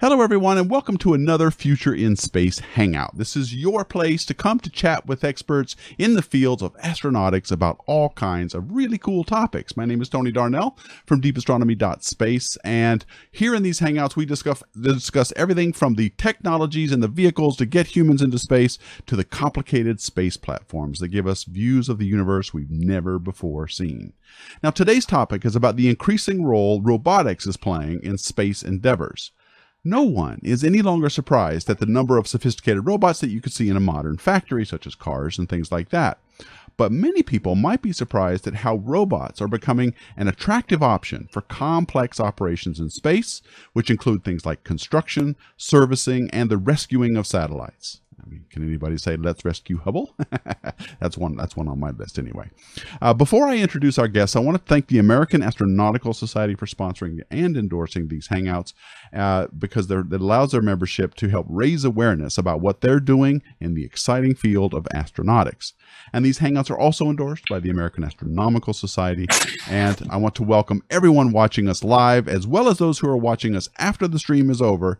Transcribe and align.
Hello, 0.00 0.22
everyone, 0.22 0.56
and 0.56 0.70
welcome 0.70 0.96
to 0.96 1.12
another 1.12 1.50
Future 1.50 1.92
in 1.92 2.16
Space 2.16 2.58
Hangout. 2.58 3.18
This 3.18 3.36
is 3.36 3.54
your 3.54 3.84
place 3.84 4.24
to 4.24 4.32
come 4.32 4.58
to 4.60 4.70
chat 4.70 5.04
with 5.04 5.22
experts 5.22 5.76
in 5.98 6.14
the 6.14 6.22
fields 6.22 6.62
of 6.62 6.74
astronautics 6.78 7.52
about 7.52 7.82
all 7.84 8.08
kinds 8.08 8.54
of 8.54 8.72
really 8.72 8.96
cool 8.96 9.24
topics. 9.24 9.76
My 9.76 9.84
name 9.84 10.00
is 10.00 10.08
Tony 10.08 10.32
Darnell 10.32 10.78
from 11.04 11.20
deepastronomy.space, 11.20 12.56
and 12.64 13.04
here 13.30 13.54
in 13.54 13.62
these 13.62 13.80
Hangouts, 13.80 14.16
we 14.16 14.24
discuss, 14.24 14.62
discuss 14.80 15.34
everything 15.36 15.74
from 15.74 15.96
the 15.96 16.08
technologies 16.16 16.92
and 16.92 17.02
the 17.02 17.06
vehicles 17.06 17.58
to 17.58 17.66
get 17.66 17.94
humans 17.94 18.22
into 18.22 18.38
space 18.38 18.78
to 19.04 19.16
the 19.16 19.24
complicated 19.24 20.00
space 20.00 20.38
platforms 20.38 21.00
that 21.00 21.08
give 21.08 21.26
us 21.26 21.44
views 21.44 21.90
of 21.90 21.98
the 21.98 22.06
universe 22.06 22.54
we've 22.54 22.70
never 22.70 23.18
before 23.18 23.68
seen. 23.68 24.14
Now, 24.62 24.70
today's 24.70 25.04
topic 25.04 25.44
is 25.44 25.54
about 25.54 25.76
the 25.76 25.90
increasing 25.90 26.42
role 26.42 26.80
robotics 26.80 27.46
is 27.46 27.58
playing 27.58 28.02
in 28.02 28.16
space 28.16 28.62
endeavors. 28.62 29.32
No 29.84 30.02
one 30.02 30.40
is 30.42 30.62
any 30.62 30.82
longer 30.82 31.08
surprised 31.08 31.70
at 31.70 31.78
the 31.78 31.86
number 31.86 32.18
of 32.18 32.26
sophisticated 32.26 32.86
robots 32.86 33.20
that 33.20 33.30
you 33.30 33.40
could 33.40 33.52
see 33.52 33.70
in 33.70 33.76
a 33.76 33.80
modern 33.80 34.18
factory, 34.18 34.66
such 34.66 34.86
as 34.86 34.94
cars 34.94 35.38
and 35.38 35.48
things 35.48 35.72
like 35.72 35.88
that. 35.88 36.18
But 36.76 36.92
many 36.92 37.22
people 37.22 37.54
might 37.54 37.82
be 37.82 37.92
surprised 37.92 38.46
at 38.46 38.56
how 38.56 38.76
robots 38.76 39.40
are 39.40 39.48
becoming 39.48 39.94
an 40.16 40.28
attractive 40.28 40.82
option 40.82 41.28
for 41.30 41.42
complex 41.42 42.20
operations 42.20 42.78
in 42.78 42.90
space, 42.90 43.42
which 43.72 43.90
include 43.90 44.22
things 44.22 44.46
like 44.46 44.64
construction, 44.64 45.36
servicing, 45.56 46.30
and 46.30 46.50
the 46.50 46.58
rescuing 46.58 47.16
of 47.16 47.26
satellites. 47.26 48.00
I 48.24 48.28
mean, 48.28 48.44
can 48.50 48.66
anybody 48.66 48.98
say 48.98 49.16
let's 49.16 49.44
rescue 49.44 49.78
Hubble? 49.78 50.14
that's 51.00 51.16
one. 51.16 51.36
That's 51.36 51.56
one 51.56 51.68
on 51.68 51.78
my 51.78 51.90
list 51.90 52.18
anyway. 52.18 52.50
Uh, 53.00 53.14
before 53.14 53.46
I 53.46 53.56
introduce 53.56 53.98
our 53.98 54.08
guests, 54.08 54.36
I 54.36 54.40
want 54.40 54.58
to 54.58 54.64
thank 54.64 54.88
the 54.88 54.98
American 54.98 55.40
Astronautical 55.40 56.14
Society 56.14 56.54
for 56.54 56.66
sponsoring 56.66 57.20
and 57.30 57.56
endorsing 57.56 58.08
these 58.08 58.28
hangouts 58.28 58.72
uh, 59.14 59.46
because 59.56 59.90
it 59.90 60.12
allows 60.12 60.52
their 60.52 60.62
membership 60.62 61.14
to 61.16 61.28
help 61.28 61.46
raise 61.48 61.84
awareness 61.84 62.38
about 62.38 62.60
what 62.60 62.80
they're 62.80 63.00
doing 63.00 63.42
in 63.60 63.74
the 63.74 63.84
exciting 63.84 64.34
field 64.34 64.74
of 64.74 64.84
astronautics. 64.94 65.72
And 66.12 66.24
these 66.24 66.38
hangouts 66.38 66.70
are 66.70 66.78
also 66.78 67.06
endorsed 67.06 67.44
by 67.48 67.60
the 67.60 67.70
American 67.70 68.04
Astronomical 68.04 68.72
Society. 68.72 69.26
And 69.68 70.06
I 70.10 70.16
want 70.16 70.34
to 70.36 70.42
welcome 70.42 70.82
everyone 70.90 71.32
watching 71.32 71.68
us 71.68 71.84
live, 71.84 72.28
as 72.28 72.46
well 72.46 72.68
as 72.68 72.78
those 72.78 72.98
who 72.98 73.08
are 73.08 73.16
watching 73.16 73.54
us 73.54 73.68
after 73.78 74.08
the 74.08 74.18
stream 74.18 74.50
is 74.50 74.60
over, 74.60 74.98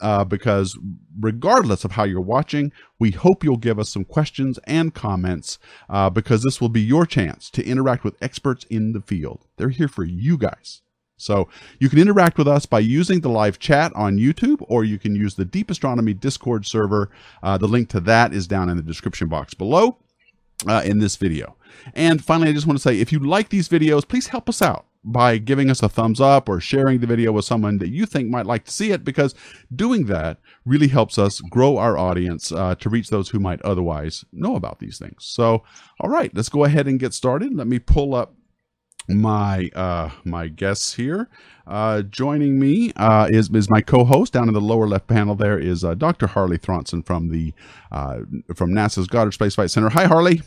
uh, 0.00 0.24
because 0.24 0.78
regardless 1.18 1.84
of 1.84 1.92
how 1.92 2.04
you're 2.04 2.20
watching, 2.20 2.72
we 2.98 3.10
hope 3.10 3.44
you'll 3.44 3.56
give 3.56 3.78
us 3.78 3.88
some 3.88 4.04
questions 4.04 4.58
and 4.64 4.94
comments 4.94 5.58
uh, 5.88 6.10
because 6.10 6.42
this 6.42 6.60
will 6.60 6.68
be 6.68 6.80
your 6.80 7.06
chance 7.06 7.50
to 7.50 7.64
interact 7.64 8.04
with 8.04 8.16
experts 8.22 8.64
in 8.64 8.92
the 8.92 9.00
field. 9.00 9.46
They're 9.56 9.68
here 9.70 9.88
for 9.88 10.04
you 10.04 10.36
guys. 10.36 10.82
So 11.18 11.48
you 11.78 11.88
can 11.88 11.98
interact 11.98 12.36
with 12.36 12.46
us 12.46 12.66
by 12.66 12.80
using 12.80 13.20
the 13.20 13.30
live 13.30 13.58
chat 13.58 13.90
on 13.94 14.18
YouTube, 14.18 14.62
or 14.68 14.84
you 14.84 14.98
can 14.98 15.14
use 15.14 15.34
the 15.34 15.46
Deep 15.46 15.70
Astronomy 15.70 16.12
Discord 16.12 16.66
server. 16.66 17.10
Uh, 17.42 17.56
the 17.56 17.66
link 17.66 17.88
to 17.90 18.00
that 18.00 18.34
is 18.34 18.46
down 18.46 18.68
in 18.68 18.76
the 18.76 18.82
description 18.82 19.28
box 19.28 19.54
below 19.54 19.96
uh, 20.66 20.82
in 20.84 20.98
this 20.98 21.16
video. 21.16 21.56
And 21.94 22.24
finally, 22.24 22.50
I 22.50 22.52
just 22.52 22.66
want 22.66 22.78
to 22.78 22.82
say 22.82 23.00
if 23.00 23.12
you 23.12 23.18
like 23.18 23.48
these 23.48 23.68
videos, 23.68 24.06
please 24.06 24.28
help 24.28 24.48
us 24.48 24.62
out 24.62 24.86
by 25.04 25.38
giving 25.38 25.70
us 25.70 25.82
a 25.82 25.88
thumbs 25.88 26.20
up 26.20 26.48
or 26.48 26.60
sharing 26.60 26.98
the 26.98 27.06
video 27.06 27.30
with 27.30 27.44
someone 27.44 27.78
that 27.78 27.90
you 27.90 28.06
think 28.06 28.28
might 28.28 28.44
like 28.44 28.64
to 28.64 28.72
see 28.72 28.90
it 28.90 29.04
because 29.04 29.36
doing 29.74 30.06
that 30.06 30.38
really 30.64 30.88
helps 30.88 31.16
us 31.16 31.40
grow 31.42 31.78
our 31.78 31.96
audience 31.96 32.50
uh, 32.50 32.74
to 32.74 32.88
reach 32.88 33.08
those 33.08 33.28
who 33.28 33.38
might 33.38 33.62
otherwise 33.62 34.24
know 34.32 34.56
about 34.56 34.80
these 34.80 34.98
things. 34.98 35.24
So, 35.24 35.62
all 36.00 36.10
right, 36.10 36.34
let's 36.34 36.48
go 36.48 36.64
ahead 36.64 36.88
and 36.88 36.98
get 36.98 37.14
started. 37.14 37.54
Let 37.54 37.68
me 37.68 37.78
pull 37.78 38.14
up 38.16 38.34
my 39.08 39.70
uh 39.74 40.10
my 40.24 40.48
guests 40.48 40.94
here 40.94 41.28
uh 41.66 42.02
joining 42.02 42.58
me 42.58 42.92
uh 42.96 43.28
is 43.30 43.48
is 43.50 43.70
my 43.70 43.80
co-host 43.80 44.32
down 44.32 44.48
in 44.48 44.54
the 44.54 44.60
lower 44.60 44.86
left 44.86 45.06
panel 45.06 45.34
there 45.34 45.58
is 45.58 45.84
uh, 45.84 45.94
dr 45.94 46.26
harley 46.28 46.58
thronson 46.58 47.02
from 47.02 47.28
the 47.28 47.52
uh 47.92 48.18
from 48.54 48.72
nasa's 48.72 49.06
goddard 49.06 49.32
space 49.32 49.54
flight 49.54 49.70
center 49.70 49.88
hi 49.88 50.06
harley 50.06 50.42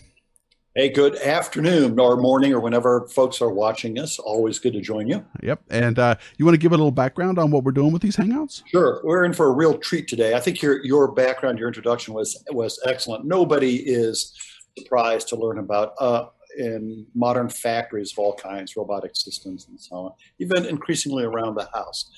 Hey, 0.75 0.87
good 0.87 1.17
afternoon 1.17 1.99
or 1.99 2.15
morning 2.15 2.53
or 2.53 2.59
whenever 2.59 3.07
folks 3.07 3.41
are 3.41 3.51
watching 3.51 3.97
us. 3.97 4.19
Always 4.19 4.59
good 4.59 4.73
to 4.73 4.81
join 4.81 5.07
you. 5.07 5.25
Yep. 5.41 5.63
And 5.71 5.97
uh, 5.97 6.15
you 6.37 6.45
want 6.45 6.53
to 6.53 6.59
give 6.59 6.71
a 6.71 6.77
little 6.77 6.91
background 6.91 7.39
on 7.39 7.49
what 7.49 7.63
we're 7.63 7.71
doing 7.71 7.91
with 7.91 8.03
these 8.03 8.15
hangouts? 8.15 8.61
Sure. 8.67 9.01
We're 9.03 9.25
in 9.25 9.33
for 9.33 9.47
a 9.47 9.51
real 9.51 9.77
treat 9.79 10.07
today. 10.07 10.35
I 10.35 10.39
think 10.39 10.61
your 10.61 10.85
your 10.85 11.11
background, 11.11 11.57
your 11.57 11.67
introduction 11.67 12.13
was 12.13 12.41
was 12.51 12.79
excellent. 12.85 13.25
Nobody 13.25 13.77
is 13.77 14.37
surprised 14.77 15.27
to 15.29 15.35
learn 15.35 15.57
about 15.57 15.95
uh, 15.99 16.27
in 16.57 17.05
modern 17.15 17.49
factories 17.49 18.11
of 18.11 18.19
all 18.19 18.33
kinds, 18.33 18.75
robotic 18.75 19.11
systems 19.15 19.67
and 19.67 19.79
so 19.79 19.95
on, 19.95 20.11
even 20.39 20.65
increasingly 20.65 21.23
around 21.23 21.55
the 21.55 21.69
house. 21.73 22.11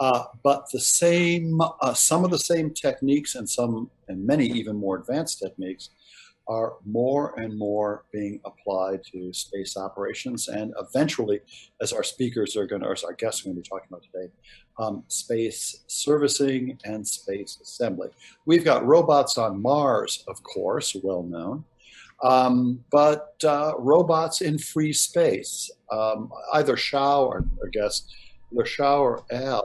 Uh, 0.00 0.24
but 0.42 0.64
the 0.72 0.80
same, 0.80 1.60
uh, 1.60 1.94
some 1.94 2.24
of 2.24 2.30
the 2.30 2.38
same 2.38 2.70
techniques 2.70 3.36
and 3.36 3.48
some, 3.48 3.90
and 4.08 4.26
many 4.26 4.46
even 4.46 4.76
more 4.76 4.98
advanced 4.98 5.38
techniques 5.38 5.90
are 6.46 6.74
more 6.84 7.38
and 7.38 7.56
more 7.56 8.04
being 8.12 8.40
applied 8.44 9.00
to 9.12 9.32
space 9.32 9.76
operations 9.76 10.48
and 10.48 10.74
eventually, 10.78 11.40
as 11.80 11.92
our 11.92 12.02
speakers 12.02 12.56
are 12.56 12.66
going 12.66 12.82
to, 12.82 12.90
as 12.90 13.02
our 13.02 13.14
guests 13.14 13.40
are 13.40 13.44
going 13.44 13.56
to 13.56 13.62
be 13.62 13.68
talking 13.68 13.86
about 13.88 14.02
today, 14.02 14.30
um, 14.78 15.04
space 15.08 15.84
servicing 15.86 16.78
and 16.84 17.06
space 17.06 17.58
assembly. 17.62 18.08
We've 18.44 18.64
got 18.64 18.84
robots 18.84 19.38
on 19.38 19.62
Mars, 19.62 20.24
of 20.28 20.42
course, 20.42 20.94
well 21.02 21.22
known, 21.22 21.64
um, 22.24 22.82
but 22.90 23.34
uh, 23.44 23.72
robots 23.78 24.40
in 24.40 24.58
free 24.58 24.92
space. 24.92 25.70
Um, 25.92 26.32
either 26.54 26.74
Xiao 26.74 27.26
or, 27.26 27.44
I 27.64 27.68
guess 27.70 28.02
either 28.50 28.64
Xiao 28.64 29.00
or 29.00 29.24
Al 29.30 29.62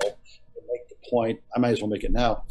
make 0.69 0.89
the 0.89 1.09
point, 1.09 1.39
I 1.55 1.59
might 1.59 1.71
as 1.71 1.81
well 1.81 1.89
make 1.89 2.03
it 2.03 2.11
now, 2.11 2.43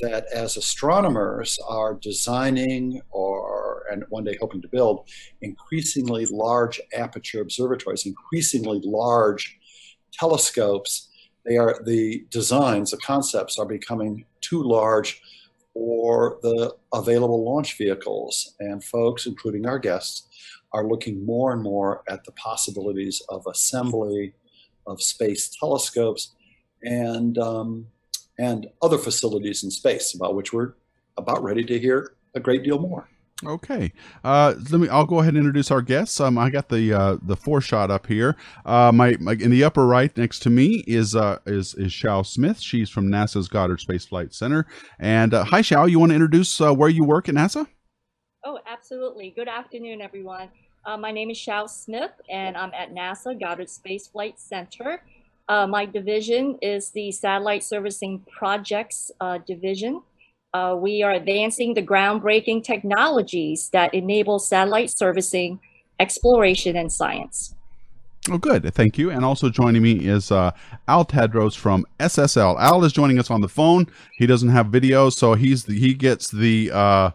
that 0.00 0.26
as 0.32 0.56
astronomers 0.56 1.58
are 1.68 1.94
designing 1.94 3.00
or 3.10 3.84
and 3.90 4.04
one 4.08 4.24
day 4.24 4.36
hoping 4.40 4.60
to 4.62 4.68
build 4.68 5.08
increasingly 5.42 6.26
large 6.26 6.80
aperture 6.96 7.40
observatories, 7.40 8.06
increasingly 8.06 8.80
large 8.84 9.58
telescopes, 10.12 11.08
they 11.44 11.56
are 11.56 11.80
the 11.84 12.24
designs, 12.30 12.90
the 12.90 12.96
concepts 12.98 13.58
are 13.58 13.66
becoming 13.66 14.24
too 14.40 14.62
large 14.62 15.20
for 15.76 16.38
the 16.40 16.74
available 16.94 17.44
launch 17.44 17.76
vehicles. 17.76 18.54
And 18.60 18.82
folks, 18.82 19.26
including 19.26 19.66
our 19.66 19.78
guests, 19.78 20.26
are 20.72 20.88
looking 20.88 21.24
more 21.24 21.52
and 21.52 21.62
more 21.62 22.02
at 22.08 22.24
the 22.24 22.32
possibilities 22.32 23.22
of 23.28 23.46
assembly 23.46 24.34
of 24.86 25.02
space 25.02 25.48
telescopes 25.48 26.34
and 26.82 27.36
um, 27.36 27.88
and 28.38 28.68
other 28.80 28.98
facilities 28.98 29.64
in 29.64 29.70
space, 29.70 30.14
about 30.14 30.34
which 30.34 30.52
we're 30.52 30.72
about 31.18 31.42
ready 31.42 31.64
to 31.64 31.78
hear 31.78 32.14
a 32.34 32.40
great 32.40 32.62
deal 32.62 32.78
more. 32.78 33.08
Okay, 33.44 33.92
uh, 34.24 34.54
let 34.70 34.80
me. 34.80 34.88
I'll 34.88 35.04
go 35.04 35.20
ahead 35.20 35.34
and 35.34 35.36
introduce 35.36 35.70
our 35.70 35.82
guests. 35.82 36.20
Um, 36.20 36.38
I 36.38 36.48
got 36.48 36.70
the 36.70 36.90
uh, 36.90 37.16
the 37.20 37.36
four 37.36 37.60
shot 37.60 37.90
up 37.90 38.06
here. 38.06 38.34
Uh, 38.64 38.90
my, 38.94 39.14
my, 39.20 39.32
in 39.32 39.50
the 39.50 39.62
upper 39.62 39.86
right 39.86 40.16
next 40.16 40.38
to 40.40 40.50
me 40.50 40.82
is 40.86 41.14
uh 41.14 41.38
is 41.44 41.74
is 41.74 41.92
Xiao 41.92 42.24
Smith. 42.24 42.58
She's 42.58 42.88
from 42.88 43.08
NASA's 43.08 43.48
Goddard 43.48 43.80
Space 43.80 44.06
Flight 44.06 44.32
Center. 44.32 44.66
And 44.98 45.34
uh, 45.34 45.44
hi, 45.44 45.60
Xiao. 45.60 45.90
You 45.90 45.98
want 45.98 46.10
to 46.10 46.14
introduce 46.14 46.58
uh, 46.62 46.72
where 46.72 46.88
you 46.88 47.04
work 47.04 47.28
at 47.28 47.34
NASA? 47.34 47.66
Oh, 48.42 48.58
absolutely. 48.66 49.34
Good 49.36 49.48
afternoon, 49.48 50.00
everyone. 50.00 50.48
Uh, 50.86 50.96
my 50.96 51.10
name 51.10 51.28
is 51.28 51.36
Xiao 51.36 51.68
Smith, 51.68 52.12
and 52.30 52.56
I'm 52.56 52.72
at 52.72 52.94
NASA 52.94 53.38
Goddard 53.38 53.68
Space 53.68 54.06
Flight 54.06 54.40
Center. 54.40 55.02
Uh, 55.46 55.66
my 55.66 55.84
division 55.84 56.58
is 56.62 56.90
the 56.90 57.12
Satellite 57.12 57.62
Servicing 57.62 58.24
Projects 58.30 59.10
uh, 59.20 59.38
Division. 59.46 60.00
Uh, 60.56 60.74
we 60.74 61.02
are 61.02 61.12
advancing 61.12 61.74
the 61.74 61.82
groundbreaking 61.82 62.64
technologies 62.64 63.68
that 63.74 63.92
enable 63.92 64.38
satellite 64.38 64.88
servicing, 64.88 65.60
exploration, 66.00 66.76
and 66.76 66.90
science. 66.90 67.54
Oh, 68.30 68.38
good. 68.38 68.72
Thank 68.74 68.96
you. 68.96 69.10
And 69.10 69.22
also 69.22 69.50
joining 69.50 69.82
me 69.82 69.92
is 69.92 70.32
uh, 70.32 70.52
Al 70.88 71.04
Tadros 71.04 71.54
from 71.54 71.84
SSL. 72.00 72.58
Al 72.58 72.82
is 72.84 72.94
joining 72.94 73.18
us 73.18 73.30
on 73.30 73.42
the 73.42 73.48
phone. 73.48 73.86
He 74.16 74.26
doesn't 74.26 74.48
have 74.48 74.68
video, 74.68 75.10
so 75.10 75.34
he's 75.34 75.64
the, 75.64 75.78
he 75.78 75.92
gets 75.92 76.30
the 76.30 76.70
uh, 76.72 77.10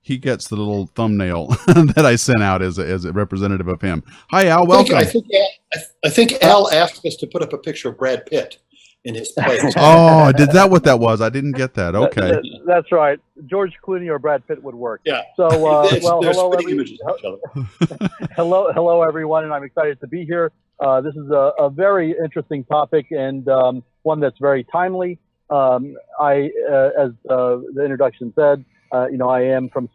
he 0.00 0.16
gets 0.16 0.48
the 0.48 0.56
little 0.56 0.86
thumbnail 0.94 1.48
that 1.66 2.06
I 2.06 2.16
sent 2.16 2.42
out 2.42 2.62
as 2.62 2.78
a, 2.78 2.86
as 2.86 3.04
a 3.04 3.12
representative 3.12 3.68
of 3.68 3.82
him. 3.82 4.04
Hi, 4.30 4.46
Al. 4.46 4.66
Welcome. 4.66 4.94
I 4.94 5.04
think, 5.04 5.26
I 5.74 5.78
think, 5.78 5.90
I 6.04 6.08
think 6.08 6.42
Al 6.42 6.72
asked 6.72 7.04
us 7.04 7.16
to 7.16 7.26
put 7.26 7.42
up 7.42 7.52
a 7.52 7.58
picture 7.58 7.90
of 7.90 7.98
Brad 7.98 8.24
Pitt 8.24 8.58
in 9.04 9.14
his 9.14 9.32
place. 9.38 9.62
oh, 9.76 10.32
did 10.32 10.50
that 10.52 10.70
what 10.70 10.84
that 10.84 10.98
was? 10.98 11.20
I 11.20 11.28
didn't 11.28 11.52
get 11.52 11.74
that. 11.74 11.94
Okay. 11.94 12.20
That, 12.20 12.42
that, 12.42 12.60
that's 12.66 12.92
right. 12.92 13.18
George 13.46 13.72
Clooney 13.84 14.08
or 14.08 14.18
Brad 14.18 14.46
Pitt 14.46 14.62
would 14.62 14.74
work. 14.74 15.00
Yeah. 15.04 15.22
So, 15.36 15.46
uh, 15.46 15.88
well, 16.02 16.22
hello, 16.22 16.52
every, 16.52 16.98
hello, 18.36 18.72
hello, 18.72 19.02
everyone, 19.02 19.44
and 19.44 19.52
I'm 19.52 19.64
excited 19.64 20.00
to 20.00 20.06
be 20.06 20.24
here. 20.24 20.52
Uh, 20.78 21.00
this 21.00 21.14
is 21.14 21.30
a, 21.30 21.52
a, 21.58 21.70
very 21.70 22.14
interesting 22.22 22.62
topic 22.64 23.06
and 23.10 23.48
um, 23.48 23.82
one 24.02 24.20
that's 24.20 24.38
very 24.38 24.62
timely. 24.70 25.18
Um, 25.48 25.96
I, 26.20 26.50
uh, 26.70 26.90
as 26.98 27.12
uh, 27.30 27.58
the 27.72 27.80
introduction 27.82 28.30
said, 28.36 28.62
uh, 28.92 29.06
you 29.06 29.16
know, 29.16 29.30
I 29.30 29.42
am 29.42 29.70
from 29.70 29.88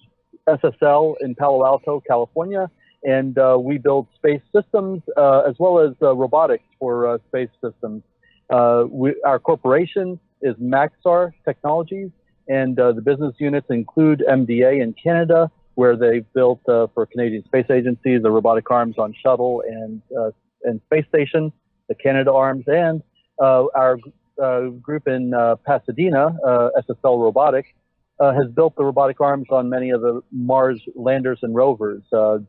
SSL 0.47 1.15
in 1.21 1.35
Palo 1.35 1.65
Alto, 1.65 2.01
California, 2.07 2.69
and 3.03 3.37
uh, 3.37 3.57
we 3.59 3.77
build 3.77 4.07
space 4.15 4.41
systems 4.55 5.01
uh, 5.17 5.41
as 5.41 5.55
well 5.59 5.79
as 5.79 5.93
uh, 6.01 6.15
robotics 6.15 6.63
for 6.79 7.07
uh, 7.07 7.17
space 7.27 7.49
systems. 7.63 8.03
Uh, 8.51 8.83
we, 8.89 9.15
our 9.25 9.39
corporation 9.39 10.19
is 10.41 10.55
Maxar 10.57 11.31
Technologies, 11.45 12.09
and 12.49 12.77
uh, 12.77 12.91
the 12.91 13.01
business 13.01 13.33
units 13.39 13.67
include 13.69 14.23
MDA 14.29 14.81
in 14.81 14.93
Canada, 15.01 15.49
where 15.75 15.95
they've 15.95 16.25
built 16.33 16.59
uh, 16.67 16.87
for 16.93 17.05
Canadian 17.05 17.45
Space 17.45 17.67
Agency 17.69 18.17
the 18.17 18.29
robotic 18.29 18.69
arms 18.69 18.97
on 18.97 19.15
shuttle 19.23 19.63
and 19.65 20.01
uh, 20.19 20.31
and 20.63 20.81
space 20.85 21.05
station, 21.07 21.51
the 21.87 21.95
Canada 21.95 22.33
arms, 22.33 22.65
and 22.67 23.01
uh, 23.41 23.65
our 23.73 23.97
uh, 24.41 24.67
group 24.67 25.07
in 25.07 25.31
Pasadena, 25.65 26.35
SSL 26.45 27.23
Robotic, 27.23 27.73
has 28.19 28.51
built 28.53 28.75
the 28.75 28.83
robotic 28.83 29.19
arms 29.21 29.47
on 29.49 29.69
many 29.69 29.89
of 29.89 30.01
the 30.01 30.21
Mars 30.31 30.79
landers 30.95 31.39
and 31.41 31.55
rovers. 31.55 32.03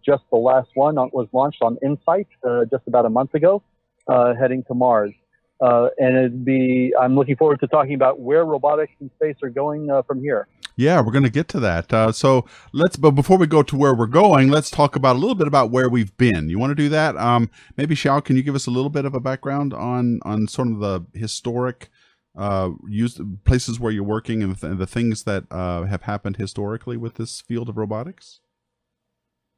just 0.04 0.25
the 0.31 0.37
last 0.37 0.69
one 0.75 0.96
was 0.96 1.28
launched 1.32 1.62
on 1.62 1.78
InSight 1.82 2.26
just 2.70 2.82
about 2.87 3.06
a 3.06 3.10
month 3.10 3.34
ago, 3.34 3.62
heading 4.08 4.64
to 4.64 4.75
Mars. 4.75 5.14
Uh, 5.62 5.88
and 5.99 6.17
it'd 6.17 6.44
be 6.44 6.93
I'm 7.00 7.14
looking 7.14 7.37
forward 7.37 7.61
to 7.61 7.69
talking 7.69 7.94
about 7.94 8.20
where 8.20 8.44
robotics 8.44 8.93
and 9.00 9.11
space 9.14 9.37
are 9.43 9.50
going 9.50 9.91
uh, 9.91 10.03
from 10.03 10.20
here. 10.20 10.49
Yeah, 10.76 11.00
we're 11.00 11.12
going 11.12 11.25
to 11.25 11.31
get 11.31 11.49
to 11.49 11.61
that. 11.61 11.93
Uh, 11.93 12.12
so 12.12 12.47
let's, 12.73 12.97
but 12.97 13.11
before 13.11 13.37
we 13.37 13.47
go 13.47 13.62
to 13.62 13.76
where 13.76 13.94
we're 13.94 14.06
going, 14.06 14.49
let's 14.49 14.70
talk 14.70 14.97
about 14.97 15.17
a 15.17 15.19
little 15.19 15.35
bit 15.35 15.47
about 15.47 15.70
where 15.70 15.88
we've 15.88 16.17
been. 16.17 16.49
You 16.49 16.59
want 16.59 16.70
to 16.70 16.75
do 16.75 16.88
that? 16.88 17.17
Um, 17.17 17.50
maybe 17.76 17.94
Xiao, 17.94 18.25
can 18.25 18.37
you 18.37 18.43
give 18.43 18.55
us 18.55 18.67
a 18.67 18.70
little 18.70 18.91
bit 18.91 19.05
of 19.05 19.14
a 19.14 19.20
background 19.20 19.75
on 19.75 20.20
on 20.25 20.49
sort 20.49 20.69
of 20.69 20.81
the 20.81 21.06
historic 21.14 21.91
uh, 22.37 22.70
used 22.88 23.20
places 23.44 23.79
where 23.79 23.93
you're 23.93 24.03
working 24.03 24.43
and 24.43 24.56
the, 24.56 24.75
the 24.75 24.87
things 24.87 25.25
that 25.25 25.44
uh, 25.50 25.82
have 25.85 26.03
happened 26.03 26.37
historically 26.37 26.97
with 26.97 27.14
this 27.14 27.41
field 27.41 27.69
of 27.69 27.76
robotics? 27.76 28.41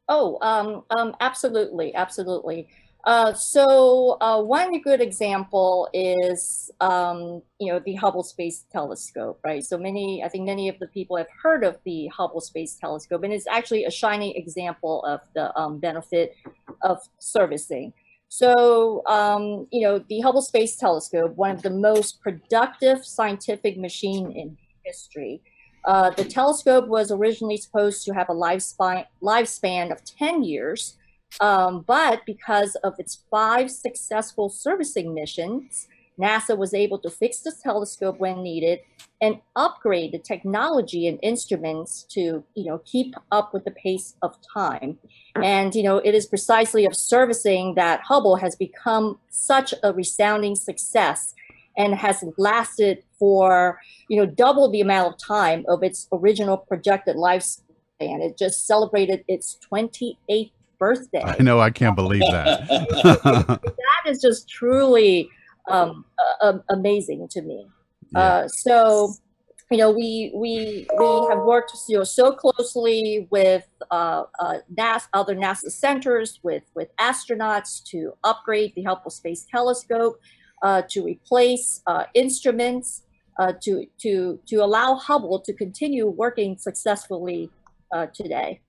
Oh, 0.09 0.39
um, 0.43 0.83
um, 0.91 1.17
absolutely, 1.21 1.95
absolutely. 1.95 2.69
Uh, 3.07 3.35
so 3.35 4.17
uh, 4.23 4.41
one 4.41 4.81
good 4.81 5.01
example 5.01 5.89
is, 5.93 6.71
um, 6.81 7.43
you 7.61 7.71
know, 7.71 7.79
the 7.85 7.95
Hubble 7.95 8.23
Space 8.23 8.65
Telescope, 8.73 9.39
right? 9.45 9.63
So 9.63 9.77
many, 9.77 10.23
I 10.25 10.29
think 10.29 10.47
many 10.47 10.71
of 10.71 10.79
the 10.79 10.87
people 10.89 11.19
have 11.19 11.27
heard 11.43 11.65
of 11.65 11.77
the 11.85 12.07
Hubble 12.07 12.41
Space 12.41 12.77
Telescope, 12.77 13.23
and 13.23 13.33
it's 13.33 13.47
actually 13.47 13.85
a 13.85 13.91
shining 13.91 14.35
example 14.37 15.05
of 15.05 15.21
the 15.35 15.57
um, 15.59 15.79
benefit 15.79 16.35
of 16.81 16.99
servicing. 17.19 17.93
So, 18.29 19.03
um, 19.07 19.69
you 19.71 19.83
know, 19.83 19.99
the 19.99 20.21
Hubble 20.21 20.43
Space 20.43 20.77
Telescope, 20.77 21.37
one 21.37 21.51
of 21.51 21.63
the 21.63 21.71
most 21.71 22.23
productive 22.23 23.05
scientific 23.05 23.77
machine 23.77 24.33
in 24.33 24.57
history. 24.83 25.43
Uh, 25.85 26.09
the 26.11 26.25
telescope 26.25 26.89
was 26.89 27.11
originally 27.11 27.59
supposed 27.59 28.07
to 28.07 28.15
have 28.15 28.31
a 28.31 28.35
lifespan, 28.35 29.05
lifespan 29.23 29.93
of 29.93 30.03
10 30.05 30.43
years, 30.43 30.97
um, 31.41 31.85
but 31.87 32.25
because 32.27 32.77
of 32.77 32.95
its 32.99 33.23
five 33.31 33.71
successful 33.71 34.49
servicing 34.49 35.15
missions, 35.15 35.89
NASA 36.19 36.57
was 36.57 36.75
able 36.75 36.99
to 37.01 37.11
fix 37.11 37.41
the 37.41 37.53
telescope 37.63 38.19
when 38.19 38.43
needed 38.43 38.81
and 39.21 39.41
upgrade 39.57 40.13
the 40.13 40.19
technology 40.19 41.09
and 41.09 41.19
instruments 41.23 42.05
to, 42.11 42.45
you 42.55 42.65
know, 42.65 42.79
keep 42.85 43.15
up 43.33 43.53
with 43.53 43.65
the 43.65 43.71
pace 43.73 44.15
of 44.23 44.37
time. 44.53 44.99
And, 45.37 45.75
you 45.75 45.83
know, 45.83 45.99
it 45.99 46.15
is 46.15 46.27
precisely 46.27 46.85
of 46.85 46.95
servicing 46.95 47.75
that 47.75 48.03
Hubble 48.03 48.37
has 48.37 48.55
become 48.55 49.19
such 49.31 49.75
a 49.83 49.93
resounding 49.93 50.55
success 50.55 51.35
and 51.77 51.95
has 51.95 52.23
lasted 52.39 53.03
for, 53.19 53.81
you 54.09 54.17
know, 54.17 54.27
double 54.27 54.71
the 54.71 54.81
amount 54.81 55.15
of 55.15 55.19
time 55.19 55.65
of 55.69 55.83
its 55.83 56.07
original 56.13 56.57
projected 56.57 57.17
lifespan. 57.17 57.63
It 57.99 58.39
just 58.39 58.67
celebrated 58.67 59.25
its 59.27 59.59
28th 59.73 60.53
birthday. 60.85 61.23
I 61.25 61.43
know, 61.43 61.61
I 61.61 61.71
can't 61.71 61.97
believe 61.97 62.27
that. 62.31 62.69
that 63.63 64.03
is 64.07 64.21
just 64.21 64.49
truly 64.49 65.31
um, 65.71 66.05
uh, 66.43 66.59
amazing 66.69 67.27
to 67.29 67.41
me. 67.43 67.67
Yeah. 68.13 68.21
Uh, 68.21 68.49
so, 68.49 69.15
you 69.71 69.79
know, 69.79 69.91
we 69.91 70.31
we 70.35 70.87
we 70.99 71.07
have 71.31 71.43
worked 71.53 71.73
you 71.89 71.97
know 71.99 72.05
so 72.05 72.33
closely 72.33 73.27
with 73.31 73.67
uh, 73.91 74.25
uh, 74.39 74.59
NASA, 74.79 75.07
other 75.15 75.35
NASA 75.35 75.71
centers, 75.71 76.39
with 76.43 76.65
with 76.75 76.91
astronauts 76.97 77.83
to 77.91 78.13
upgrade 78.25 78.73
the 78.77 78.83
Hubble 78.83 79.11
Space 79.11 79.47
Telescope, 79.51 80.21
uh, 80.63 80.83
to 80.91 81.03
replace 81.03 81.81
uh, 81.87 82.05
instruments, 82.13 83.03
uh, 83.39 83.53
to 83.63 83.87
to 84.03 84.39
to 84.51 84.57
allow 84.57 84.97
Hubble 84.97 85.41
to 85.47 85.53
continue 85.55 86.07
working 86.09 86.59
successfully 86.59 87.51
uh, 87.91 88.07
today. 88.13 88.61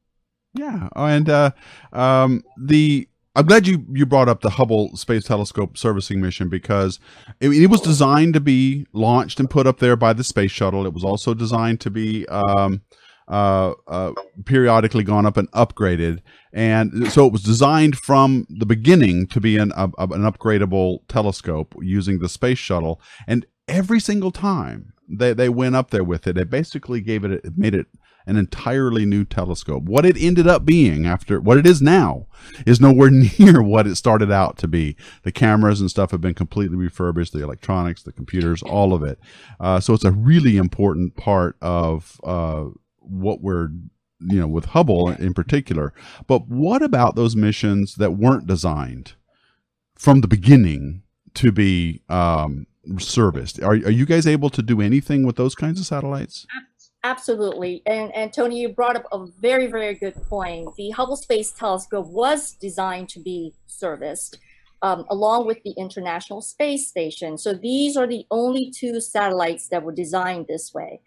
Yeah, 0.56 0.88
and 0.96 1.30
uh, 1.30 1.52
um, 1.92 2.44
the 2.58 3.08
I'm 3.36 3.46
glad 3.46 3.68
you 3.68 3.86
you 3.92 4.06
brought 4.06 4.30
up 4.30 4.42
the 4.42 4.52
Hubble 4.52 4.96
Space 4.96 5.26
Telescope 5.26 5.78
servicing 5.78 6.22
mission 6.22 6.48
because 6.48 7.00
it, 7.42 7.50
it, 7.50 7.68
was 7.68 7.82
designed 7.82 8.34
to 8.36 8.40
be 8.40 8.88
launched 8.94 9.42
and 9.42 9.50
put 9.50 9.68
up 9.68 9.80
there 9.80 9.98
by 9.98 10.14
the 10.14 10.24
space 10.24 10.52
shuttle. 10.52 10.86
It 10.86 10.94
was 10.94 11.04
also 11.04 11.34
designed 11.34 11.82
to 11.82 11.90
be 11.90 12.26
um, 12.30 12.82
uh, 13.28 13.74
uh, 13.88 14.14
periodically 14.46 15.04
gone 15.04 15.26
up 15.26 15.36
and 15.36 15.52
upgraded, 15.52 16.22
and 16.54 17.12
so 17.12 17.26
it 17.26 17.34
was 17.34 17.44
designed 17.44 17.98
from 17.98 18.48
the 18.50 18.66
beginning 18.66 19.28
to 19.28 19.42
be 19.42 19.58
an 19.58 19.74
an 19.74 19.92
upgradable 19.98 21.00
telescope 21.10 21.76
using 21.82 22.20
the 22.20 22.30
space 22.30 22.60
shuttle. 22.60 23.02
And 23.28 23.46
every 23.68 24.00
single 24.00 24.32
time 24.32 24.94
they 25.10 25.34
they 25.34 25.50
went 25.50 25.76
up 25.76 25.92
there 25.92 26.06
with 26.06 26.26
it, 26.26 26.38
it 26.38 26.50
basically 26.50 27.02
gave 27.02 27.26
it 27.26 27.58
made 27.58 27.76
it 27.76 27.88
an 28.26 28.38
entirely 28.38 29.06
new 29.06 29.26
telescope. 29.26 29.84
What 29.84 30.06
it 30.06 30.18
ended 30.18 30.48
up 30.48 30.66
being 30.66 31.06
after 31.06 31.40
what 31.40 31.58
it 31.58 31.66
is 31.66 31.82
now 31.82 32.28
is 32.66 32.82
nowhere 32.82 33.10
near 33.40 33.62
what 33.62 33.88
it 33.88 33.96
started 33.96 34.32
out 34.32 34.58
to 34.60 34.68
be. 34.68 34.96
The 35.24 35.32
cameras 35.32 35.82
and 35.82 35.90
stuff 35.90 36.12
have 36.12 36.22
been 36.22 36.34
completely 36.34 36.78
refurbished, 36.78 37.34
the 37.34 37.44
electronics, 37.44 38.04
the 38.04 38.12
computers, 38.12 38.64
all 38.64 38.94
of 38.94 39.04
it. 39.04 39.20
Uh, 39.60 39.80
so 39.80 39.94
it's 39.94 40.06
a 40.06 40.12
really 40.12 40.58
important 40.58 41.16
part 41.16 41.58
of 41.62 42.20
uh, 42.24 42.66
what 43.00 43.42
we're 43.42 43.70
you 44.20 44.40
know 44.40 44.48
with 44.48 44.66
Hubble 44.66 45.10
in 45.10 45.34
particular. 45.34 45.94
But 46.28 46.48
what 46.48 46.82
about 46.82 47.16
those 47.16 47.36
missions 47.36 47.96
that 47.96 48.14
weren't 48.14 48.48
designed 48.48 49.14
from 49.96 50.22
the 50.22 50.28
beginning 50.28 51.04
to 51.36 51.52
be 51.52 52.02
um, 52.10 52.68
serviced? 52.98 53.62
Are, 53.62 53.72
are 53.72 53.92
you 53.92 54.06
guys 54.06 54.28
able 54.28 54.50
to 54.52 54.62
do 54.62 54.82
anything 54.82 55.26
with 55.26 55.36
those 55.36 55.56
kinds 55.56 55.80
of 55.80 55.86
satellites? 55.86 56.46
Absolutely. 57.06 57.84
And, 57.86 58.12
and 58.16 58.34
Tony, 58.34 58.60
you 58.60 58.70
brought 58.70 58.96
up 58.96 59.06
a 59.12 59.28
very, 59.40 59.68
very 59.68 59.94
good 59.94 60.16
point. 60.28 60.76
The 60.76 60.90
Hubble 60.90 61.16
Space 61.16 61.52
Telescope 61.52 62.08
was 62.08 62.54
designed 62.54 63.10
to 63.10 63.20
be 63.20 63.54
serviced 63.68 64.40
um, 64.82 65.06
along 65.12 65.46
with 65.46 65.62
the 65.64 65.76
International 65.78 66.42
Space 66.42 66.88
Station. 66.88 67.38
So 67.38 67.54
these 67.54 67.96
are 67.96 68.08
the 68.08 68.26
only 68.32 68.72
two 68.72 69.00
satellites 69.00 69.68
that 69.68 69.84
were 69.84 69.92
designed 69.92 70.48
this 70.48 70.74
way. 70.74 71.00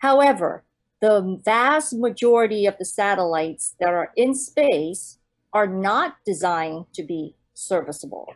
However, 0.00 0.64
the 1.00 1.40
vast 1.42 1.94
majority 1.94 2.66
of 2.66 2.76
the 2.76 2.84
satellites 2.84 3.74
that 3.80 3.94
are 3.94 4.12
in 4.16 4.34
space 4.34 5.16
are 5.54 5.66
not 5.66 6.16
designed 6.26 6.84
to 6.92 7.02
be 7.02 7.34
serviceable. 7.54 8.34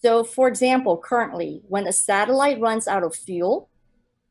So 0.00 0.22
for 0.22 0.46
example, 0.46 0.96
currently, 0.96 1.62
when 1.66 1.88
a 1.88 1.92
satellite 1.92 2.60
runs 2.60 2.86
out 2.86 3.02
of 3.02 3.16
fuel, 3.16 3.68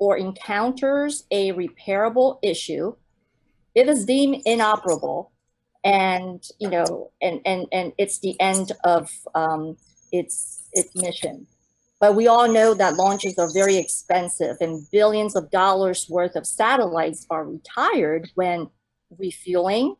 or 0.01 0.17
encounters 0.17 1.25
a 1.29 1.51
repairable 1.53 2.39
issue, 2.41 2.95
it 3.75 3.87
is 3.87 4.03
deemed 4.03 4.41
inoperable, 4.47 5.31
and 5.83 6.43
you 6.59 6.69
know, 6.71 7.11
and 7.21 7.39
and 7.45 7.67
and 7.71 7.93
it's 7.99 8.17
the 8.19 8.35
end 8.41 8.71
of 8.83 9.11
um, 9.35 9.77
its 10.11 10.63
its 10.73 10.95
mission. 10.95 11.45
But 11.99 12.15
we 12.15 12.27
all 12.27 12.51
know 12.51 12.73
that 12.73 12.95
launches 12.95 13.37
are 13.37 13.53
very 13.53 13.77
expensive, 13.77 14.57
and 14.59 14.87
billions 14.91 15.35
of 15.35 15.51
dollars 15.51 16.09
worth 16.09 16.35
of 16.35 16.47
satellites 16.47 17.27
are 17.29 17.45
retired 17.45 18.31
when 18.33 18.71
refueling 19.19 19.95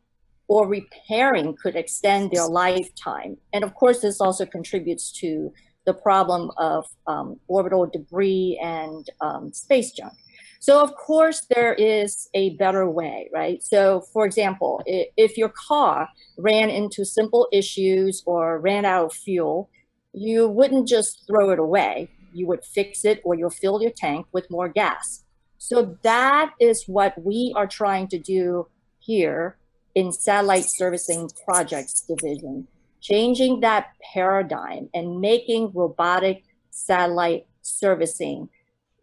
or 0.48 0.67
repairing 0.67 1.55
could 1.62 1.75
extend 1.75 2.31
their 2.31 2.48
lifetime. 2.48 3.38
And 3.53 3.63
of 3.63 3.75
course, 3.75 4.01
this 4.01 4.20
also 4.20 4.48
contributes 4.48 5.12
to 5.20 5.53
the 5.86 5.94
problem 5.94 6.52
of 6.58 6.86
um, 7.08 7.40
orbital 7.48 7.86
debris 7.86 8.60
and 8.62 9.10
um, 9.20 9.52
space 9.54 9.92
junk. 9.92 10.14
So 10.60 10.84
of 10.84 10.96
course 10.96 11.48
there 11.50 11.74
is 11.74 12.30
a 12.36 12.52
better 12.58 12.88
way, 12.88 13.30
right? 13.34 13.64
So 13.64 14.02
for 14.14 14.26
example, 14.26 14.84
if 14.86 15.38
your 15.38 15.50
car 15.50 16.08
ran 16.38 16.70
into 16.70 17.04
simple 17.04 17.48
issues 17.52 18.22
or 18.28 18.60
ran 18.60 18.86
out 18.86 19.06
of 19.06 19.14
fuel, 19.14 19.70
you 20.14 20.48
wouldn't 20.48 20.88
just 20.88 21.26
throw 21.26 21.50
it 21.50 21.58
away. 21.58 22.10
You 22.32 22.46
would 22.48 22.64
fix 22.64 23.06
it 23.06 23.22
or 23.24 23.34
you'll 23.34 23.50
fill 23.50 23.82
your 23.82 23.92
tank 23.92 24.28
with 24.32 24.52
more 24.52 24.70
gas. 24.70 25.24
So 25.58 25.98
that 26.04 26.52
is 26.60 26.86
what 26.88 27.14
we 27.24 27.54
are 27.56 27.68
trying 27.68 28.08
to 28.10 28.20
do 28.20 28.68
here 29.00 29.58
in 29.96 30.12
Satellite 30.12 30.66
Servicing 30.68 31.30
Projects 31.46 32.02
Division 32.02 32.68
changing 33.01 33.60
that 33.62 33.88
paradigm 34.13 34.89
and 34.93 35.20
making 35.20 35.72
robotic 35.74 36.43
satellite 36.70 37.46
servicing 37.62 38.48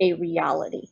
a 0.00 0.14
reality. 0.14 0.88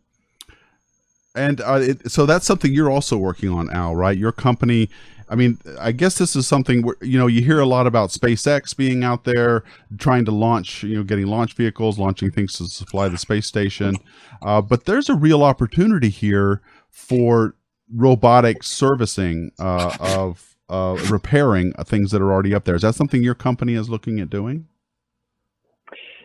And 1.34 1.60
uh, 1.60 1.80
it, 1.82 2.10
so 2.10 2.26
that's 2.26 2.46
something 2.46 2.72
you're 2.72 2.90
also 2.90 3.16
working 3.16 3.50
on, 3.50 3.70
Al, 3.70 3.94
right? 3.94 4.16
Your 4.16 4.32
company 4.32 4.88
I 5.28 5.34
mean, 5.34 5.58
I 5.80 5.92
guess 5.92 6.18
this 6.18 6.36
is 6.36 6.46
something 6.46 6.82
where 6.82 6.96
you 7.00 7.18
know 7.18 7.26
you 7.26 7.42
hear 7.42 7.58
a 7.58 7.66
lot 7.66 7.86
about 7.86 8.10
SpaceX 8.10 8.76
being 8.76 9.02
out 9.02 9.24
there 9.24 9.64
trying 9.98 10.24
to 10.26 10.30
launch, 10.30 10.82
you 10.82 10.96
know, 10.96 11.02
getting 11.02 11.26
launch 11.26 11.54
vehicles, 11.54 11.98
launching 11.98 12.30
things 12.30 12.56
to 12.58 12.66
supply 12.66 13.08
the 13.08 13.18
space 13.18 13.46
station. 13.46 13.96
Uh, 14.42 14.60
but 14.60 14.84
there's 14.84 15.08
a 15.08 15.14
real 15.14 15.42
opportunity 15.42 16.10
here 16.10 16.62
for 16.90 17.56
robotic 17.92 18.62
servicing 18.62 19.50
uh, 19.58 19.96
of 20.00 20.55
uh, 20.68 20.96
repairing 21.08 21.72
things 21.84 22.10
that 22.10 22.20
are 22.20 22.32
already 22.32 22.54
up 22.54 22.64
there. 22.64 22.74
Is 22.74 22.82
that 22.82 22.94
something 22.94 23.22
your 23.22 23.34
company 23.34 23.74
is 23.74 23.88
looking 23.88 24.20
at 24.20 24.30
doing? 24.30 24.66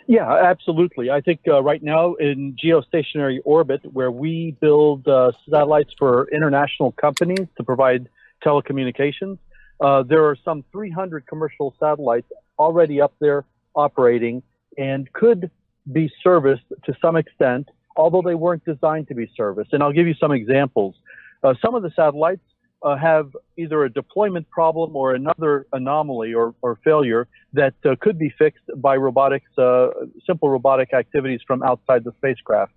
Yeah, 0.07 0.29
absolutely. 0.29 1.09
I 1.09 1.21
think 1.21 1.41
uh, 1.47 1.61
right 1.61 1.81
now 1.81 2.15
in 2.15 2.55
geostationary 2.61 3.39
orbit, 3.45 3.81
where 3.93 4.11
we 4.11 4.57
build 4.59 5.07
uh, 5.07 5.31
satellites 5.49 5.91
for 5.97 6.27
international 6.33 6.91
companies 6.93 7.47
to 7.57 7.63
provide 7.63 8.09
telecommunications, 8.43 9.37
uh, 9.79 10.03
there 10.03 10.25
are 10.25 10.35
some 10.43 10.63
300 10.71 11.25
commercial 11.27 11.75
satellites 11.79 12.27
already 12.59 12.99
up 12.99 13.13
there 13.19 13.45
operating 13.75 14.43
and 14.77 15.11
could 15.13 15.49
be 15.91 16.11
serviced 16.23 16.65
to 16.85 16.95
some 17.01 17.15
extent, 17.15 17.69
although 17.95 18.21
they 18.21 18.35
weren't 18.35 18.65
designed 18.65 19.07
to 19.07 19.15
be 19.15 19.31
serviced. 19.35 19.73
And 19.73 19.81
I'll 19.81 19.93
give 19.93 20.07
you 20.07 20.15
some 20.15 20.31
examples. 20.31 20.95
Uh, 21.43 21.53
some 21.63 21.73
of 21.73 21.83
the 21.83 21.91
satellites 21.95 22.41
uh, 22.83 22.97
have 22.97 23.35
either 23.57 23.83
a 23.83 23.89
deployment 23.89 24.49
problem 24.49 24.95
or 24.95 25.13
another 25.13 25.67
anomaly 25.73 26.33
or, 26.33 26.55
or 26.61 26.79
failure 26.83 27.27
that 27.53 27.73
uh, 27.85 27.95
could 28.01 28.17
be 28.17 28.33
fixed 28.37 28.63
by 28.77 28.95
robotics, 28.95 29.49
uh, 29.57 29.89
simple 30.25 30.49
robotic 30.49 30.93
activities 30.93 31.41
from 31.45 31.61
outside 31.63 32.03
the 32.03 32.11
spacecraft. 32.17 32.73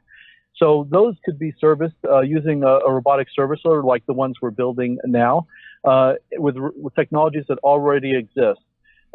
So 0.56 0.86
those 0.90 1.16
could 1.24 1.38
be 1.38 1.52
serviced 1.60 1.96
uh, 2.08 2.20
using 2.20 2.62
a, 2.62 2.66
a, 2.66 2.92
robotic 2.92 3.28
servicer 3.36 3.82
like 3.82 4.06
the 4.06 4.12
ones 4.12 4.36
we're 4.40 4.50
building 4.50 4.98
now 5.04 5.46
uh, 5.84 6.14
with, 6.32 6.56
with, 6.56 6.94
technologies 6.94 7.44
that 7.48 7.58
already 7.58 8.16
exist. 8.16 8.60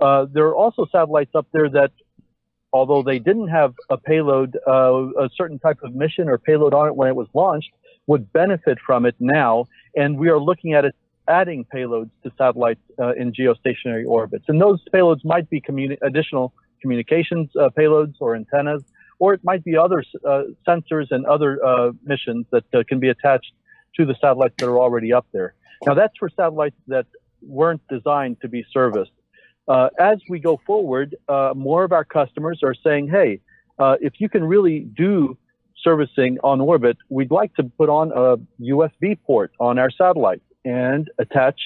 Uh, 0.01 0.25
there 0.31 0.45
are 0.47 0.55
also 0.55 0.85
satellites 0.91 1.31
up 1.35 1.47
there 1.53 1.69
that 1.69 1.91
although 2.73 3.03
they 3.03 3.19
didn't 3.19 3.47
have 3.47 3.73
a 3.89 3.97
payload, 3.97 4.57
a 4.67 5.29
certain 5.35 5.59
type 5.59 5.79
of 5.81 5.95
mission 5.95 6.27
or 6.27 6.37
payload 6.37 6.73
on 6.73 6.87
it 6.87 6.95
when 6.95 7.07
it 7.07 7.15
was 7.15 7.27
launched, 7.33 7.71
would 8.09 8.23
benefit 8.33 8.77
from 8.87 9.05
it 9.05 9.15
now 9.19 9.65
and 9.95 10.17
we 10.17 10.29
are 10.29 10.39
looking 10.39 10.73
at 10.73 10.83
it 10.83 10.95
adding 11.27 11.63
payloads 11.73 12.09
to 12.23 12.31
satellites 12.37 12.81
uh, 12.97 13.13
in 13.13 13.31
geostationary 13.31 14.05
orbits. 14.05 14.45
And 14.47 14.59
those 14.59 14.79
payloads 14.93 15.23
might 15.23 15.47
be 15.49 15.61
communi- 15.61 15.99
additional 16.01 16.53
communications 16.81 17.49
uh, 17.55 17.69
payloads 17.77 18.15
or 18.19 18.35
antennas, 18.35 18.83
or 19.19 19.33
it 19.35 19.41
might 19.43 19.63
be 19.63 19.77
other 19.77 20.03
uh, 20.27 20.43
sensors 20.67 21.07
and 21.11 21.25
other 21.27 21.63
uh, 21.63 21.91
missions 22.03 22.47
that 22.51 22.63
uh, 22.73 22.83
can 22.89 22.99
be 22.99 23.09
attached 23.09 23.53
to 23.95 24.05
the 24.05 24.15
satellites 24.19 24.55
that 24.57 24.67
are 24.67 24.79
already 24.79 25.13
up 25.13 25.27
there. 25.31 25.53
Now, 25.85 25.93
that's 25.93 26.17
for 26.17 26.29
satellites 26.29 26.75
that 26.87 27.05
weren't 27.41 27.81
designed 27.89 28.41
to 28.41 28.47
be 28.47 28.65
serviced. 28.73 29.11
Uh, 29.67 29.89
as 29.99 30.17
we 30.29 30.39
go 30.39 30.59
forward, 30.65 31.15
more 31.55 31.83
of 31.83 31.91
our 31.91 32.03
customers 32.03 32.61
are 32.63 32.73
saying, 32.73 33.07
hey, 33.07 33.39
if 34.07 34.13
you 34.17 34.29
can 34.29 34.43
really 34.43 34.79
do 34.79 35.37
servicing 35.83 36.37
on 36.43 36.61
orbit, 36.61 36.97
we'd 37.09 37.31
like 37.31 37.53
to 37.55 37.63
put 37.63 37.89
on 37.89 38.11
a 38.11 38.37
USB 38.61 39.17
port 39.25 39.51
on 39.59 39.79
our 39.79 39.91
satellite 39.91 40.41
and 40.65 41.09
attach 41.19 41.59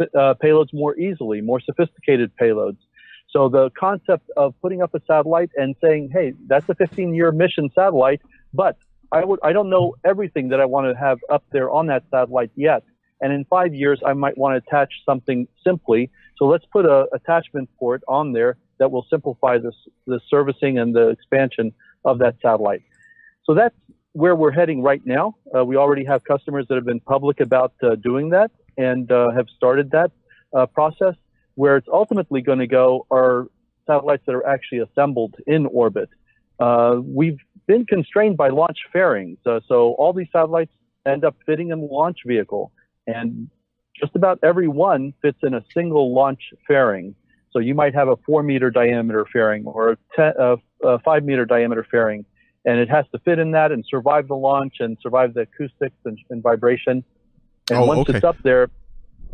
uh, 0.00 0.34
payloads 0.42 0.72
more 0.72 0.96
easily, 0.98 1.40
more 1.40 1.60
sophisticated 1.60 2.30
payloads. 2.40 2.78
So 3.30 3.48
the 3.48 3.70
concept 3.78 4.30
of 4.36 4.54
putting 4.62 4.80
up 4.82 4.94
a 4.94 5.00
satellite 5.06 5.50
and 5.56 5.74
saying, 5.82 6.10
"Hey, 6.12 6.32
that's 6.46 6.68
a 6.68 6.74
15-year 6.74 7.32
mission 7.32 7.68
satellite, 7.74 8.22
but 8.54 8.76
I 9.12 9.24
would 9.24 9.40
I 9.42 9.52
don't 9.52 9.70
know 9.70 9.94
everything 10.04 10.48
that 10.48 10.60
I 10.60 10.64
want 10.64 10.86
to 10.90 10.98
have 10.98 11.18
up 11.28 11.44
there 11.52 11.70
on 11.70 11.86
that 11.86 12.04
satellite 12.10 12.50
yet, 12.56 12.84
and 13.20 13.32
in 13.32 13.44
five 13.44 13.74
years 13.74 14.00
I 14.04 14.14
might 14.14 14.38
want 14.38 14.54
to 14.54 14.66
attach 14.66 14.92
something 15.04 15.46
simply. 15.62 16.10
So 16.36 16.46
let's 16.46 16.64
put 16.72 16.86
a 16.86 17.06
attachment 17.12 17.68
port 17.78 18.02
on 18.08 18.32
there 18.32 18.56
that 18.78 18.90
will 18.90 19.06
simplify 19.10 19.58
this 19.58 19.74
the 20.06 20.20
servicing 20.30 20.78
and 20.78 20.94
the 20.94 21.08
expansion 21.08 21.72
of 22.04 22.18
that 22.20 22.36
satellite." 22.40 22.82
So 23.48 23.54
that's 23.54 23.74
where 24.12 24.36
we're 24.36 24.50
heading 24.50 24.82
right 24.82 25.00
now. 25.06 25.36
Uh, 25.56 25.64
we 25.64 25.76
already 25.76 26.04
have 26.04 26.22
customers 26.24 26.66
that 26.68 26.74
have 26.74 26.84
been 26.84 27.00
public 27.00 27.40
about 27.40 27.72
uh, 27.82 27.94
doing 27.94 28.28
that 28.28 28.50
and 28.76 29.10
uh, 29.10 29.30
have 29.30 29.46
started 29.56 29.90
that 29.92 30.10
uh, 30.54 30.66
process. 30.66 31.14
Where 31.54 31.76
it's 31.78 31.88
ultimately 31.90 32.42
going 32.42 32.58
to 32.58 32.66
go 32.66 33.06
are 33.10 33.48
satellites 33.86 34.22
that 34.26 34.34
are 34.34 34.46
actually 34.46 34.80
assembled 34.80 35.34
in 35.46 35.64
orbit. 35.66 36.10
Uh, 36.60 37.00
we've 37.02 37.38
been 37.66 37.86
constrained 37.86 38.36
by 38.36 38.50
launch 38.50 38.78
fairings, 38.92 39.38
uh, 39.46 39.60
so 39.66 39.92
all 39.94 40.12
these 40.12 40.28
satellites 40.30 40.72
end 41.06 41.24
up 41.24 41.34
fitting 41.46 41.70
in 41.70 41.80
the 41.80 41.86
launch 41.86 42.18
vehicle, 42.26 42.70
and 43.06 43.48
just 43.98 44.14
about 44.14 44.38
every 44.42 44.68
one 44.68 45.14
fits 45.22 45.38
in 45.42 45.54
a 45.54 45.64
single 45.72 46.14
launch 46.14 46.52
fairing. 46.66 47.14
So 47.52 47.60
you 47.60 47.74
might 47.74 47.94
have 47.94 48.08
a 48.08 48.16
four 48.26 48.42
meter 48.42 48.70
diameter 48.70 49.26
fairing 49.32 49.64
or 49.64 49.92
a, 49.92 49.96
ten, 50.14 50.32
a 50.36 50.98
five 51.00 51.24
meter 51.24 51.46
diameter 51.46 51.84
fairing 51.90 52.26
and 52.64 52.78
it 52.78 52.88
has 52.88 53.04
to 53.12 53.18
fit 53.20 53.38
in 53.38 53.52
that 53.52 53.72
and 53.72 53.84
survive 53.88 54.28
the 54.28 54.34
launch 54.34 54.76
and 54.80 54.96
survive 55.02 55.34
the 55.34 55.42
acoustics 55.42 55.96
and, 56.04 56.18
and 56.30 56.42
vibration. 56.42 57.04
And 57.70 57.78
oh, 57.78 57.86
once 57.86 58.00
okay. 58.00 58.16
it's 58.16 58.24
up 58.24 58.36
there, 58.42 58.70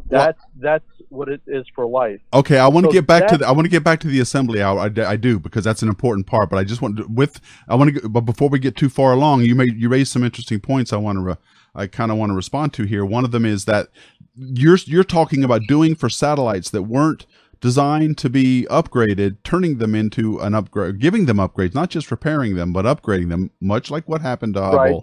that's 0.09 0.39
well, 0.39 0.51
that's 0.57 0.85
what 1.09 1.29
it 1.29 1.41
is 1.47 1.65
for 1.75 1.87
life. 1.87 2.21
Okay, 2.33 2.59
I 2.59 2.69
want 2.69 2.85
to 2.85 2.89
so 2.89 2.93
get 2.93 3.07
back 3.07 3.27
to 3.29 3.39
the 3.39 3.47
I 3.47 3.53
want 3.53 3.65
to 3.65 3.71
get 3.71 3.85
back 3.85 4.01
to 4.01 4.09
the 4.09 4.21
assembly 4.21 4.61
hour. 4.63 4.79
I, 4.79 5.11
I, 5.11 5.17
do 5.17 5.39
because 5.39 5.65
that's 5.65 5.83
an 5.83 5.89
important 5.89 6.27
part. 6.27 6.51
But 6.51 6.59
I 6.59 6.65
just 6.65 6.83
want 6.83 6.99
to 6.99 7.07
with 7.07 7.41
I 7.69 7.75
want 7.75 7.95
to 7.95 8.09
but 8.09 8.23
before 8.23 8.49
we 8.49 8.59
get 8.59 8.77
too 8.77 8.89
far 8.89 9.13
along, 9.13 9.43
you 9.43 9.55
may 9.55 9.67
you 9.67 9.89
raised 9.89 10.13
some 10.13 10.23
interesting 10.23 10.61
points. 10.61 10.93
I 10.93 10.97
want 10.97 11.17
to 11.17 11.23
re, 11.23 11.35
I 11.75 11.87
kind 11.87 12.11
of 12.11 12.19
want 12.19 12.31
to 12.31 12.35
respond 12.35 12.73
to 12.75 12.85
here. 12.85 13.05
One 13.05 13.25
of 13.25 13.31
them 13.31 13.47
is 13.47 13.65
that 13.65 13.89
you're 14.37 14.79
you're 14.85 15.05
talking 15.05 15.43
about 15.43 15.63
doing 15.69 15.95
for 15.95 16.11
satellites 16.11 16.71
that 16.71 16.83
weren't 16.83 17.27
designed 17.65 18.19
to 18.19 18.29
be 18.29 18.67
upgraded, 18.69 19.39
turning 19.43 19.79
them 19.79 19.95
into 19.95 20.39
an 20.41 20.55
upgrade, 20.55 21.01
giving 21.01 21.25
them 21.25 21.39
upgrades, 21.39 21.75
not 21.75 21.89
just 21.89 22.11
repairing 22.11 22.57
them, 22.57 22.75
but 22.75 22.85
upgrading 22.85 23.31
them, 23.31 23.51
much 23.59 23.91
like 23.91 24.07
what 24.07 24.21
happened 24.21 24.53
to 24.53 24.61
Hubble. 24.61 24.77
Right. 24.77 25.03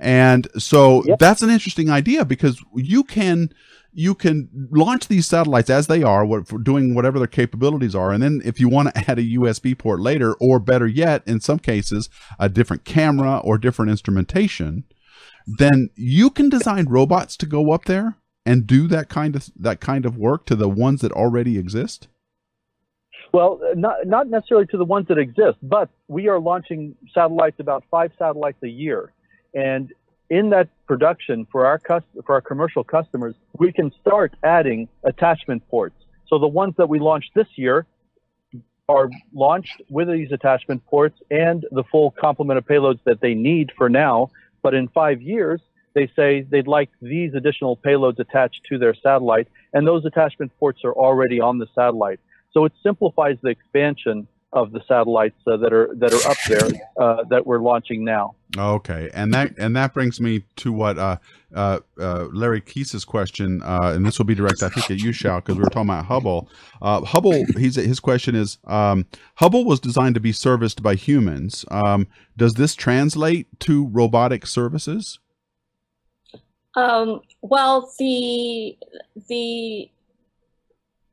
And 0.00 0.48
so 0.56 1.04
yep. 1.04 1.18
that's 1.18 1.42
an 1.42 1.50
interesting 1.50 1.90
idea 1.90 2.24
because 2.24 2.64
you 2.74 3.04
can 3.04 3.52
you 3.92 4.14
can 4.14 4.48
launch 4.70 5.08
these 5.08 5.26
satellites 5.26 5.68
as 5.68 5.86
they 5.86 6.02
are, 6.02 6.24
what, 6.24 6.48
for 6.48 6.56
doing 6.56 6.94
whatever 6.94 7.18
their 7.18 7.26
capabilities 7.26 7.94
are, 7.94 8.10
and 8.10 8.22
then 8.22 8.40
if 8.42 8.58
you 8.58 8.70
want 8.70 8.88
to 8.88 8.98
add 9.10 9.18
a 9.18 9.22
USB 9.36 9.76
port 9.76 10.00
later, 10.00 10.32
or 10.40 10.58
better 10.58 10.86
yet, 10.86 11.22
in 11.26 11.40
some 11.40 11.58
cases, 11.58 12.08
a 12.38 12.48
different 12.48 12.86
camera 12.86 13.36
or 13.44 13.58
different 13.58 13.90
instrumentation, 13.90 14.84
then 15.46 15.90
you 15.94 16.30
can 16.30 16.48
design 16.48 16.86
robots 16.86 17.36
to 17.36 17.44
go 17.44 17.70
up 17.70 17.84
there 17.84 18.16
and 18.48 18.66
do 18.66 18.88
that 18.88 19.10
kind 19.10 19.36
of 19.36 19.50
that 19.56 19.78
kind 19.78 20.06
of 20.06 20.16
work 20.16 20.46
to 20.46 20.56
the 20.56 20.70
ones 20.70 21.02
that 21.02 21.12
already 21.12 21.58
exist? 21.58 22.08
Well, 23.30 23.60
uh, 23.62 23.74
not 23.74 24.06
not 24.06 24.28
necessarily 24.28 24.66
to 24.68 24.78
the 24.78 24.86
ones 24.86 25.06
that 25.08 25.18
exist, 25.18 25.58
but 25.62 25.90
we 26.08 26.28
are 26.28 26.40
launching 26.40 26.96
satellites 27.12 27.60
about 27.60 27.84
five 27.90 28.10
satellites 28.18 28.56
a 28.62 28.68
year, 28.68 29.12
and 29.52 29.92
in 30.30 30.48
that 30.50 30.68
production 30.86 31.46
for 31.52 31.66
our 31.66 31.78
cust- 31.78 32.06
for 32.24 32.36
our 32.36 32.40
commercial 32.40 32.82
customers, 32.82 33.34
we 33.58 33.70
can 33.70 33.92
start 34.00 34.32
adding 34.42 34.88
attachment 35.04 35.62
ports. 35.68 35.96
So 36.28 36.38
the 36.38 36.48
ones 36.48 36.74
that 36.78 36.88
we 36.88 36.98
launched 36.98 37.32
this 37.34 37.48
year 37.56 37.84
are 38.88 39.10
launched 39.34 39.82
with 39.90 40.08
these 40.08 40.32
attachment 40.32 40.86
ports 40.86 41.18
and 41.30 41.66
the 41.70 41.84
full 41.92 42.12
complement 42.12 42.56
of 42.56 42.64
payloads 42.66 43.00
that 43.04 43.20
they 43.20 43.34
need 43.34 43.72
for 43.76 43.90
now. 43.90 44.30
But 44.62 44.72
in 44.72 44.88
five 44.88 45.20
years, 45.20 45.60
they 45.98 46.10
say 46.14 46.46
they'd 46.48 46.68
like 46.68 46.90
these 47.02 47.34
additional 47.34 47.76
payloads 47.76 48.20
attached 48.20 48.60
to 48.68 48.78
their 48.78 48.94
satellite, 48.94 49.48
and 49.72 49.84
those 49.84 50.04
attachment 50.04 50.52
ports 50.60 50.84
are 50.84 50.92
already 50.92 51.40
on 51.40 51.58
the 51.58 51.66
satellite. 51.74 52.20
So 52.52 52.64
it 52.64 52.72
simplifies 52.84 53.36
the 53.42 53.48
expansion 53.48 54.28
of 54.52 54.72
the 54.72 54.80
satellites 54.88 55.36
uh, 55.46 55.56
that 55.58 55.72
are 55.72 55.90
that 55.96 56.12
are 56.14 56.30
up 56.30 56.36
there 56.48 56.80
uh, 56.96 57.24
that 57.30 57.46
we're 57.46 57.58
launching 57.58 58.04
now. 58.04 58.36
Okay, 58.56 59.10
and 59.12 59.34
that 59.34 59.58
and 59.58 59.74
that 59.76 59.92
brings 59.92 60.20
me 60.20 60.44
to 60.56 60.72
what 60.72 60.98
uh, 60.98 61.16
uh, 61.54 61.80
uh 62.00 62.28
Larry 62.32 62.60
Keese's 62.60 63.04
question, 63.04 63.60
uh, 63.62 63.92
and 63.94 64.06
this 64.06 64.18
will 64.18 64.24
be 64.24 64.36
direct, 64.36 64.62
I 64.62 64.68
think, 64.68 64.90
at 64.90 64.98
you, 64.98 65.12
Shao, 65.12 65.40
because 65.40 65.56
we 65.56 65.64
were 65.64 65.70
talking 65.70 65.90
about 65.90 66.06
Hubble. 66.06 66.48
Hubble, 66.80 67.44
he's, 67.56 67.74
his 67.74 68.00
question 68.00 68.36
is, 68.36 68.58
um, 68.68 69.04
Hubble 69.34 69.64
was 69.64 69.80
designed 69.80 70.14
to 70.14 70.20
be 70.20 70.32
serviced 70.32 70.80
by 70.80 70.94
humans. 70.94 71.64
Um, 71.70 72.06
does 72.36 72.54
this 72.54 72.74
translate 72.76 73.48
to 73.60 73.88
robotic 73.88 74.46
services? 74.46 75.18
Um, 76.74 77.20
well, 77.42 77.92
the 77.98 78.76
the 79.28 79.90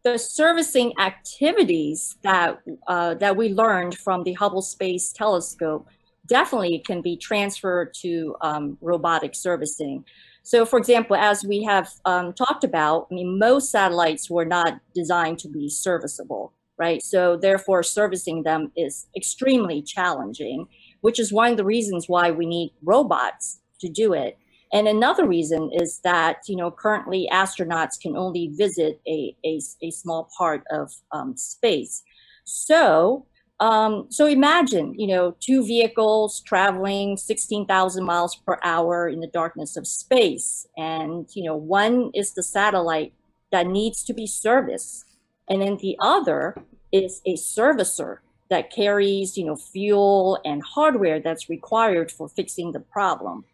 the 0.03 0.19
servicing 0.19 0.93
activities 0.99 2.15
that 2.21 2.59
uh, 2.87 3.15
that 3.15 3.35
we 3.35 3.49
learned 3.49 3.97
from 3.97 4.23
the 4.23 4.33
Hubble 4.33 4.61
Space 4.61 5.11
Telescope 5.11 5.87
definitely 6.27 6.79
can 6.85 7.01
be 7.01 7.17
transferred 7.17 7.93
to 8.01 8.35
um, 8.41 8.77
robotic 8.81 9.35
servicing. 9.35 10.05
So, 10.43 10.63
for 10.63 10.77
example, 10.77 11.15
as 11.15 11.43
we 11.43 11.63
have 11.63 11.89
um, 12.05 12.33
talked 12.33 12.63
about, 12.63 13.07
I 13.11 13.15
mean, 13.15 13.39
most 13.39 13.71
satellites 13.71 14.29
were 14.29 14.45
not 14.45 14.79
designed 14.93 15.39
to 15.39 15.49
be 15.49 15.69
serviceable, 15.69 16.53
right? 16.77 17.01
So, 17.01 17.35
therefore, 17.35 17.81
servicing 17.81 18.43
them 18.43 18.71
is 18.75 19.07
extremely 19.15 19.81
challenging, 19.81 20.67
which 21.01 21.19
is 21.19 21.33
one 21.33 21.51
of 21.51 21.57
the 21.57 21.65
reasons 21.65 22.07
why 22.07 22.29
we 22.29 22.45
need 22.45 22.73
robots 22.83 23.59
to 23.79 23.89
do 23.89 24.13
it. 24.13 24.37
And 24.75 24.89
another 24.89 25.25
reason 25.25 25.71
is 25.71 25.99
that, 26.03 26.41
you 26.49 26.57
know, 26.57 26.69
currently 26.69 27.29
astronauts 27.31 27.97
can 27.97 28.17
only 28.17 28.49
visit 28.49 28.99
a, 29.07 29.33
a, 29.45 29.61
a 29.81 29.89
small 29.89 30.29
part 30.37 30.63
of 30.69 30.91
um, 31.13 31.37
space. 31.37 32.03
So, 32.43 33.25
um, 33.61 34.07
so 34.09 34.25
imagine, 34.25 34.93
you 34.99 35.07
know, 35.07 35.33
two 35.39 35.65
vehicles 35.65 36.41
traveling 36.41 37.15
16,000 37.15 38.03
miles 38.03 38.35
per 38.35 38.59
hour 38.65 39.07
in 39.07 39.21
the 39.21 39.27
darkness 39.27 39.77
of 39.77 39.87
space. 39.87 40.67
And, 40.75 41.25
you 41.33 41.43
know, 41.45 41.55
one 41.55 42.11
is 42.13 42.33
the 42.33 42.43
satellite 42.43 43.13
that 43.53 43.67
needs 43.67 44.03
to 44.03 44.13
be 44.13 44.27
serviced. 44.27 45.05
And 45.49 45.61
then 45.61 45.77
the 45.77 45.95
other 46.01 46.53
is 46.91 47.21
a 47.25 47.35
servicer 47.35 48.17
that 48.49 48.73
carries, 48.73 49.37
you 49.37 49.45
know, 49.45 49.55
fuel 49.55 50.37
and 50.43 50.61
hardware 50.61 51.21
that's 51.21 51.49
required 51.49 52.11
for 52.11 52.27
fixing 52.27 52.73
the 52.73 52.81
problem. 52.81 53.45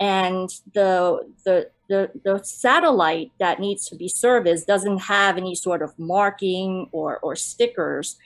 And 0.00 0.48
the, 0.74 1.28
the, 1.44 1.70
the, 1.88 2.10
the 2.24 2.40
satellite 2.44 3.32
that 3.40 3.58
needs 3.58 3.88
to 3.88 3.96
be 3.96 4.08
serviced 4.08 4.66
doesn't 4.66 4.98
have 4.98 5.36
any 5.36 5.54
sort 5.54 5.82
of 5.82 5.98
marking 5.98 6.88
or, 6.92 7.18
or 7.18 7.34
stickers 7.34 8.16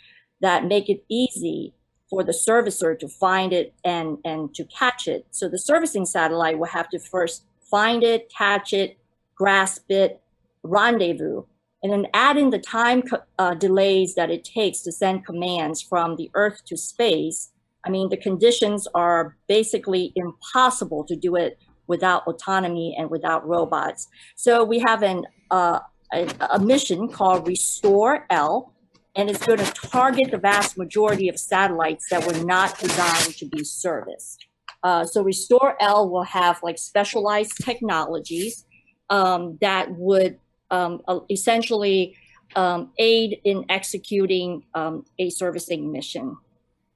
that 0.41 0.67
make 0.67 0.88
it 0.88 1.05
easy 1.09 1.73
for 2.11 2.23
the 2.23 2.33
servicer 2.33 2.99
to 2.99 3.09
find 3.09 3.55
it 3.55 3.73
and, 3.85 4.19
and 4.25 4.55
to 4.55 4.64
catch 4.64 5.09
it. 5.09 5.26
So 5.31 5.49
the 5.49 5.59
servicing 5.59 6.05
satellite 6.05 6.59
will 6.59 6.67
have 6.67 6.91
to 6.91 6.99
first 6.99 7.45
find 7.71 8.02
it, 8.02 8.31
catch 8.37 8.75
it, 8.75 8.99
grasp 9.35 9.85
it, 9.88 10.21
rendezvous, 10.62 11.45
and 11.83 11.91
then 11.93 12.07
add 12.12 12.37
in 12.37 12.50
the 12.50 12.59
time 12.59 13.02
uh, 13.38 13.55
delays 13.55 14.14
that 14.14 14.31
it 14.31 14.45
takes 14.45 14.81
to 14.83 14.93
send 14.93 15.25
commands 15.25 15.81
from 15.81 16.17
the 16.17 16.31
Earth 16.35 16.64
to 16.67 16.76
space. 16.76 17.50
I 17.84 17.90
mean, 17.90 18.08
the 18.08 18.16
conditions 18.16 18.86
are 18.94 19.36
basically 19.48 20.12
impossible 20.14 21.04
to 21.04 21.16
do 21.16 21.36
it 21.36 21.58
without 21.86 22.26
autonomy 22.26 22.94
and 22.98 23.10
without 23.10 23.46
robots. 23.46 24.08
So 24.36 24.64
we 24.64 24.78
have 24.80 25.02
an, 25.02 25.24
uh, 25.50 25.80
a, 26.12 26.28
a 26.52 26.58
mission 26.58 27.08
called 27.08 27.46
Restore 27.46 28.26
L, 28.30 28.72
and 29.16 29.28
it's 29.28 29.44
going 29.44 29.58
to 29.58 29.72
target 29.72 30.30
the 30.30 30.38
vast 30.38 30.78
majority 30.78 31.28
of 31.28 31.38
satellites 31.38 32.06
that 32.10 32.26
were 32.26 32.44
not 32.44 32.78
designed 32.78 33.36
to 33.36 33.46
be 33.46 33.64
serviced. 33.64 34.46
Uh, 34.82 35.04
so 35.04 35.22
Restore 35.22 35.76
L 35.80 36.08
will 36.08 36.24
have 36.24 36.60
like 36.62 36.78
specialized 36.78 37.52
technologies 37.64 38.64
um, 39.10 39.58
that 39.60 39.92
would 39.96 40.38
um, 40.70 41.02
uh, 41.06 41.20
essentially 41.30 42.16
um, 42.56 42.92
aid 42.98 43.40
in 43.44 43.64
executing 43.68 44.64
um, 44.74 45.04
a 45.18 45.30
servicing 45.30 45.92
mission. 45.92 46.36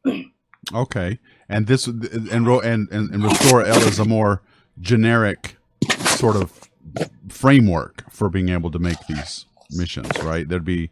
okay, 0.75 1.19
and 1.49 1.67
this 1.67 1.87
and 1.87 2.31
and 2.31 2.91
and 2.91 3.25
Restore 3.25 3.65
L 3.65 3.83
is 3.83 3.99
a 3.99 4.05
more 4.05 4.43
generic 4.81 5.57
sort 5.99 6.37
of 6.37 6.69
framework 7.29 8.11
for 8.11 8.29
being 8.29 8.49
able 8.49 8.71
to 8.71 8.79
make 8.79 8.99
these 9.09 9.47
missions, 9.71 10.11
right? 10.23 10.49
There'd 10.49 10.65
be 10.65 10.91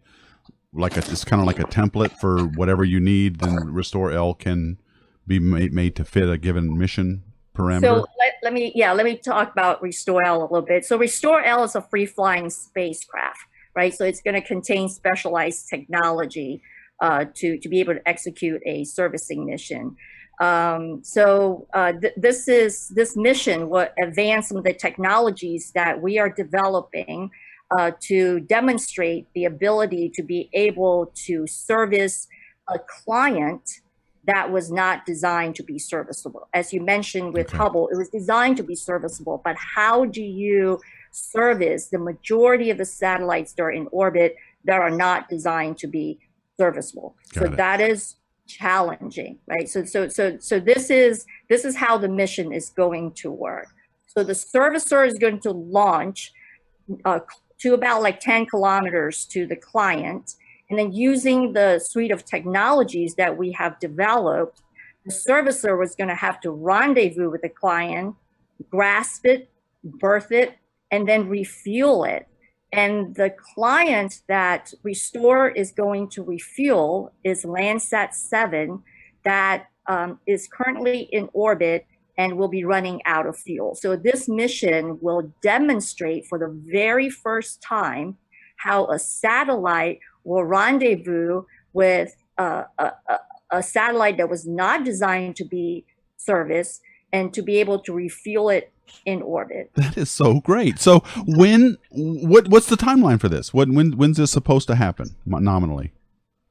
like 0.73 0.97
a 0.97 1.01
it's 1.01 1.25
kind 1.25 1.41
of 1.41 1.47
like 1.47 1.59
a 1.59 1.65
template 1.65 2.19
for 2.19 2.43
whatever 2.43 2.85
you 2.85 3.01
need. 3.01 3.41
Then 3.41 3.73
Restore 3.73 4.13
L 4.13 4.35
can 4.35 4.79
be 5.27 5.39
made, 5.39 5.73
made 5.73 5.97
to 5.97 6.05
fit 6.05 6.29
a 6.29 6.37
given 6.37 6.77
mission 6.77 7.23
parameter. 7.57 7.83
So 7.83 8.07
let, 8.19 8.35
let 8.43 8.53
me 8.53 8.73
yeah 8.75 8.93
let 8.93 9.05
me 9.05 9.17
talk 9.17 9.53
about 9.53 9.83
Restore 9.83 10.25
L 10.25 10.41
a 10.41 10.43
little 10.43 10.63
bit. 10.63 10.85
So 10.85 10.99
Restore 10.99 11.43
L 11.43 11.65
is 11.65 11.75
a 11.75 11.83
free 11.83 12.07
flying 12.07 12.51
spacecraft, 12.51 13.41
right? 13.75 13.95
So 13.95 14.05
it's 14.05 14.21
going 14.21 14.35
to 14.35 14.47
contain 14.47 14.89
specialized 14.89 15.69
technology 15.69 16.63
uh, 17.01 17.25
to 17.35 17.59
to 17.59 17.69
be 17.69 17.81
able 17.81 17.95
to 17.95 18.09
execute 18.09 18.61
a 18.67 18.85
servicing 18.85 19.47
mission. 19.47 19.97
Um, 20.41 21.01
so 21.05 21.67
uh, 21.75 21.93
th 21.93 22.13
this 22.17 22.49
is 22.49 22.89
this 22.89 23.17
mission 23.17 23.69
will 23.71 23.89
advance 24.03 24.49
some 24.49 24.59
of 24.59 24.65
the 24.65 24.75
technologies 24.75 25.71
that 25.75 26.01
we 26.03 26.19
are 26.19 26.29
developing 26.29 27.31
uh, 27.77 27.93
to 28.01 28.41
demonstrate 28.41 29.27
the 29.35 29.45
ability 29.45 30.11
to 30.17 30.23
be 30.23 30.51
able 30.53 31.13
to 31.27 31.47
service 31.47 32.27
a 32.69 32.79
client 32.79 33.81
that 34.27 34.51
was 34.51 34.71
not 34.71 35.05
designed 35.05 35.55
to 35.55 35.63
be 35.63 35.79
serviceable. 35.79 36.49
As 36.55 36.73
you 36.73 36.81
mentioned 36.81 37.35
with 37.35 37.49
okay. 37.49 37.59
Hubble, 37.59 37.89
it 37.89 37.97
was 37.97 38.09
designed 38.09 38.57
to 38.57 38.63
be 38.63 38.75
serviceable, 38.75 39.41
but 39.45 39.57
how 39.57 40.07
do 40.07 40.23
you 40.23 40.81
service 41.11 41.89
the 41.89 41.99
majority 41.99 42.71
of 42.71 42.79
the 42.79 42.85
satellites 42.85 43.53
that 43.53 43.63
are 43.63 43.71
in 43.71 43.87
orbit 43.93 44.37
that 44.65 44.81
are 44.81 44.91
not 44.91 45.29
designed 45.29 45.79
to 45.79 45.87
be 45.87 46.19
serviceable? 46.59 47.17
Got 47.33 47.41
so 47.41 47.53
it. 47.53 47.57
that 47.57 47.81
is 47.81 48.17
challenging, 48.47 49.39
right? 49.47 49.69
So 49.69 49.85
so 49.85 50.09
so 50.09 50.39
so 50.39 50.61
this 50.61 50.91
is 50.91 51.27
this 51.49 51.65
is 51.65 51.77
how 51.77 51.99
the 51.99 52.09
mission 52.09 52.53
is 52.53 52.71
going 52.71 53.13
to 53.13 53.31
work. 53.31 53.69
So 54.07 54.23
the 54.23 54.33
servicer 54.33 55.07
is 55.07 55.15
going 55.15 55.41
to 55.41 55.51
launch 55.51 56.33
uh, 57.05 57.21
to 57.61 57.75
about 57.75 58.03
like 58.03 58.21
10 58.21 58.47
kilometers 58.47 59.25
to 59.27 59.47
the 59.47 59.57
client. 59.57 60.35
And 60.71 60.79
then 60.79 60.93
using 60.93 61.53
the 61.53 61.79
suite 61.79 62.11
of 62.11 62.25
technologies 62.25 63.15
that 63.17 63.37
we 63.37 63.53
have 63.53 63.79
developed, 63.81 64.63
the 65.05 65.13
servicer 65.13 65.79
was 65.79 65.95
going 65.95 66.09
to 66.09 66.15
have 66.15 66.41
to 66.43 66.51
rendezvous 66.51 67.31
with 67.31 67.43
the 67.43 67.49
client, 67.49 68.15
grasp 68.71 69.27
it, 69.27 69.51
berth 69.83 70.33
it, 70.33 70.55
and 70.91 71.09
then 71.09 71.29
refuel 71.29 72.05
it. 72.05 72.27
And 72.75 73.15
the 73.15 73.33
client 73.55 74.23
that 74.27 74.75
Restore 74.83 75.49
is 75.49 75.71
going 75.71 76.09
to 76.11 76.25
refuel 76.25 77.13
is 77.23 77.45
Landsat 77.45 78.15
7 78.15 78.83
that 79.23 79.67
um, 79.87 80.19
is 80.27 80.49
currently 80.49 81.09
in 81.13 81.29
orbit 81.33 81.87
and 82.19 82.37
will 82.37 82.49
be 82.49 82.65
running 82.65 83.01
out 83.07 83.27
of 83.27 83.37
fuel. 83.37 83.77
So 83.77 83.95
this 83.95 84.29
mission 84.29 84.99
will 85.01 85.33
demonstrate 85.41 86.27
for 86.27 86.37
the 86.39 86.49
very 86.49 87.09
first 87.09 87.63
time 87.63 88.17
how 88.57 88.87
a 88.87 88.99
satellite 88.99 90.01
will 90.25 90.45
rendezvous 90.45 91.45
with 91.73 92.17
a, 92.39 92.65
a, 92.79 92.93
a 93.51 93.63
satellite 93.63 94.17
that 94.17 94.29
was 94.29 94.47
not 94.47 94.85
designed 94.85 95.37
to 95.37 95.45
be 95.45 95.85
serviced 96.17 96.81
and 97.13 97.33
to 97.35 97.43
be 97.43 97.59
able 97.59 97.79
to 97.81 97.93
refuel 97.93 98.49
it 98.51 98.73
in 99.05 99.23
orbit. 99.23 99.71
That 99.75 99.97
is 99.97 100.11
so 100.11 100.41
great. 100.41 100.79
So 100.79 101.01
when 101.27 101.77
what 101.91 102.49
what's 102.49 102.67
the 102.67 102.77
timeline 102.77 103.21
for 103.21 103.29
this? 103.29 103.53
When 103.53 103.75
when 103.75 103.97
when's 103.97 104.17
this 104.17 104.31
supposed 104.31 104.67
to 104.69 104.75
happen 104.75 105.17
nominally? 105.27 105.93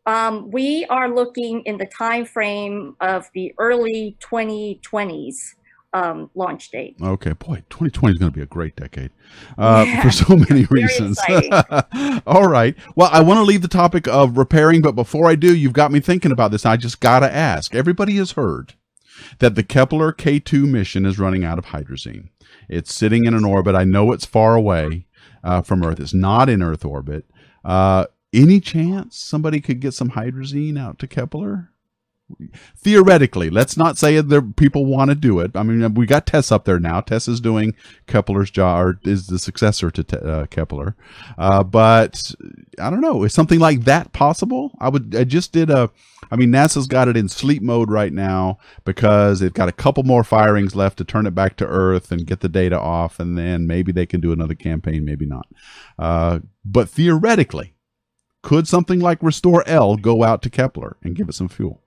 Um, 0.06 0.52
we 0.52 0.86
are 0.86 1.10
looking 1.10 1.62
in 1.62 1.78
the 1.78 1.86
time 1.86 2.26
frame 2.26 2.98
of 3.00 3.30
the 3.34 3.54
early 3.58 4.18
2020s 4.20 5.56
um, 5.94 6.30
launch 6.36 6.72
date. 6.72 6.98
Okay, 7.02 7.34
boy, 7.34 7.64
2020 7.70 8.14
is 8.14 8.20
going 8.20 8.32
to 8.32 8.36
be 8.36 8.42
a 8.42 8.48
great 8.48 8.76
decade 8.76 9.12
uh, 9.58 9.86
yeah. 9.88 10.02
for 10.02 10.12
so 10.12 10.36
many 10.50 10.66
reasons. 10.66 11.20
All 12.26 12.48
right. 12.48 12.76
Well, 12.96 13.10
I 13.12 13.22
want 13.22 13.38
to 13.38 13.44
leave 13.44 13.62
the 13.62 13.68
topic 13.68 14.08
of 14.08 14.38
repairing, 14.38 14.82
but 14.82 14.94
before 14.94 15.30
I 15.30 15.36
do, 15.36 15.56
you've 15.56 15.74
got 15.74 15.92
me 15.92 16.00
thinking 16.00 16.32
about 16.32 16.52
this. 16.52 16.66
I 16.66 16.78
just 16.78 17.00
got 17.00 17.20
to 17.20 17.34
ask. 17.34 17.74
Everybody 17.74 18.18
has 18.18 18.32
heard 18.32 18.74
that 19.40 19.56
the 19.56 19.64
Kepler 19.64 20.14
K2 20.14 20.70
mission 20.70 21.06
is 21.06 21.20
running 21.20 21.44
out 21.44 21.58
of 21.58 21.68
hydrazine. 21.68 22.30
It's 22.70 22.94
sitting 22.94 23.26
in 23.26 23.34
an 23.34 23.46
orbit. 23.46 23.76
I 23.76 23.84
know 23.84 24.12
it's 24.12 24.26
far 24.26 24.56
away 24.56 25.06
uh, 25.44 25.62
from 25.62 25.84
Earth. 25.84 26.00
It's 26.00 26.14
not 26.14 26.50
in 26.50 26.62
Earth 26.62 26.86
orbit. 26.86 27.26
Uh, 27.64 28.06
any 28.34 28.60
chance 28.60 29.18
somebody 29.18 29.62
could 29.62 29.80
get 29.80 29.94
some 29.94 30.12
hydrazine 30.12 30.80
out 30.80 31.00
to 31.00 31.08
Kepler? 31.08 31.73
Theoretically, 32.78 33.50
let's 33.50 33.78
not 33.78 33.98
say 33.98 34.20
that 34.20 34.56
people 34.56 34.86
want 34.86 35.10
to 35.10 35.16
do 35.16 35.40
it. 35.40 35.52
I 35.56 35.64
mean, 35.64 35.94
we 35.94 36.06
got 36.06 36.26
Tess 36.26 36.52
up 36.52 36.66
there 36.66 36.80
now. 36.80 37.02
Tess 37.02 37.28
is 37.28 37.40
doing 37.40 37.76
Kepler's 38.08 38.52
job, 38.52 38.86
or 38.86 39.00
is 39.04 39.28
the 39.28 39.40
successor 39.40 39.92
to 39.92 40.24
uh, 40.24 40.46
Kepler. 40.48 40.96
Uh, 41.38 41.64
but 41.64 42.34
I 42.80 42.90
don't 42.90 43.02
know. 43.02 43.24
Is 43.24 43.34
something 43.34 43.60
like 43.60 43.86
that 43.86 44.14
possible? 44.14 44.72
I 44.80 44.90
would. 44.90 45.16
I 45.16 45.24
just 45.24 45.52
did 45.52 45.70
a. 45.70 45.90
I 46.32 46.36
mean, 46.36 46.52
NASA's 46.52 46.88
got 46.88 47.08
it 47.08 47.18
in 47.18 47.30
sleep 47.30 47.62
mode 47.62 47.92
right 47.92 48.14
now 48.14 48.58
because 48.86 49.40
they've 49.40 49.54
got 49.54 49.70
a 49.70 49.74
couple 49.74 50.04
more 50.04 50.24
firings 50.24 50.76
left 50.76 50.98
to 50.98 51.04
turn 51.04 51.28
it 51.28 51.36
back 51.36 51.58
to 51.58 51.68
Earth 51.68 52.12
and 52.12 52.26
get 52.26 52.40
the 52.40 52.50
data 52.50 52.80
off, 52.80 53.20
and 53.20 53.38
then 53.38 53.68
maybe 53.68 53.92
they 53.92 54.06
can 54.06 54.22
do 54.22 54.32
another 54.32 54.56
campaign, 54.56 55.06
maybe 55.06 55.26
not. 55.26 55.48
Uh, 56.00 56.40
but 56.66 56.90
theoretically, 56.90 57.76
could 58.42 58.68
something 58.68 59.00
like 59.00 59.24
Restore 59.24 59.64
L 59.68 59.96
go 59.96 60.24
out 60.24 60.42
to 60.44 60.50
Kepler 60.50 60.98
and 61.04 61.16
give 61.16 61.30
it 61.30 61.34
some 61.34 61.50
fuel? 61.50 61.82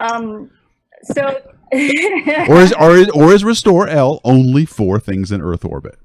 Um, 0.00 0.50
so, 1.02 1.40
or 1.72 2.60
is 2.60 2.72
or 2.72 2.96
is 2.96 3.08
or 3.10 3.32
is 3.32 3.44
Restore 3.44 3.88
L 3.88 4.20
only 4.24 4.64
for 4.64 4.98
things 4.98 5.32
in 5.32 5.40
Earth 5.40 5.64
orbit? 5.64 5.98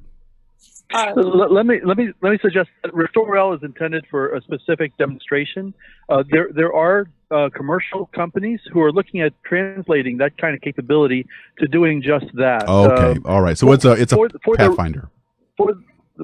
Uh, 0.93 1.11
let, 1.15 1.51
let, 1.51 1.65
me 1.65 1.79
let 1.83 1.97
me 1.97 2.11
let 2.21 2.31
me 2.31 2.37
suggest 2.41 2.69
that 2.83 2.93
Restore 2.93 3.35
L 3.35 3.53
is 3.53 3.63
intended 3.63 4.05
for 4.11 4.35
a 4.35 4.41
specific 4.41 4.95
demonstration. 4.97 5.73
Uh, 6.07 6.23
there 6.29 6.49
there 6.53 6.71
are 6.73 7.07
uh, 7.31 7.49
commercial 7.55 8.05
companies 8.13 8.59
who 8.71 8.81
are 8.81 8.91
looking 8.91 9.21
at 9.21 9.33
translating 9.43 10.17
that 10.17 10.37
kind 10.37 10.53
of 10.53 10.61
capability 10.61 11.25
to 11.57 11.67
doing 11.67 12.01
just 12.01 12.25
that. 12.35 12.67
Okay, 12.67 13.17
um, 13.17 13.23
all 13.25 13.41
right. 13.41 13.57
So 13.57 13.67
for, 13.67 13.73
it's 13.73 13.85
a 13.85 13.91
it's 13.93 14.11
a 14.11 14.15
for, 14.15 14.29
for 14.43 14.55
pathfinder. 14.55 15.09
The, 15.57 15.63
for 15.65 15.73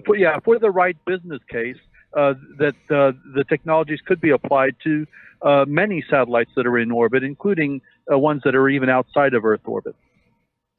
for, 0.05 0.15
yeah, 0.15 0.39
for 0.45 0.59
the 0.59 0.69
right 0.69 0.97
business 1.05 1.39
case, 1.49 1.77
uh, 2.13 2.33
that 2.57 2.75
uh, 2.89 3.11
the 3.35 3.43
technologies 3.47 3.99
could 4.05 4.21
be 4.21 4.31
applied 4.31 4.75
to 4.83 5.05
uh, 5.41 5.65
many 5.67 6.03
satellites 6.09 6.51
that 6.55 6.65
are 6.65 6.77
in 6.77 6.91
orbit, 6.91 7.23
including 7.23 7.81
uh, 8.11 8.17
ones 8.17 8.41
that 8.43 8.55
are 8.55 8.67
even 8.69 8.89
outside 8.89 9.33
of 9.33 9.45
Earth 9.45 9.61
orbit. 9.65 9.95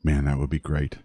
Man, 0.03 0.25
that 0.25 0.39
would 0.39 0.51
be 0.51 0.59
great. 0.59 0.99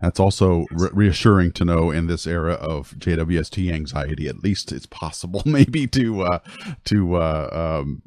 That's 0.00 0.18
also 0.18 0.66
re- 0.70 0.90
reassuring 0.92 1.52
to 1.52 1.64
know 1.64 1.90
in 1.90 2.06
this 2.06 2.26
era 2.26 2.54
of 2.54 2.94
JWST 2.98 3.72
anxiety. 3.72 4.28
At 4.28 4.42
least 4.42 4.72
it's 4.72 4.86
possible, 4.86 5.42
maybe 5.46 5.86
to 5.88 6.22
uh, 6.22 6.38
to 6.84 7.22
um, 7.22 8.02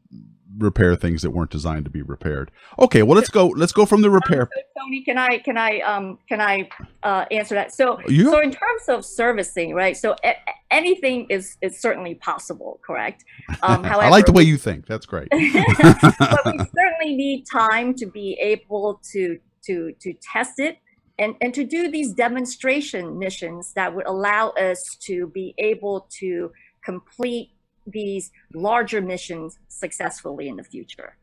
repair 0.58 0.96
things 0.96 1.22
that 1.22 1.32
weren't 1.32 1.52
designed 1.52 1.86
to 1.86 1.92
be 1.92 2.02
repaired. 2.02 2.52
Okay, 2.80 3.04
well 3.04 3.16
let's 3.16 3.30
go. 3.30 3.48
Let's 3.48 3.72
go 3.72 3.86
from 3.86 4.02
the 4.02 4.10
repair. 4.10 4.50
Tony, 4.78 5.04
can 5.04 5.18
I 5.18 5.38
can 5.40 5.58
I 5.58 5.80
um 5.82 6.20
can 6.28 6.42
I 6.42 6.70
uh, 7.04 7.26
answer 7.32 7.56
that? 7.56 7.74
So 7.74 8.00
yeah. 8.08 8.30
so 8.30 8.40
in 8.40 8.52
terms 8.52 8.84
of 8.88 9.06
servicing, 9.06 9.74
right? 9.74 9.96
So 9.96 10.16
a- 10.24 10.38
anything 10.72 11.28
is 11.30 11.58
is 11.62 11.80
certainly 11.80 12.16
possible, 12.16 12.80
correct? 12.86 13.26
Um, 13.62 13.84
however, 13.84 14.04
I 14.08 14.10
like 14.10 14.26
the 14.26 14.32
way 14.32 14.44
you 14.44 14.58
think. 14.58 14.88
That's 14.88 15.06
great. 15.06 15.30
but 15.32 15.40
we 15.40 16.58
certainly 16.58 17.16
need 17.16 17.46
time 17.52 17.94
to 17.96 18.06
be 18.06 18.34
able 18.42 19.02
to 19.12 19.40
to 19.66 19.94
to 20.00 20.14
test 20.34 20.60
it 20.60 20.78
and, 21.18 21.36
and 21.42 21.54
to 21.54 21.64
do 21.64 21.90
these 21.90 22.14
demonstration 22.14 23.18
missions 23.18 23.74
that 23.74 23.96
would 23.96 24.06
allow 24.06 24.50
us 24.50 24.98
to 25.02 25.28
be 25.28 25.54
able 25.58 26.08
to 26.20 26.52
complete 26.84 27.52
these 27.86 28.32
larger 28.54 29.02
missions 29.02 29.58
successfully 29.68 30.48
in 30.48 30.56
the 30.56 30.64
future. 30.64 31.18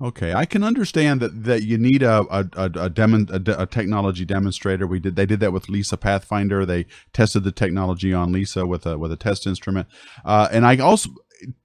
Okay, 0.00 0.34
I 0.34 0.44
can 0.44 0.62
understand 0.62 1.20
that 1.20 1.44
that 1.44 1.62
you 1.62 1.78
need 1.78 2.02
a 2.02 2.20
a 2.30 2.48
a, 2.54 2.70
a, 2.74 3.62
a 3.62 3.66
technology 3.66 4.26
demonstrator. 4.26 4.86
We 4.86 5.00
did 5.00 5.16
they 5.16 5.24
did 5.24 5.40
that 5.40 5.54
with 5.54 5.70
Lisa 5.70 5.96
Pathfinder. 5.96 6.66
They 6.66 6.84
tested 7.14 7.44
the 7.44 7.52
technology 7.52 8.12
on 8.12 8.30
Lisa 8.30 8.66
with 8.66 8.84
a 8.84 8.98
with 8.98 9.10
a 9.10 9.16
test 9.16 9.46
instrument, 9.46 9.88
uh, 10.24 10.48
and 10.52 10.66
I 10.66 10.76
also 10.76 11.10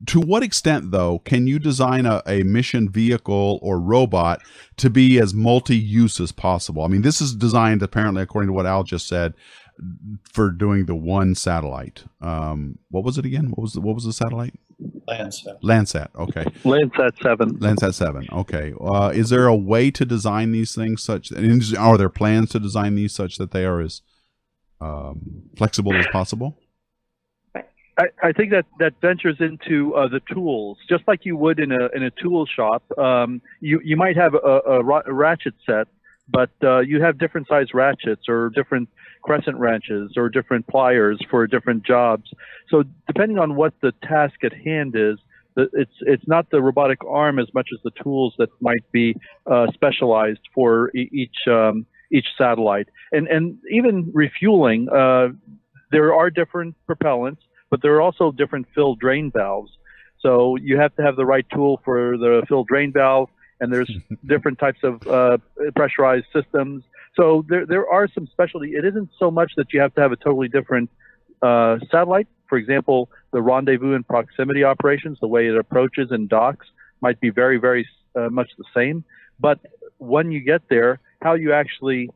to 0.05 0.19
what 0.19 0.43
extent 0.43 0.91
though 0.91 1.19
can 1.19 1.47
you 1.47 1.59
design 1.59 2.05
a, 2.05 2.21
a 2.27 2.43
mission 2.43 2.89
vehicle 2.89 3.59
or 3.61 3.79
robot 3.79 4.41
to 4.77 4.89
be 4.89 5.19
as 5.19 5.33
multi-use 5.33 6.19
as 6.19 6.31
possible 6.31 6.83
i 6.83 6.87
mean 6.87 7.01
this 7.01 7.21
is 7.21 7.33
designed 7.33 7.81
apparently 7.81 8.21
according 8.21 8.47
to 8.47 8.53
what 8.53 8.65
al 8.65 8.83
just 8.83 9.07
said 9.07 9.33
for 10.31 10.51
doing 10.51 10.85
the 10.85 10.95
one 10.95 11.35
satellite. 11.35 12.03
Um, 12.21 12.79
what 12.89 13.03
was 13.03 13.17
it 13.17 13.25
again? 13.25 13.47
What 13.51 13.61
was 13.61 13.73
the, 13.73 13.81
what 13.81 13.95
was 13.95 14.05
the 14.05 14.13
satellite? 14.13 14.53
Landsat. 15.07 15.61
Landsat 15.61 16.07
okay. 16.15 16.43
Landsat 16.63 17.21
7 17.21 17.59
landsat 17.59 17.93
7 17.93 18.27
okay. 18.31 18.73
Uh, 18.81 19.11
is 19.13 19.29
there 19.29 19.45
a 19.45 19.55
way 19.55 19.91
to 19.91 20.05
design 20.05 20.51
these 20.51 20.73
things 20.73 21.03
such 21.03 21.29
and 21.31 21.77
are 21.77 21.97
there 21.97 22.09
plans 22.09 22.49
to 22.51 22.59
design 22.59 22.95
these 22.95 23.13
such 23.13 23.37
that 23.37 23.51
they 23.51 23.63
are 23.65 23.79
as 23.79 24.01
um, 24.79 25.43
flexible 25.55 25.93
as 25.95 26.07
possible? 26.07 26.57
I, 28.01 28.05
I 28.23 28.31
think 28.31 28.51
that 28.51 28.65
that 28.79 28.93
ventures 29.01 29.37
into 29.39 29.93
uh, 29.95 30.07
the 30.07 30.21
tools, 30.33 30.77
just 30.89 31.03
like 31.07 31.25
you 31.25 31.35
would 31.37 31.59
in 31.59 31.71
a 31.71 31.89
in 31.93 32.03
a 32.03 32.11
tool 32.11 32.45
shop. 32.45 32.83
Um, 32.97 33.41
you 33.59 33.79
you 33.83 33.97
might 33.97 34.15
have 34.15 34.33
a, 34.33 34.61
a, 34.65 34.79
a 34.79 35.13
ratchet 35.13 35.53
set, 35.65 35.87
but 36.27 36.51
uh, 36.63 36.79
you 36.79 37.01
have 37.01 37.17
different 37.17 37.47
size 37.47 37.67
ratchets 37.73 38.23
or 38.27 38.49
different 38.49 38.89
crescent 39.23 39.57
wrenches 39.57 40.13
or 40.17 40.29
different 40.29 40.67
pliers 40.67 41.19
for 41.29 41.45
different 41.47 41.85
jobs. 41.85 42.29
So 42.69 42.83
depending 43.07 43.37
on 43.37 43.55
what 43.55 43.73
the 43.81 43.93
task 44.03 44.43
at 44.43 44.53
hand 44.53 44.95
is, 44.95 45.17
it's 45.57 45.91
it's 46.01 46.27
not 46.27 46.49
the 46.49 46.61
robotic 46.61 46.99
arm 47.05 47.37
as 47.37 47.47
much 47.53 47.69
as 47.73 47.79
the 47.83 47.91
tools 48.01 48.33
that 48.37 48.49
might 48.61 48.89
be 48.93 49.15
uh, 49.45 49.67
specialized 49.73 50.39
for 50.55 50.91
each 50.95 51.35
um, 51.47 51.85
each 52.11 52.27
satellite, 52.37 52.87
and 53.11 53.27
and 53.27 53.57
even 53.69 54.09
refueling. 54.13 54.87
Uh, 54.89 55.29
there 55.91 56.13
are 56.13 56.29
different 56.29 56.73
propellants 56.89 57.39
but 57.71 57.81
there 57.81 57.95
are 57.95 58.01
also 58.01 58.31
different 58.31 58.67
fill 58.75 58.95
drain 58.95 59.31
valves. 59.33 59.71
So 60.19 60.57
you 60.57 60.77
have 60.77 60.95
to 60.97 61.01
have 61.01 61.15
the 61.15 61.25
right 61.25 61.45
tool 61.51 61.81
for 61.83 62.17
the 62.17 62.43
fill 62.47 62.65
drain 62.65 62.91
valve, 62.93 63.29
and 63.61 63.71
there's 63.71 63.89
different 64.25 64.59
types 64.59 64.79
of 64.83 65.07
uh, 65.07 65.37
pressurized 65.75 66.25
systems. 66.33 66.83
So 67.15 67.45
there, 67.47 67.65
there 67.65 67.87
are 67.87 68.07
some 68.13 68.27
specialty. 68.27 68.71
It 68.71 68.83
isn't 68.83 69.09
so 69.17 69.31
much 69.31 69.53
that 69.55 69.71
you 69.71 69.79
have 69.79 69.93
to 69.95 70.01
have 70.01 70.11
a 70.11 70.17
totally 70.17 70.49
different 70.49 70.89
uh, 71.41 71.77
satellite. 71.89 72.27
For 72.47 72.57
example, 72.57 73.09
the 73.31 73.41
rendezvous 73.41 73.93
and 73.93 74.05
proximity 74.05 74.65
operations, 74.65 75.19
the 75.21 75.27
way 75.27 75.47
it 75.47 75.55
approaches 75.55 76.11
and 76.11 76.27
docks, 76.27 76.67
might 76.99 77.19
be 77.21 77.29
very, 77.29 77.57
very 77.57 77.87
uh, 78.15 78.29
much 78.29 78.49
the 78.57 78.65
same. 78.75 79.05
But 79.39 79.59
when 79.97 80.31
you 80.31 80.41
get 80.41 80.63
there, 80.69 80.99
how 81.21 81.35
you 81.35 81.53
actually 81.53 82.09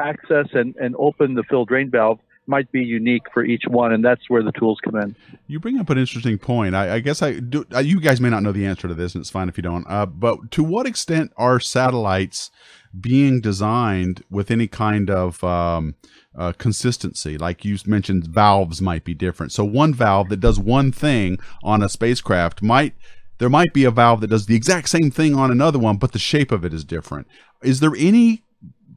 access 0.00 0.46
and, 0.52 0.74
and 0.76 0.94
open 0.98 1.34
the 1.34 1.42
fill 1.44 1.64
drain 1.64 1.90
valve 1.90 2.18
might 2.48 2.70
be 2.72 2.82
unique 2.82 3.24
for 3.32 3.44
each 3.44 3.64
one, 3.68 3.92
and 3.92 4.04
that's 4.04 4.28
where 4.28 4.42
the 4.42 4.52
tools 4.52 4.78
come 4.82 4.96
in. 4.96 5.14
You 5.46 5.60
bring 5.60 5.78
up 5.78 5.90
an 5.90 5.98
interesting 5.98 6.38
point. 6.38 6.74
I, 6.74 6.94
I 6.94 6.98
guess 7.00 7.22
I 7.22 7.38
do. 7.38 7.64
Uh, 7.74 7.80
you 7.80 8.00
guys 8.00 8.20
may 8.20 8.30
not 8.30 8.42
know 8.42 8.52
the 8.52 8.66
answer 8.66 8.88
to 8.88 8.94
this, 8.94 9.14
and 9.14 9.22
it's 9.22 9.30
fine 9.30 9.48
if 9.48 9.56
you 9.56 9.62
don't. 9.62 9.84
Uh, 9.88 10.06
but 10.06 10.50
to 10.52 10.64
what 10.64 10.86
extent 10.86 11.32
are 11.36 11.60
satellites 11.60 12.50
being 12.98 13.40
designed 13.40 14.24
with 14.30 14.50
any 14.50 14.66
kind 14.66 15.10
of 15.10 15.42
um, 15.44 15.94
uh, 16.36 16.52
consistency? 16.52 17.36
Like 17.36 17.64
you 17.64 17.76
mentioned, 17.86 18.26
valves 18.26 18.80
might 18.80 19.04
be 19.04 19.14
different. 19.14 19.52
So 19.52 19.64
one 19.64 19.94
valve 19.94 20.28
that 20.30 20.40
does 20.40 20.58
one 20.58 20.90
thing 20.90 21.38
on 21.62 21.82
a 21.82 21.88
spacecraft 21.88 22.62
might 22.62 22.94
there 23.38 23.48
might 23.48 23.72
be 23.72 23.84
a 23.84 23.90
valve 23.90 24.20
that 24.20 24.30
does 24.30 24.46
the 24.46 24.56
exact 24.56 24.88
same 24.88 25.10
thing 25.10 25.34
on 25.34 25.50
another 25.50 25.78
one, 25.78 25.96
but 25.96 26.12
the 26.12 26.18
shape 26.18 26.50
of 26.50 26.64
it 26.64 26.74
is 26.74 26.84
different. 26.84 27.28
Is 27.62 27.80
there 27.80 27.94
any 27.96 28.42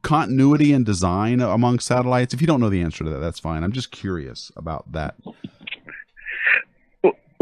continuity 0.02 0.72
and 0.72 0.84
design 0.84 1.40
among 1.40 1.78
satellites? 1.78 2.34
If 2.34 2.40
you 2.40 2.46
don't 2.46 2.60
know 2.60 2.68
the 2.68 2.82
answer 2.82 3.04
to 3.04 3.10
that, 3.10 3.18
that's 3.18 3.40
fine. 3.40 3.62
I'm 3.64 3.72
just 3.72 3.90
curious 3.90 4.50
about 4.56 4.92
that. 4.92 5.14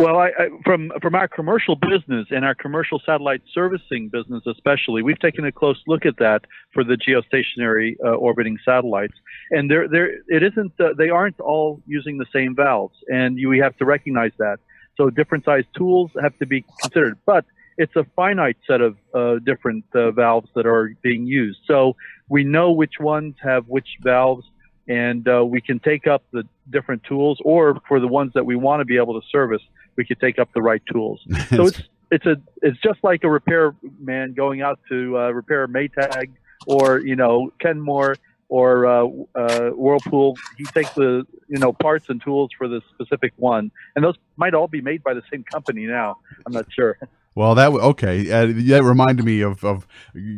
Well, 0.01 0.17
I, 0.17 0.29
I, 0.29 0.49
from 0.65 0.91
from 1.03 1.15
our 1.15 1.29
commercial 1.29 1.77
business 1.77 2.29
and 2.31 2.43
our 2.43 2.55
commercial 2.55 3.03
satellite 3.05 3.43
servicing 3.53 4.09
business, 4.09 4.43
especially, 4.47 5.03
we've 5.03 5.19
taken 5.19 5.45
a 5.45 5.53
close 5.53 5.79
look 5.87 6.07
at 6.07 6.17
that 6.17 6.47
for 6.73 6.83
the 6.83 6.95
geostationary 6.95 7.97
uh, 8.03 8.15
orbiting 8.15 8.57
satellites, 8.65 9.13
and 9.51 9.71
there 9.71 9.89
there 9.89 10.09
it 10.29 10.43
isn't 10.43 10.73
uh, 10.81 10.95
they 10.97 11.11
aren't 11.11 11.39
all 11.41 11.83
using 11.87 12.17
the 12.17 12.25
same 12.33 12.57
valves, 12.57 12.97
and 13.13 13.39
you, 13.39 13.51
we 13.51 13.59
have 13.59 13.77
to 13.77 13.85
recognize 13.85 14.33
that. 14.39 14.59
So 14.97 15.11
different 15.11 15.45
size 15.45 15.65
tools 15.77 16.11
have 16.23 16.35
to 16.39 16.47
be 16.47 16.65
considered, 16.81 17.19
but 17.27 17.45
it's 17.81 17.97
a 17.97 18.05
finite 18.15 18.59
set 18.67 18.83
of 18.83 18.99
uh, 19.15 19.39
different 19.39 19.85
uh, 19.95 20.11
valves 20.11 20.51
that 20.55 20.67
are 20.67 20.95
being 21.01 21.27
used. 21.27 21.61
So 21.67 21.97
we 22.29 22.45
know 22.45 22.73
which 22.73 23.01
ones 23.01 23.37
have 23.43 23.67
which 23.69 23.89
valves, 24.03 24.45
and 24.87 25.27
uh, 25.27 25.47
we 25.47 25.63
can 25.63 25.79
take 25.79 26.07
up 26.07 26.23
the 26.31 26.45
different 26.69 27.03
tools, 27.05 27.39
or 27.43 27.81
for 27.89 27.99
the 27.99 28.07
ones 28.07 28.33
that 28.35 28.45
we 28.45 28.55
want 28.55 28.83
to 28.83 28.85
be 28.85 28.99
able 28.99 29.19
to 29.19 29.27
service, 29.29 29.63
we 29.97 30.05
can 30.05 30.19
take 30.19 30.39
up 30.39 30.51
the 30.53 30.61
right 30.61 30.83
tools. 30.93 31.23
so 31.49 31.67
it's 31.69 31.83
it's 32.11 32.27
a 32.27 32.37
it's 32.61 32.79
just 32.83 33.03
like 33.03 33.25
a 33.25 33.31
repair 33.31 33.75
man 33.99 34.35
going 34.35 34.61
out 34.61 34.79
to 34.91 35.19
uh, 35.19 35.31
repair 35.31 35.67
Maytag 35.67 36.33
or 36.67 36.99
you 36.99 37.17
know 37.17 37.51
Kenmore 37.61 38.17
or 38.51 38.85
uh, 38.85 39.07
uh, 39.35 39.71
Whirlpool. 39.71 40.37
He 40.59 40.65
takes 40.65 40.91
the 40.91 41.27
you 41.49 41.59
know 41.59 41.73
parts 41.73 42.11
and 42.11 42.21
tools 42.23 42.51
for 42.59 42.69
the 42.69 42.83
specific 42.93 43.33
one, 43.37 43.71
and 43.97 44.05
those 44.05 44.17
might 44.37 44.53
all 44.53 44.69
be 44.69 44.83
made 44.83 45.03
by 45.03 45.15
the 45.15 45.23
same 45.33 45.45
company 45.45 45.87
now. 45.87 46.19
I'm 46.45 46.53
not 46.53 46.71
sure. 46.71 46.99
Well, 47.37 47.55
that 47.55 47.71
okay. 47.71 48.31
Uh, 48.31 48.47
that 48.47 48.83
reminded 48.83 49.25
me 49.25 49.41
of, 49.41 49.63
of 49.63 49.87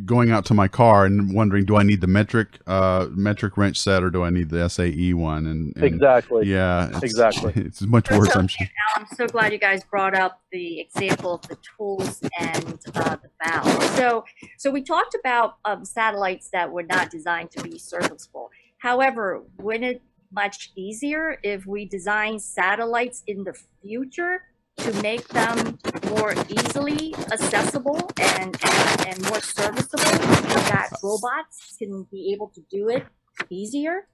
going 0.04 0.30
out 0.30 0.44
to 0.46 0.54
my 0.54 0.68
car 0.68 1.06
and 1.06 1.34
wondering, 1.34 1.64
do 1.64 1.76
I 1.76 1.82
need 1.82 2.02
the 2.02 2.06
metric 2.06 2.60
uh, 2.66 3.06
metric 3.10 3.56
wrench 3.56 3.78
set 3.80 4.02
or 4.02 4.10
do 4.10 4.22
I 4.22 4.30
need 4.30 4.50
the 4.50 4.68
SAE 4.68 5.14
one? 5.14 5.46
And, 5.46 5.74
and 5.74 5.84
exactly, 5.84 6.46
yeah, 6.46 6.90
it's, 6.90 7.02
exactly. 7.02 7.52
It's 7.62 7.80
much 7.80 8.10
worse. 8.10 8.36
I'm 8.36 8.46
sure. 8.46 8.66
I'm 8.96 9.06
so 9.16 9.26
glad 9.26 9.52
you 9.52 9.58
guys 9.58 9.84
brought 9.84 10.14
up 10.14 10.42
the 10.52 10.80
example 10.80 11.34
of 11.34 11.48
the 11.48 11.56
tools 11.76 12.20
and 12.38 12.78
uh, 12.94 13.16
the 13.16 13.30
valve. 13.42 13.82
So, 13.96 14.24
so 14.58 14.70
we 14.70 14.82
talked 14.82 15.16
about 15.18 15.56
um, 15.64 15.86
satellites 15.86 16.50
that 16.50 16.70
were 16.70 16.82
not 16.82 17.10
designed 17.10 17.52
to 17.52 17.62
be 17.62 17.78
serviceable. 17.78 18.50
However, 18.78 19.42
wouldn't 19.58 19.84
it 19.84 20.02
much 20.30 20.72
easier 20.76 21.38
if 21.42 21.66
we 21.66 21.86
design 21.86 22.38
satellites 22.38 23.22
in 23.26 23.44
the 23.44 23.54
future 23.82 24.42
to 24.82 25.02
make 25.02 25.26
them 25.28 25.78
more 26.10 26.34
easily 26.48 27.14
accessible 27.30 28.10
and, 28.20 28.56
and, 28.62 29.06
and 29.06 29.22
more 29.28 29.40
serviceable 29.40 30.04
so 30.04 30.58
that 30.70 30.90
robots 31.02 31.76
can 31.78 32.04
be 32.10 32.32
able 32.32 32.48
to 32.48 32.60
do 32.70 32.88
it 32.88 33.06
easier. 33.48 34.08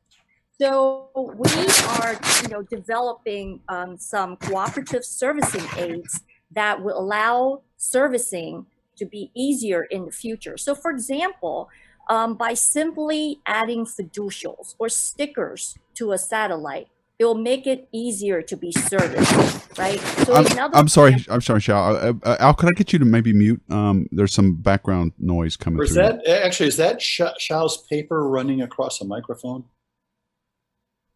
So 0.60 1.08
we 1.14 1.68
are, 2.00 2.18
you 2.42 2.48
know, 2.48 2.62
developing 2.62 3.60
um, 3.68 3.96
some 3.96 4.36
cooperative 4.36 5.04
servicing 5.04 5.64
aids 5.76 6.20
that 6.50 6.82
will 6.82 6.98
allow 6.98 7.62
servicing 7.76 8.66
to 8.96 9.06
be 9.06 9.30
easier 9.34 9.84
in 9.84 10.04
the 10.06 10.10
future. 10.10 10.58
So, 10.58 10.74
for 10.74 10.90
example, 10.90 11.70
um, 12.10 12.34
by 12.34 12.54
simply 12.54 13.40
adding 13.46 13.86
fiducials 13.86 14.74
or 14.78 14.88
stickers 14.88 15.78
to 15.94 16.12
a 16.12 16.18
satellite, 16.18 16.88
it 17.18 17.24
will 17.24 17.34
make 17.34 17.66
it 17.66 17.88
easier 17.92 18.42
to 18.42 18.56
be 18.56 18.70
serviced, 18.70 19.76
right? 19.76 19.98
So 20.00 20.34
I'm, 20.34 20.74
I'm 20.74 20.88
sorry, 20.88 21.16
I'm 21.28 21.40
sorry, 21.40 21.60
Shao. 21.60 21.94
Uh, 21.94 22.12
uh, 22.22 22.36
Al, 22.38 22.54
can 22.54 22.68
I 22.68 22.72
get 22.72 22.92
you 22.92 22.98
to 23.00 23.04
maybe 23.04 23.32
mute? 23.32 23.60
Um, 23.70 24.08
there's 24.12 24.32
some 24.32 24.54
background 24.54 25.12
noise 25.18 25.56
coming. 25.56 25.80
Or 25.80 25.84
is 25.84 25.94
through. 25.94 26.02
that 26.02 26.26
actually 26.26 26.68
is 26.68 26.76
that 26.76 27.00
Shao's 27.00 27.78
paper 27.88 28.28
running 28.28 28.62
across 28.62 29.00
a 29.00 29.04
microphone? 29.04 29.64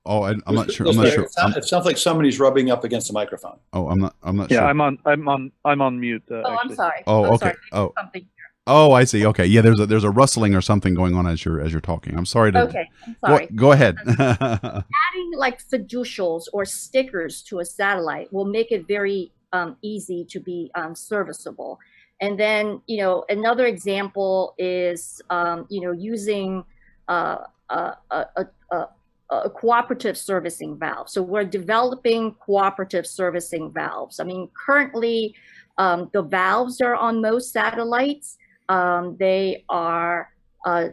Oh, 0.04 0.22
I, 0.22 0.32
am 0.32 0.42
not 0.48 0.72
sure. 0.72 0.88
I'm 0.88 0.96
not 0.96 1.12
sure. 1.12 1.24
It 1.24 1.32
sounds, 1.32 1.56
it 1.56 1.64
sounds, 1.64 1.86
like 1.86 1.96
somebody's 1.96 2.40
rubbing 2.40 2.72
up 2.72 2.82
against 2.82 3.08
a 3.10 3.12
microphone. 3.12 3.58
Oh, 3.72 3.88
I'm 3.88 4.00
not. 4.00 4.16
I'm 4.24 4.36
not. 4.36 4.50
Yeah, 4.50 4.58
sure. 4.58 4.66
I'm 4.66 4.80
on. 4.80 4.98
I'm 5.06 5.28
on. 5.28 5.52
I'm 5.64 5.80
on 5.80 6.00
mute. 6.00 6.24
Uh, 6.28 6.42
oh, 6.44 6.54
actually. 6.54 6.70
I'm 6.70 6.74
sorry. 6.74 7.02
Oh, 7.06 7.24
I'm 7.24 7.32
okay. 7.34 7.44
Sorry. 7.44 7.56
Oh, 7.70 7.92
something 7.96 8.26
Oh, 8.66 8.92
I 8.92 9.04
see. 9.04 9.26
Okay, 9.26 9.44
yeah. 9.46 9.60
There's 9.60 9.80
a 9.80 9.86
there's 9.86 10.04
a 10.04 10.10
rustling 10.10 10.54
or 10.54 10.60
something 10.60 10.94
going 10.94 11.16
on 11.16 11.26
as 11.26 11.44
you're 11.44 11.60
as 11.60 11.72
you're 11.72 11.80
talking. 11.80 12.16
I'm 12.16 12.26
sorry 12.26 12.52
to. 12.52 12.62
Okay, 12.62 12.88
I'm 13.06 13.16
sorry. 13.26 13.46
Go, 13.46 13.56
go 13.56 13.72
ahead. 13.72 13.96
Adding 14.06 15.32
like 15.36 15.60
fiducials 15.66 16.44
or 16.52 16.64
stickers 16.64 17.42
to 17.42 17.58
a 17.58 17.64
satellite 17.64 18.32
will 18.32 18.44
make 18.44 18.70
it 18.70 18.86
very 18.86 19.32
um, 19.52 19.76
easy 19.82 20.24
to 20.26 20.38
be 20.38 20.70
um, 20.76 20.94
serviceable. 20.94 21.80
And 22.20 22.38
then, 22.38 22.80
you 22.86 22.98
know, 22.98 23.24
another 23.28 23.66
example 23.66 24.54
is, 24.56 25.20
um, 25.30 25.66
you 25.68 25.80
know, 25.80 25.90
using 25.90 26.64
uh, 27.08 27.38
a, 27.68 27.96
a, 28.12 28.46
a, 28.70 28.88
a, 29.30 29.50
cooperative 29.50 30.16
servicing 30.16 30.78
valve. 30.78 31.08
So 31.08 31.20
we're 31.20 31.44
developing 31.44 32.34
cooperative 32.34 33.08
servicing 33.08 33.72
valves. 33.72 34.20
I 34.20 34.24
mean, 34.24 34.48
currently, 34.54 35.34
um, 35.78 36.10
the 36.12 36.22
valves 36.22 36.80
are 36.80 36.94
on 36.94 37.20
most 37.20 37.52
satellites. 37.52 38.38
Um, 38.72 39.16
they 39.18 39.64
are 39.68 40.30
uh, 40.64 40.88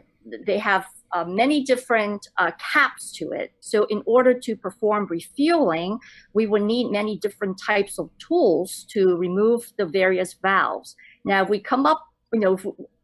they 0.46 0.58
have 0.58 0.86
uh, 1.16 1.26
many 1.26 1.64
different 1.64 2.28
uh, 2.38 2.52
caps 2.74 3.12
to 3.14 3.32
it. 3.32 3.52
So 3.62 3.86
in 3.86 4.02
order 4.06 4.34
to 4.46 4.56
perform 4.56 5.08
refueling, 5.10 6.00
we 6.34 6.46
would 6.46 6.64
need 6.64 6.92
many 6.92 7.18
different 7.18 7.60
types 7.72 7.98
of 7.98 8.10
tools 8.28 8.86
to 8.94 9.16
remove 9.16 9.72
the 9.78 9.86
various 9.86 10.32
valves. 10.34 10.96
Now 11.24 11.44
we 11.44 11.60
come 11.60 11.86
up, 11.86 12.02
you 12.34 12.42
know, 12.42 12.58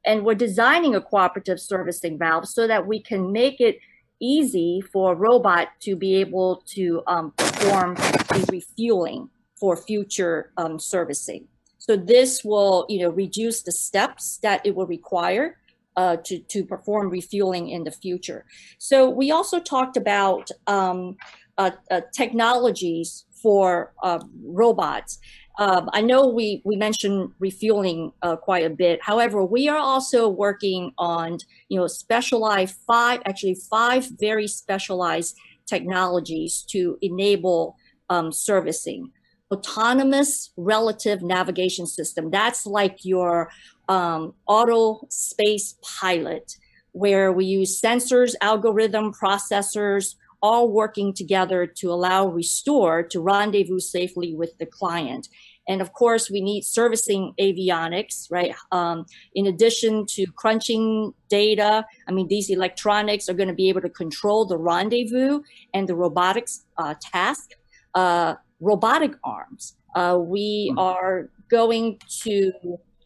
and 0.06 0.26
we're 0.26 0.36
designing 0.48 0.94
a 0.96 1.02
cooperative 1.02 1.60
servicing 1.60 2.18
valve 2.20 2.48
so 2.48 2.68
that 2.68 2.86
we 2.86 3.02
can 3.02 3.32
make 3.32 3.60
it 3.60 3.78
easy 4.20 4.82
for 4.94 5.14
a 5.14 5.16
robot 5.16 5.70
to 5.82 5.96
be 5.96 6.16
able 6.16 6.64
to 6.76 7.02
um, 7.08 7.32
perform 7.38 7.96
the 7.96 8.46
refueling 8.52 9.30
for 9.60 9.76
future 9.78 10.52
um, 10.58 10.80
servicing. 10.80 11.48
So 11.86 11.96
this 11.96 12.44
will, 12.44 12.88
you 12.90 13.00
know, 13.02 13.10
reduce 13.10 13.62
the 13.62 13.72
steps 13.72 14.38
that 14.38 14.66
it 14.66 14.76
will 14.76 14.88
require 14.88 15.60
uh, 15.96 16.18
to, 16.26 16.40
to 16.40 16.66
perform 16.66 17.12
refueling 17.12 17.70
in 17.70 17.84
the 17.84 17.92
future. 17.92 18.44
So 18.80 19.08
we 19.08 19.30
also 19.30 19.60
talked 19.60 19.96
about 19.96 20.50
um, 20.66 21.16
uh, 21.60 21.72
uh, 21.92 22.02
technologies 22.12 23.26
for 23.30 23.94
uh, 24.02 24.20
robots. 24.44 25.20
Um, 25.60 25.88
I 25.94 26.02
know 26.02 26.28
we, 26.28 26.64
we 26.66 26.76
mentioned 26.76 27.32
refueling 27.38 28.12
uh, 28.24 28.36
quite 28.36 28.66
a 28.66 28.72
bit. 28.72 29.00
However, 29.04 29.46
we 29.46 29.70
are 29.70 29.78
also 29.78 30.28
working 30.28 30.92
on, 30.98 31.38
you 31.70 31.80
know, 31.80 31.86
specialized 31.86 32.78
five, 32.88 33.22
actually 33.26 33.58
five 33.70 34.10
very 34.20 34.48
specialized 34.48 35.38
technologies 35.68 36.66
to 36.70 36.98
enable 37.04 37.78
um, 38.10 38.32
servicing 38.32 39.12
autonomous 39.52 40.52
relative 40.58 41.22
navigation 41.22 41.86
system. 41.86 42.32
That's 42.32 42.66
like 42.66 43.06
your 43.06 43.50
um, 43.88 44.34
auto 44.48 45.08
space 45.10 45.76
pilot, 45.82 46.56
where 46.92 47.32
we 47.32 47.46
use 47.46 47.80
sensors, 47.80 48.34
algorithm, 48.42 49.14
processors, 49.14 50.16
all 50.42 50.72
working 50.72 51.14
together 51.14 51.66
to 51.66 51.92
allow 51.92 52.28
Restore 52.28 53.04
to 53.04 53.20
rendezvous 53.20 53.80
safely 53.80 54.36
with 54.36 54.58
the 54.60 54.66
client. 54.66 55.28
And 55.68 55.82
of 55.82 55.94
course, 55.94 56.30
we 56.30 56.42
need 56.42 56.64
servicing 56.64 57.34
avionics, 57.40 58.28
right? 58.30 58.54
Um, 58.72 59.06
in 59.34 59.48
addition 59.48 60.06
to 60.10 60.28
crunching 60.36 61.14
data, 61.30 61.86
I 62.08 62.12
mean, 62.12 62.28
these 62.28 62.52
electronics 62.52 63.28
are 63.30 63.34
going 63.34 63.48
to 63.48 63.56
be 63.56 63.70
able 63.70 63.82
to 63.82 63.90
control 63.90 64.46
the 64.46 64.58
rendezvous 64.58 65.42
and 65.74 65.90
the 65.90 65.96
robotics 65.96 66.66
uh, 66.78 66.94
task. 67.02 67.52
Uh, 67.96 68.36
robotic 68.60 69.14
arms. 69.24 69.76
Uh, 69.96 70.18
we 70.20 70.70
mm-hmm. 70.70 70.80
are 70.80 71.30
going 71.50 72.00
to 72.24 72.52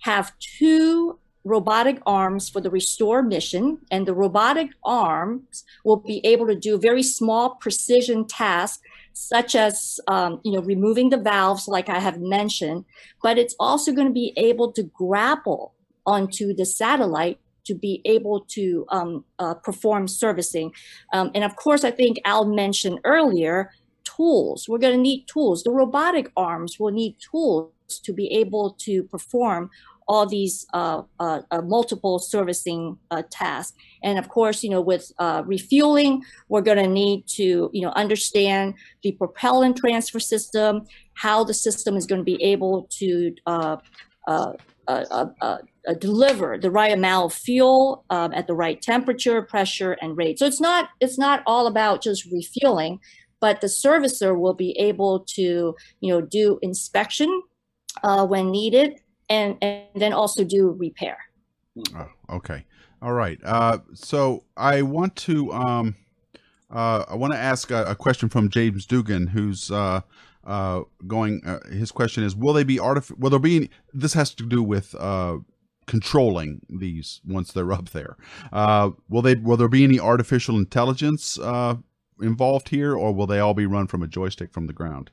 have 0.02 0.32
two 0.40 1.20
robotic 1.44 2.02
arms 2.06 2.50
for 2.50 2.60
the 2.62 2.70
restore 2.70 3.24
mission 3.24 3.80
and 3.92 4.06
the 4.06 4.14
robotic 4.14 4.70
arms 4.84 5.64
will 5.86 5.98
be 5.98 6.26
able 6.26 6.46
to 6.46 6.56
do 6.56 6.78
very 6.78 7.02
small 7.02 7.56
precision 7.56 8.28
tasks 8.28 8.84
such 9.14 9.56
as 9.56 10.00
um, 10.08 10.40
you 10.44 10.52
know 10.52 10.62
removing 10.62 11.10
the 11.10 11.18
valves 11.18 11.68
like 11.68 11.88
i 11.90 12.00
have 12.00 12.20
mentioned 12.20 12.84
but 13.24 13.38
it's 13.38 13.56
also 13.60 13.92
going 13.94 14.08
to 14.08 14.14
be 14.14 14.34
able 14.36 14.72
to 14.72 14.84
grapple 14.84 15.74
onto 16.06 16.54
the 16.54 16.66
satellite 16.66 17.40
to 17.66 17.74
be 17.74 18.02
able 18.06 18.42
to 18.42 18.86
um, 18.90 19.24
uh, 19.40 19.54
perform 19.54 20.08
servicing 20.08 20.72
um, 21.14 21.32
and 21.34 21.44
of 21.44 21.56
course 21.56 21.86
i 21.86 21.92
think 21.92 22.18
al 22.26 22.46
mentioned 22.46 23.00
earlier 23.06 23.72
tools. 24.20 24.68
We're 24.68 24.80
going 24.80 24.96
to 24.96 25.02
need 25.02 25.26
tools. 25.28 25.64
The 25.64 25.72
robotic 25.72 26.30
arms 26.36 26.78
will 26.80 26.92
need 26.92 27.16
tools 27.32 27.72
to 28.04 28.12
be 28.12 28.28
able 28.34 28.76
to 28.86 29.04
perform 29.04 29.70
all 30.10 30.26
these 30.26 30.66
uh, 30.74 31.04
uh, 31.20 31.42
uh, 31.52 31.62
multiple 31.62 32.18
servicing 32.20 32.98
uh, 33.12 33.22
tasks. 33.30 33.78
And 34.04 34.18
of 34.18 34.28
course, 34.28 34.64
you 34.64 34.72
know, 34.72 34.82
with 34.82 35.12
uh, 35.20 35.44
refueling, 35.46 36.24
we're 36.50 36.64
going 36.70 36.80
to 36.80 36.88
need 36.88 37.28
to, 37.38 37.70
you 37.72 37.82
know, 37.84 37.92
understand 37.92 38.74
the 39.04 39.12
propellant 39.14 39.78
transfer 39.78 40.20
system, 40.20 40.86
how 41.14 41.44
the 41.44 41.54
system 41.54 41.96
is 41.96 42.06
going 42.08 42.22
to 42.22 42.26
be 42.26 42.42
able 42.44 42.88
to 43.00 43.36
uh, 43.46 43.78
deliver 46.00 46.58
the 46.58 46.72
right 46.72 46.92
amount 46.92 47.26
of 47.32 47.34
fuel 47.34 48.04
um, 48.10 48.34
at 48.34 48.48
the 48.48 48.56
right 48.56 48.82
temperature, 48.82 49.42
pressure, 49.44 49.94
and 50.02 50.18
rate. 50.18 50.40
So 50.40 50.46
it's 50.46 50.62
not 50.62 50.90
it's 51.00 51.20
not 51.20 51.44
all 51.46 51.68
about 51.68 52.02
just 52.02 52.26
refueling 52.26 53.00
but 53.40 53.62
the 53.62 53.68
servicer 53.68 54.38
will 54.38 54.54
be 54.54 54.72
able 54.80 55.22
to 55.22 55.76
you 56.00 56.14
know 56.14 56.22
do 56.22 56.60
inspection 56.62 57.44
uh, 58.04 58.26
when 58.26 58.52
needed 58.52 59.00
and 59.30 59.58
and 59.62 59.84
then 59.96 60.14
also 60.14 60.44
do 60.44 60.72
repair 60.80 61.18
oh, 61.96 62.10
okay 62.30 62.66
all 63.02 63.14
right 63.14 63.40
uh, 63.44 63.78
so 63.94 64.44
i 64.58 64.82
want 64.82 65.16
to 65.16 65.52
um, 65.54 65.96
uh, 66.72 67.04
i 67.08 67.16
want 67.16 67.34
to 67.34 67.40
ask 67.40 67.72
a, 67.72 67.84
a, 67.86 67.96
question 67.96 68.30
from 68.30 68.50
james 68.50 68.86
dugan 68.86 69.28
who's 69.28 69.72
uh, 69.72 70.02
uh, 70.46 70.82
going 71.08 71.42
uh, 71.46 71.60
his 71.70 71.92
question 71.92 72.24
is 72.24 72.36
will 72.36 72.54
they 72.54 72.64
be 72.64 72.78
artif- 72.78 73.18
will 73.18 73.30
there 73.30 73.40
be 73.40 73.56
any, 73.56 73.70
this 73.94 74.14
has 74.14 74.34
to 74.34 74.46
do 74.46 74.64
with 74.64 74.96
controlling 75.90 76.62
these 76.70 77.20
once 77.28 77.52
they're 77.52 77.74
up 77.80 77.90
there. 77.90 78.16
Uh, 78.54 78.92
will 79.10 79.24
they? 79.24 79.36
Will 79.36 79.58
there 79.58 79.68
be 79.68 79.84
any 79.84 80.00
artificial 80.00 80.56
intelligence 80.56 81.38
uh, 81.40 81.76
involved 82.22 82.70
here, 82.70 82.96
or 82.96 83.14
will 83.14 83.28
they 83.28 83.40
all 83.40 83.54
be 83.54 83.66
run 83.66 83.88
from 83.88 84.04
a 84.04 84.08
joystick 84.08 84.52
from 84.52 84.68
the 84.68 84.74
ground? 84.74 85.12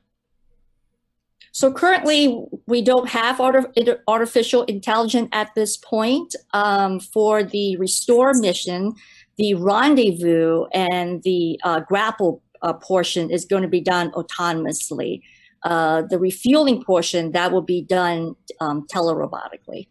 So 1.53 1.73
currently, 1.73 2.45
we 2.67 2.83
don't 2.83 3.09
have 3.09 3.41
artificial 3.41 4.65
intelligence 4.65 5.31
at 5.33 5.55
this 5.55 5.79
point. 5.79 6.37
Um, 6.53 7.01
for 7.01 7.43
the 7.43 7.79
restore 7.79 8.35
mission, 8.35 8.93
the 9.39 9.55
rendezvous 9.55 10.67
and 10.75 11.23
the 11.23 11.59
uh, 11.65 11.81
grapple 11.81 12.43
uh, 12.61 12.75
portion 12.75 13.31
is 13.31 13.47
going 13.47 13.63
to 13.63 13.69
be 13.69 13.81
done 13.81 14.11
autonomously. 14.13 15.23
Uh, 15.63 16.03
the 16.03 16.19
refueling 16.19 16.83
portion 16.85 17.33
that 17.33 17.53
will 17.53 17.63
be 17.63 17.81
done 17.83 18.35
um, 18.61 18.87
telerobotically. 18.93 19.89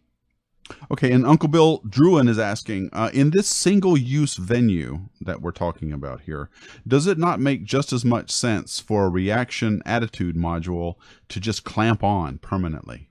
Okay, 0.91 1.11
and 1.11 1.25
Uncle 1.25 1.49
Bill 1.49 1.81
Druin 1.81 2.27
is 2.27 2.39
asking 2.39 2.89
uh, 2.91 3.11
in 3.13 3.29
this 3.29 3.47
single 3.47 3.95
use 3.97 4.35
venue 4.35 5.09
that 5.21 5.41
we're 5.41 5.51
talking 5.51 5.93
about 5.93 6.21
here, 6.21 6.49
does 6.87 7.05
it 7.05 7.17
not 7.17 7.39
make 7.39 7.65
just 7.65 7.93
as 7.93 8.03
much 8.03 8.31
sense 8.31 8.79
for 8.79 9.05
a 9.05 9.09
reaction 9.09 9.81
attitude 9.85 10.35
module 10.35 10.95
to 11.29 11.39
just 11.39 11.63
clamp 11.65 12.03
on 12.03 12.39
permanently? 12.39 13.09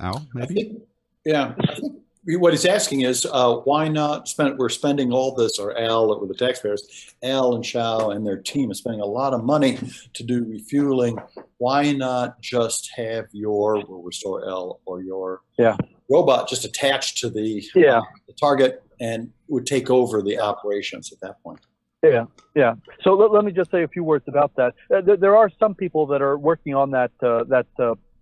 Al, 0.00 0.26
maybe? 0.34 0.54
Think, 0.54 0.82
yeah, 1.24 1.54
I 1.68 1.74
think 1.74 2.03
what 2.26 2.52
he's 2.52 2.64
asking 2.64 3.02
is 3.02 3.26
uh, 3.30 3.56
why 3.56 3.88
not 3.88 4.28
spend 4.28 4.58
we're 4.58 4.68
spending 4.68 5.12
all 5.12 5.34
this 5.34 5.58
or 5.58 5.76
al 5.78 6.10
or 6.10 6.26
the 6.26 6.34
taxpayers 6.34 7.14
al 7.22 7.54
and 7.54 7.64
shao 7.64 8.10
and 8.10 8.26
their 8.26 8.40
team 8.40 8.70
is 8.70 8.78
spending 8.78 9.00
a 9.00 9.06
lot 9.06 9.34
of 9.34 9.44
money 9.44 9.78
to 10.14 10.22
do 10.22 10.44
refueling 10.44 11.18
why 11.58 11.92
not 11.92 12.40
just 12.40 12.90
have 12.96 13.26
your 13.32 13.84
will 13.86 14.02
restore 14.02 14.44
l 14.48 14.80
or 14.86 15.02
your 15.02 15.42
yeah. 15.58 15.76
robot 16.10 16.48
just 16.48 16.64
attached 16.64 17.18
to 17.18 17.28
the, 17.28 17.62
yeah. 17.74 17.98
Uh, 17.98 18.02
the 18.26 18.32
target 18.34 18.82
and 19.00 19.30
would 19.48 19.66
take 19.66 19.90
over 19.90 20.22
the 20.22 20.38
operations 20.38 21.12
at 21.12 21.20
that 21.20 21.42
point 21.42 21.60
yeah, 22.02 22.26
yeah. 22.54 22.74
So 23.02 23.14
let, 23.14 23.32
let 23.32 23.46
me 23.46 23.52
just 23.52 23.70
say 23.70 23.82
a 23.82 23.88
few 23.88 24.04
words 24.04 24.26
about 24.28 24.54
that. 24.56 24.74
Uh, 24.94 25.00
there, 25.00 25.16
there, 25.16 25.36
are 25.36 25.50
some 25.58 25.74
people 25.74 26.06
that 26.08 26.20
are 26.20 26.36
working 26.36 26.74
on 26.74 26.90
that 26.90 27.12
uh, 27.22 27.44
that 27.44 27.66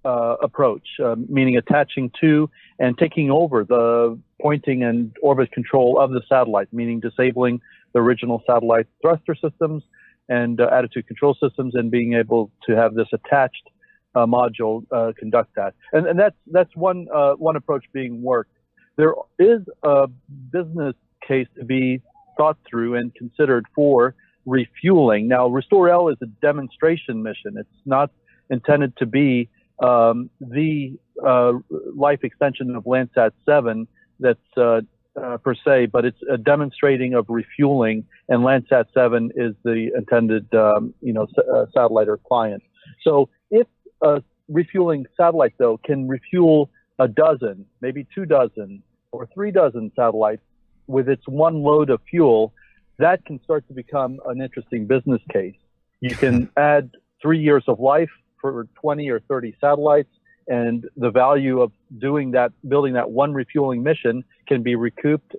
uh, 0.04 0.36
approach, 0.42 0.86
uh, 1.04 1.16
meaning 1.28 1.56
attaching 1.56 2.10
to 2.20 2.50
and 2.78 2.98
taking 2.98 3.30
over 3.30 3.64
the 3.64 4.18
pointing 4.40 4.82
and 4.82 5.16
orbit 5.22 5.52
control 5.52 5.98
of 5.98 6.10
the 6.10 6.22
satellite, 6.28 6.68
meaning 6.72 7.00
disabling 7.00 7.60
the 7.92 8.00
original 8.00 8.42
satellite 8.46 8.86
thruster 9.00 9.34
systems 9.34 9.82
and 10.28 10.60
uh, 10.60 10.68
attitude 10.72 11.06
control 11.06 11.36
systems, 11.42 11.74
and 11.74 11.90
being 11.90 12.14
able 12.14 12.50
to 12.66 12.74
have 12.74 12.94
this 12.94 13.08
attached 13.12 13.68
uh, 14.14 14.26
module 14.26 14.84
uh, 14.90 15.12
conduct 15.18 15.54
that. 15.56 15.74
And, 15.92 16.06
and 16.06 16.18
that's 16.18 16.36
that's 16.50 16.74
one 16.76 17.06
uh, 17.12 17.34
one 17.34 17.56
approach 17.56 17.84
being 17.92 18.22
worked. 18.22 18.52
There 18.96 19.14
is 19.38 19.62
a 19.82 20.06
business 20.50 20.94
case 21.26 21.48
to 21.58 21.64
be 21.64 22.02
thought 22.36 22.58
through 22.68 22.94
and 22.96 23.14
considered 23.14 23.66
for 23.74 24.14
refueling. 24.46 25.28
Now, 25.28 25.48
Restore 25.48 25.88
L 25.88 26.08
is 26.08 26.16
a 26.22 26.26
demonstration 26.26 27.22
mission. 27.22 27.56
It's 27.56 27.68
not 27.84 28.10
intended 28.50 28.96
to 28.98 29.06
be 29.06 29.48
um, 29.82 30.30
the 30.40 30.98
uh, 31.24 31.52
life 31.94 32.20
extension 32.22 32.74
of 32.76 32.84
Landsat 32.84 33.32
7 33.44 33.86
that's 34.20 34.38
uh, 34.56 34.80
uh, 35.20 35.36
per 35.38 35.54
se, 35.54 35.86
but 35.86 36.04
it's 36.04 36.20
a 36.30 36.38
demonstrating 36.38 37.14
of 37.14 37.26
refueling, 37.28 38.04
and 38.28 38.42
Landsat 38.42 38.86
7 38.94 39.30
is 39.34 39.54
the 39.64 39.90
intended, 39.96 40.52
um, 40.54 40.94
you 41.02 41.12
know, 41.12 41.26
uh, 41.52 41.66
satellite 41.74 42.08
or 42.08 42.16
client. 42.16 42.62
So 43.02 43.28
if 43.50 43.66
a 44.00 44.22
refueling 44.48 45.06
satellite, 45.16 45.54
though, 45.58 45.78
can 45.84 46.08
refuel 46.08 46.70
a 46.98 47.08
dozen, 47.08 47.66
maybe 47.80 48.06
two 48.14 48.24
dozen, 48.24 48.82
or 49.10 49.28
three 49.34 49.50
dozen 49.50 49.90
satellites 49.96 50.42
with 50.86 51.08
its 51.08 51.26
one 51.26 51.62
load 51.62 51.90
of 51.90 52.00
fuel, 52.08 52.52
that 52.98 53.24
can 53.24 53.42
start 53.42 53.66
to 53.68 53.74
become 53.74 54.20
an 54.26 54.40
interesting 54.40 54.86
business 54.86 55.20
case. 55.32 55.56
You 56.00 56.14
can 56.14 56.50
add 56.56 56.90
three 57.20 57.40
years 57.40 57.64
of 57.68 57.80
life 57.80 58.10
for 58.42 58.68
20 58.74 59.08
or 59.08 59.20
30 59.20 59.56
satellites 59.58 60.10
and 60.48 60.86
the 60.96 61.10
value 61.10 61.62
of 61.62 61.72
doing 61.98 62.32
that, 62.32 62.52
building 62.68 62.92
that 62.94 63.10
one 63.10 63.32
refueling 63.32 63.82
mission 63.82 64.24
can 64.46 64.62
be 64.62 64.74
recouped 64.74 65.34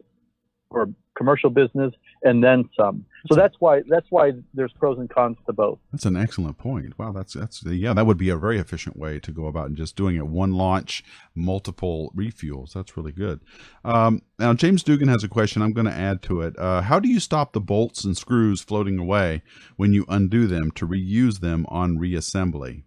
for 0.72 0.88
commercial 1.16 1.50
business 1.50 1.94
and 2.24 2.44
then 2.44 2.68
some. 2.78 3.06
So 3.30 3.36
that's 3.36 3.56
why 3.60 3.84
that's 3.88 4.08
why 4.10 4.32
there's 4.54 4.74
pros 4.74 4.98
and 4.98 5.10
cons 5.10 5.38
to 5.46 5.54
both. 5.54 5.80
That's 5.92 6.06
an 6.06 6.18
excellent 6.18 6.58
point. 6.58 6.98
Wow, 7.00 7.12
that's 7.14 7.34
that's 7.34 7.64
yeah, 7.64 7.94
that 7.94 8.06
would 8.06 8.18
be 8.18 8.30
a 8.30 8.38
very 8.38 8.60
efficient 8.60 8.98
way 8.98 9.20
to 9.20 9.32
go 9.32 9.46
about 9.46 9.68
and 9.68 9.78
just 9.78 9.96
doing 9.96 10.18
it 10.18 10.28
one 10.28 10.54
launch, 10.54 11.04
multiple 11.36 12.12
refuels. 12.16 12.74
That's 12.74 12.98
really 12.98 13.14
good. 13.14 13.40
Um, 13.86 14.24
now 14.40 14.54
James 14.54 14.84
Dugan 14.84 15.08
has 15.08 15.24
a 15.24 15.30
question. 15.30 15.62
I'm 15.62 15.74
going 15.74 15.86
to 15.86 15.94
add 15.94 16.22
to 16.24 16.42
it. 16.42 16.58
Uh, 16.58 16.82
how 16.82 17.00
do 17.00 17.08
you 17.08 17.20
stop 17.20 17.54
the 17.54 17.62
bolts 17.62 18.04
and 18.04 18.18
screws 18.18 18.62
floating 18.62 19.00
away 19.00 19.42
when 19.78 19.94
you 19.94 20.06
undo 20.10 20.48
them 20.48 20.72
to 20.72 20.88
reuse 20.88 21.40
them 21.40 21.66
on 21.70 21.98
reassembly? 21.98 22.84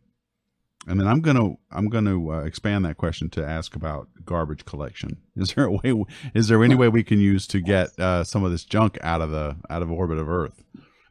And 0.86 1.00
then 1.00 1.08
I'm 1.08 1.20
gonna 1.20 1.54
I'm 1.70 1.88
gonna 1.88 2.30
uh, 2.30 2.44
expand 2.44 2.84
that 2.84 2.96
question 2.96 3.28
to 3.30 3.44
ask 3.44 3.74
about 3.74 4.08
garbage 4.24 4.64
collection. 4.64 5.18
Is 5.36 5.54
there 5.54 5.64
a 5.64 5.72
way? 5.72 6.04
Is 6.34 6.48
there 6.48 6.62
any 6.62 6.74
way 6.74 6.88
we 6.88 7.02
can 7.02 7.18
use 7.18 7.46
to 7.48 7.60
get 7.60 7.98
uh, 7.98 8.22
some 8.24 8.44
of 8.44 8.52
this 8.52 8.64
junk 8.64 8.96
out 9.02 9.20
of 9.20 9.30
the 9.30 9.56
out 9.68 9.82
of 9.82 9.90
orbit 9.90 10.18
of 10.18 10.28
Earth? 10.28 10.62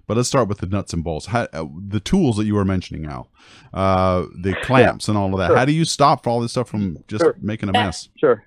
But 0.07 0.17
let's 0.17 0.29
start 0.29 0.47
with 0.47 0.59
the 0.59 0.67
nuts 0.67 0.93
and 0.93 1.03
bolts. 1.03 1.25
How, 1.25 1.47
uh, 1.51 1.65
the 1.87 1.99
tools 1.99 2.37
that 2.37 2.45
you 2.45 2.53
were 2.53 2.65
mentioning, 2.65 3.05
Al, 3.05 3.29
uh, 3.73 4.25
the 4.39 4.53
clamps 4.61 5.07
yeah, 5.07 5.11
and 5.11 5.17
all 5.17 5.33
of 5.33 5.39
that. 5.39 5.47
Sure. 5.47 5.57
How 5.57 5.65
do 5.65 5.71
you 5.71 5.83
stop 5.83 6.27
all 6.27 6.39
this 6.41 6.51
stuff 6.51 6.69
from 6.69 7.03
just 7.07 7.23
sure. 7.23 7.35
making 7.41 7.69
a 7.69 7.71
mess? 7.71 8.09
Sure. 8.17 8.43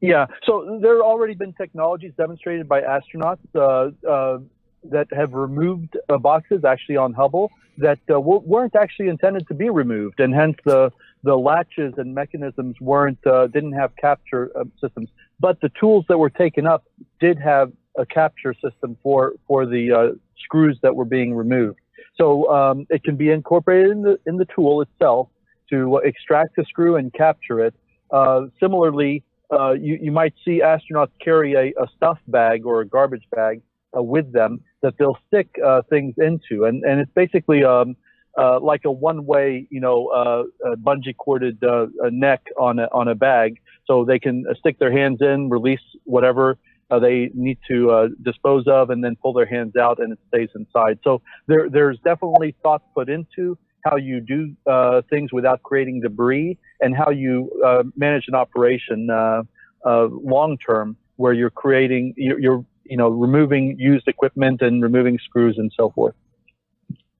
Yeah. 0.00 0.26
So 0.44 0.78
there 0.80 0.94
have 0.94 1.02
already 1.02 1.34
been 1.34 1.52
technologies 1.54 2.12
demonstrated 2.16 2.68
by 2.68 2.82
astronauts 2.82 3.40
uh, 3.54 3.90
uh, 4.08 4.38
that 4.84 5.08
have 5.12 5.32
removed 5.32 5.96
boxes 6.20 6.64
actually 6.64 6.96
on 6.96 7.12
Hubble 7.12 7.50
that 7.78 7.98
uh, 8.12 8.20
weren't 8.20 8.76
actually 8.76 9.08
intended 9.08 9.46
to 9.48 9.54
be 9.54 9.70
removed, 9.70 10.20
and 10.20 10.34
hence 10.34 10.56
the 10.64 10.92
the 11.24 11.36
latches 11.36 11.94
and 11.96 12.14
mechanisms 12.14 12.76
weren't 12.80 13.24
uh, 13.26 13.46
didn't 13.48 13.72
have 13.72 13.94
capture 13.96 14.50
uh, 14.56 14.64
systems. 14.80 15.08
But 15.40 15.60
the 15.60 15.70
tools 15.80 16.04
that 16.08 16.18
were 16.18 16.30
taken 16.30 16.66
up 16.66 16.84
did 17.20 17.38
have 17.38 17.72
a 17.96 18.04
capture 18.04 18.54
system 18.54 18.96
for 19.02 19.34
for 19.46 19.66
the 19.66 19.92
uh, 19.92 20.08
screws 20.44 20.78
that 20.82 20.94
were 20.94 21.04
being 21.04 21.34
removed. 21.34 21.78
So 22.16 22.50
um, 22.52 22.86
it 22.90 23.04
can 23.04 23.16
be 23.16 23.30
incorporated 23.30 23.92
in 23.92 24.02
the 24.02 24.18
in 24.26 24.36
the 24.36 24.46
tool 24.46 24.82
itself 24.82 25.28
to 25.70 25.98
extract 25.98 26.56
the 26.56 26.64
screw 26.64 26.96
and 26.96 27.12
capture 27.12 27.64
it. 27.64 27.74
Uh, 28.10 28.46
similarly, 28.58 29.22
uh, 29.52 29.72
you, 29.72 29.98
you 30.00 30.10
might 30.10 30.34
see 30.44 30.62
astronauts 30.62 31.10
carry 31.22 31.54
a, 31.54 31.82
a 31.82 31.86
stuff 31.96 32.18
bag 32.26 32.64
or 32.64 32.80
a 32.80 32.86
garbage 32.86 33.24
bag 33.30 33.60
uh, 33.60 33.67
with 34.02 34.32
them 34.32 34.60
that 34.82 34.94
they'll 34.98 35.18
stick 35.28 35.48
uh, 35.64 35.82
things 35.90 36.14
into, 36.18 36.64
and 36.64 36.84
and 36.84 37.00
it's 37.00 37.12
basically 37.14 37.64
um, 37.64 37.96
uh, 38.36 38.60
like 38.60 38.84
a 38.84 38.92
one-way, 38.92 39.66
you 39.70 39.80
know, 39.80 40.06
uh, 40.08 40.74
bungee 40.76 41.16
corded 41.16 41.62
uh, 41.64 41.86
neck 42.10 42.42
on 42.58 42.78
a 42.78 42.88
on 42.92 43.08
a 43.08 43.14
bag, 43.14 43.60
so 43.86 44.04
they 44.04 44.18
can 44.18 44.44
uh, 44.48 44.54
stick 44.54 44.78
their 44.78 44.92
hands 44.92 45.18
in, 45.20 45.48
release 45.48 45.80
whatever 46.04 46.58
uh, 46.90 46.98
they 46.98 47.30
need 47.34 47.58
to 47.68 47.90
uh, 47.90 48.08
dispose 48.22 48.64
of, 48.66 48.90
and 48.90 49.02
then 49.04 49.16
pull 49.16 49.32
their 49.32 49.46
hands 49.46 49.76
out, 49.76 49.98
and 49.98 50.12
it 50.12 50.18
stays 50.28 50.48
inside. 50.54 50.98
So 51.04 51.22
there 51.46 51.68
there's 51.68 51.98
definitely 52.04 52.54
thought 52.62 52.82
put 52.94 53.08
into 53.08 53.58
how 53.84 53.96
you 53.96 54.20
do 54.20 54.54
uh, 54.66 55.02
things 55.10 55.32
without 55.32 55.62
creating 55.62 56.00
debris, 56.00 56.58
and 56.80 56.96
how 56.96 57.10
you 57.10 57.50
uh, 57.64 57.82
manage 57.96 58.24
an 58.28 58.34
operation 58.34 59.08
uh, 59.10 59.42
uh, 59.84 60.06
long 60.10 60.58
term, 60.58 60.96
where 61.16 61.32
you're 61.32 61.50
creating 61.50 62.14
you're, 62.16 62.40
you're 62.40 62.64
you 62.88 62.96
know, 62.96 63.08
removing 63.08 63.78
used 63.78 64.08
equipment 64.08 64.62
and 64.62 64.82
removing 64.82 65.18
screws 65.18 65.58
and 65.58 65.72
so 65.76 65.90
forth. 65.90 66.14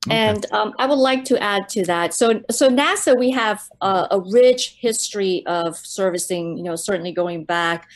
Okay. 0.06 0.16
And 0.16 0.46
um, 0.52 0.74
I 0.78 0.86
would 0.86 0.98
like 0.98 1.24
to 1.26 1.42
add 1.42 1.68
to 1.70 1.84
that. 1.84 2.14
So, 2.14 2.40
so 2.50 2.70
NASA, 2.70 3.18
we 3.18 3.30
have 3.30 3.68
uh, 3.80 4.06
a 4.10 4.20
rich 4.20 4.76
history 4.80 5.44
of 5.46 5.76
servicing. 5.76 6.56
You 6.56 6.64
know, 6.64 6.76
certainly 6.76 7.12
going 7.12 7.44
back 7.44 7.88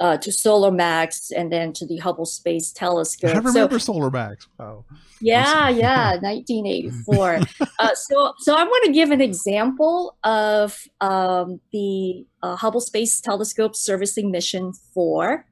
uh, 0.00 0.16
to 0.18 0.30
Solar 0.30 0.70
Max 0.70 1.30
and 1.30 1.52
then 1.52 1.72
to 1.74 1.86
the 1.86 1.96
Hubble 1.98 2.26
Space 2.26 2.72
Telescope. 2.72 3.34
I 3.34 3.38
remember 3.38 3.78
so, 3.78 3.92
Solar 3.92 4.10
Max. 4.10 4.46
Wow. 4.58 4.84
Yeah, 5.20 5.68
yeah, 5.68 6.16
1984. 6.20 7.40
uh, 7.78 7.94
so, 7.94 8.32
so 8.38 8.54
I 8.54 8.64
want 8.64 8.84
to 8.84 8.92
give 8.92 9.10
an 9.10 9.20
example 9.20 10.16
of 10.22 10.80
um, 11.00 11.60
the 11.72 12.24
uh, 12.42 12.56
Hubble 12.56 12.80
Space 12.80 13.20
Telescope 13.20 13.74
servicing 13.74 14.30
mission 14.30 14.72
four 14.94 15.44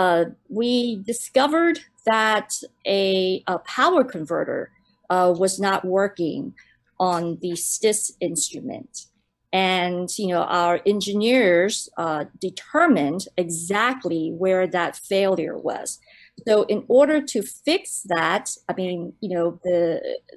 uh, 0.00 0.24
we 0.48 0.96
discovered 1.12 1.78
that 2.06 2.48
a, 2.86 3.42
a 3.46 3.58
power 3.58 4.02
converter 4.02 4.70
uh, 5.10 5.34
was 5.36 5.60
not 5.60 5.84
working 5.84 6.54
on 6.98 7.38
the 7.42 7.54
STIS 7.54 8.12
instrument. 8.20 9.06
And 9.52 10.08
you 10.16 10.28
know, 10.28 10.44
our 10.44 10.80
engineers 10.86 11.90
uh, 11.98 12.24
determined 12.38 13.26
exactly 13.36 14.30
where 14.42 14.66
that 14.68 14.96
failure 14.96 15.58
was. 15.58 15.98
So, 16.46 16.62
in 16.74 16.84
order 16.88 17.20
to 17.32 17.42
fix 17.42 18.02
that, 18.16 18.44
I 18.70 18.72
mean, 18.74 19.12
you 19.20 19.30
know, 19.34 19.60
the 19.64 19.82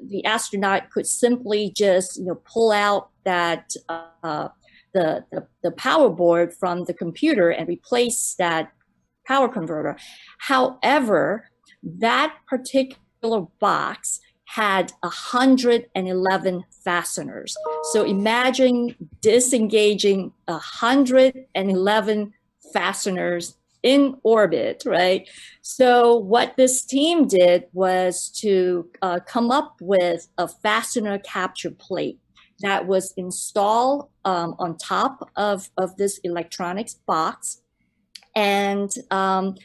the 0.01 0.25
astronaut 0.25 0.89
could 0.89 1.07
simply 1.07 1.71
just 1.83 2.17
you 2.17 2.25
know 2.25 2.39
pull 2.53 2.71
out 2.71 3.11
that 3.23 3.75
uh, 3.87 4.49
the, 4.93 5.23
the 5.31 5.47
the 5.63 5.71
power 5.71 6.09
board 6.09 6.53
from 6.53 6.85
the 6.85 6.93
computer 7.03 7.49
and 7.51 7.69
replace 7.69 8.35
that 8.39 8.71
power 9.25 9.47
converter. 9.47 9.97
However, 10.39 11.49
that 11.83 12.35
particular 12.47 13.47
box 13.59 14.19
had 14.45 14.91
111 15.01 16.63
fasteners. 16.83 17.57
So 17.91 18.03
imagine 18.03 18.95
disengaging 19.21 20.31
111 20.45 22.33
fasteners 22.71 23.57
in 23.81 24.15
orbit, 24.23 24.83
right? 24.85 25.27
So 25.61 26.15
what 26.15 26.55
this 26.55 26.83
team 26.85 27.27
did 27.27 27.65
was 27.73 28.29
to 28.41 28.89
uh, 29.01 29.19
come 29.25 29.51
up 29.51 29.75
with 29.81 30.27
a 30.37 30.47
fastener 30.47 31.19
capture 31.19 31.71
plate 31.71 32.19
that 32.61 32.85
was 32.87 33.13
installed 33.17 34.09
um, 34.23 34.55
on 34.59 34.77
top 34.77 35.29
of, 35.35 35.69
of 35.77 35.97
this 35.97 36.19
electronics 36.19 36.93
box 36.93 37.62
and 38.35 38.91
um, 39.11 39.55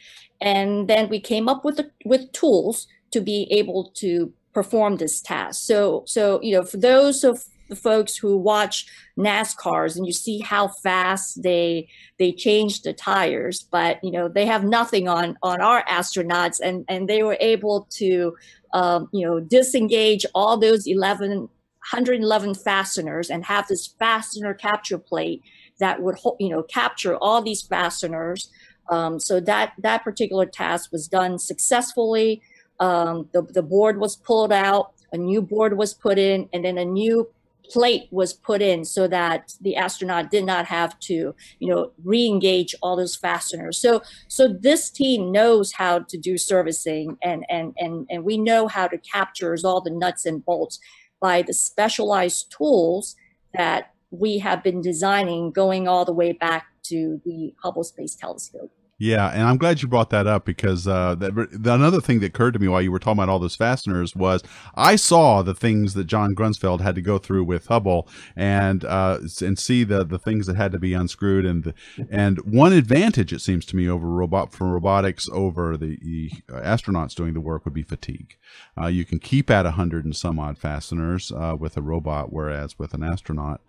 and 0.41 0.89
then 0.89 1.09
we 1.09 1.21
came 1.21 1.49
up 1.49 1.65
with 1.65 1.77
the, 1.77 1.91
with 2.05 2.31
tools 2.33 2.87
to 3.11 3.21
be 3.21 3.49
able 3.51 3.91
to 3.97 4.33
perform 4.53 4.97
this 4.97 5.21
task. 5.21 5.63
So 5.65 6.05
so 6.07 6.41
you 6.43 6.55
know 6.57 6.65
for 6.65 6.77
those 6.77 7.25
of 7.25 7.45
the 7.69 7.77
folks 7.77 8.17
who 8.17 8.37
watch 8.37 8.87
NASCARs 9.19 9.97
and 9.97 10.07
you 10.07 10.13
see 10.13 10.39
how 10.41 10.69
fast 10.69 11.43
they 11.43 11.89
they 12.19 12.33
change 12.33 12.83
the 12.83 12.93
tires, 12.93 13.63
but 13.71 14.03
you 14.03 14.11
know 14.11 14.29
they 14.29 14.47
have 14.47 14.65
nothing 14.65 15.09
on 15.09 15.37
on 15.43 15.61
our 15.61 15.85
astronauts, 15.85 16.61
and 16.63 16.85
and 16.89 17.09
they 17.09 17.23
were 17.23 17.37
able 17.41 17.87
to 17.91 18.37
um, 18.75 19.09
you 19.13 19.27
know 19.27 19.41
disengage 19.41 20.25
all 20.35 20.57
those 20.59 20.87
11 20.87 21.49
111 21.93 22.55
fasteners 22.55 23.31
and 23.31 23.45
have 23.47 23.67
this 23.69 23.95
fastener 23.99 24.53
capture 24.53 24.99
plate 24.99 25.43
that 25.81 26.03
would 26.03 26.19
you 26.39 26.49
know 26.49 26.63
capture 26.63 27.17
all 27.17 27.43
these 27.43 27.63
fasteners. 27.63 28.51
Um, 28.90 29.18
so 29.18 29.40
that 29.40 29.72
that 29.79 30.05
particular 30.05 30.46
task 30.46 30.92
was 30.92 31.09
done 31.09 31.38
successfully. 31.38 32.42
Um, 32.81 33.29
the 33.33 33.42
the 33.42 33.62
board 33.62 33.98
was 33.98 34.16
pulled 34.16 34.53
out, 34.53 34.92
a 35.12 35.16
new 35.16 35.42
board 35.42 35.77
was 35.77 35.94
put 35.94 36.18
in, 36.18 36.49
and 36.53 36.64
then 36.64 36.78
a 36.78 36.84
new 36.84 37.28
plate 37.70 38.09
was 38.11 38.32
put 38.32 38.62
in 38.62 38.82
so 38.82 39.07
that 39.07 39.53
the 39.61 39.76
astronaut 39.76 40.30
did 40.30 40.45
not 40.45 40.64
have 40.64 40.99
to 41.01 41.34
you 41.59 41.68
know 41.68 41.93
re-engage 42.03 42.74
all 42.80 42.97
those 42.97 43.14
fasteners 43.14 43.76
so 43.76 44.01
so 44.26 44.49
this 44.49 44.89
team 44.89 45.30
knows 45.30 45.72
how 45.72 45.99
to 45.99 46.16
do 46.16 46.39
servicing 46.39 47.18
and 47.22 47.45
and 47.51 47.74
and, 47.76 48.07
and 48.09 48.24
we 48.24 48.39
know 48.39 48.68
how 48.68 48.89
to 48.89 48.97
capture 48.97 49.55
all 49.64 49.82
the 49.82 49.91
nuts 49.91 50.24
and 50.24 50.47
bolts 50.47 50.80
by 51.20 51.43
the 51.43 51.53
specialized 51.53 52.51
tools 52.57 53.16
that 53.55 53.93
we 54.11 54.39
have 54.39 54.62
been 54.62 54.80
designing 54.80 55.51
going 55.51 55.86
all 55.86 56.05
the 56.05 56.12
way 56.12 56.32
back 56.32 56.66
to 56.82 57.20
the 57.24 57.55
Hubble 57.62 57.84
Space 57.84 58.14
Telescope. 58.14 58.70
Yeah, 59.01 59.28
and 59.28 59.42
I'm 59.44 59.59
glad 59.59 59.80
you 59.80 59.86
brought 59.86 60.11
that 60.11 60.26
up 60.26 60.44
because 60.44 60.88
uh, 60.88 61.14
that, 61.16 61.32
another 61.64 62.01
thing 62.01 62.18
that 62.18 62.26
occurred 62.26 62.55
to 62.55 62.59
me 62.59 62.66
while 62.66 62.82
you 62.82 62.90
were 62.90 62.99
talking 62.99 63.18
about 63.18 63.28
all 63.28 63.38
those 63.38 63.55
fasteners 63.55 64.16
was 64.16 64.42
I 64.74 64.96
saw 64.96 65.42
the 65.42 65.55
things 65.55 65.94
that 65.94 66.09
John 66.09 66.34
Grunsfeld 66.34 66.80
had 66.80 66.96
to 66.96 67.01
go 67.01 67.16
through 67.16 67.44
with 67.44 67.68
Hubble 67.68 68.09
and 68.34 68.84
uh, 68.84 69.20
and 69.40 69.57
see 69.57 69.84
the 69.84 70.05
the 70.05 70.18
things 70.18 70.46
that 70.49 70.57
had 70.57 70.72
to 70.72 70.80
be 70.80 70.94
unscrewed 70.94 71.46
and 71.46 71.62
the, 71.62 71.74
and 72.11 72.38
one 72.40 72.72
advantage 72.72 73.32
it 73.32 73.40
seems 73.40 73.64
to 73.66 73.76
me 73.76 73.88
over 73.88 74.09
robot 74.09 74.53
for 74.53 74.66
robotics 74.66 75.28
over 75.32 75.76
the, 75.76 75.96
the 76.03 76.30
astronauts 76.49 77.14
doing 77.14 77.34
the 77.34 77.40
work 77.40 77.64
would 77.64 77.74
be 77.74 77.84
fatigue. 77.84 78.36
Uh, 78.76 78.88
you 78.88 79.05
can 79.05 79.20
keep 79.20 79.49
at 79.49 79.64
a 79.64 79.72
hundred 79.72 80.05
and 80.05 80.16
some 80.16 80.40
odd 80.40 80.59
fasteners 80.59 81.30
uh, 81.30 81.55
with 81.57 81.76
a 81.76 81.82
robot, 81.82 82.32
whereas 82.32 82.80
with 82.80 82.94
an 82.94 83.05
astronaut 83.05 83.61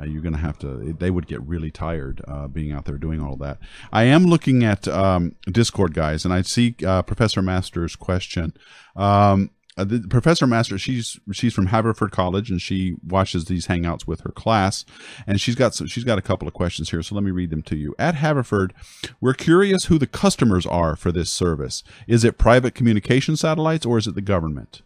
uh, 0.00 0.04
you're 0.04 0.22
going 0.22 0.34
to 0.34 0.40
have 0.40 0.58
to 0.58 0.94
they 0.98 1.10
would 1.10 1.26
get 1.26 1.42
really 1.42 1.70
tired 1.70 2.20
uh, 2.28 2.46
being 2.48 2.72
out 2.72 2.84
there 2.84 2.98
doing 2.98 3.20
all 3.20 3.36
that. 3.36 3.58
I 3.92 4.04
am 4.04 4.26
looking 4.26 4.64
at 4.64 4.86
um, 4.88 5.34
discord 5.50 5.94
guys 5.94 6.24
and 6.24 6.32
i 6.32 6.42
see 6.42 6.74
uh, 6.86 7.02
professor 7.02 7.42
master's 7.42 7.96
question. 7.96 8.54
Um, 8.96 9.50
uh, 9.76 9.84
the, 9.84 10.00
professor 10.10 10.44
master 10.44 10.76
she's 10.76 11.20
she's 11.32 11.54
from 11.54 11.66
haverford 11.66 12.10
college 12.10 12.50
and 12.50 12.60
she 12.60 12.96
watches 13.06 13.44
these 13.44 13.68
hangouts 13.68 14.08
with 14.08 14.20
her 14.22 14.32
class 14.32 14.84
and 15.24 15.40
she's 15.40 15.54
got 15.54 15.72
some, 15.72 15.86
she's 15.86 16.02
got 16.02 16.18
a 16.18 16.22
couple 16.22 16.48
of 16.48 16.54
questions 16.54 16.90
here 16.90 17.00
so 17.00 17.14
let 17.14 17.22
me 17.22 17.30
read 17.30 17.50
them 17.50 17.62
to 17.62 17.76
you. 17.76 17.94
At 17.96 18.16
haverford 18.16 18.74
we're 19.20 19.34
curious 19.34 19.84
who 19.84 19.96
the 19.96 20.08
customers 20.08 20.66
are 20.66 20.96
for 20.96 21.12
this 21.12 21.30
service. 21.30 21.84
Is 22.08 22.24
it 22.24 22.38
private 22.38 22.74
communication 22.74 23.36
satellites 23.36 23.86
or 23.86 23.98
is 23.98 24.08
it 24.08 24.16
the 24.16 24.20
government? 24.20 24.82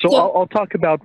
So 0.00 0.14
I'll, 0.14 0.32
I'll, 0.36 0.46
talk 0.46 0.74
about 0.74 1.00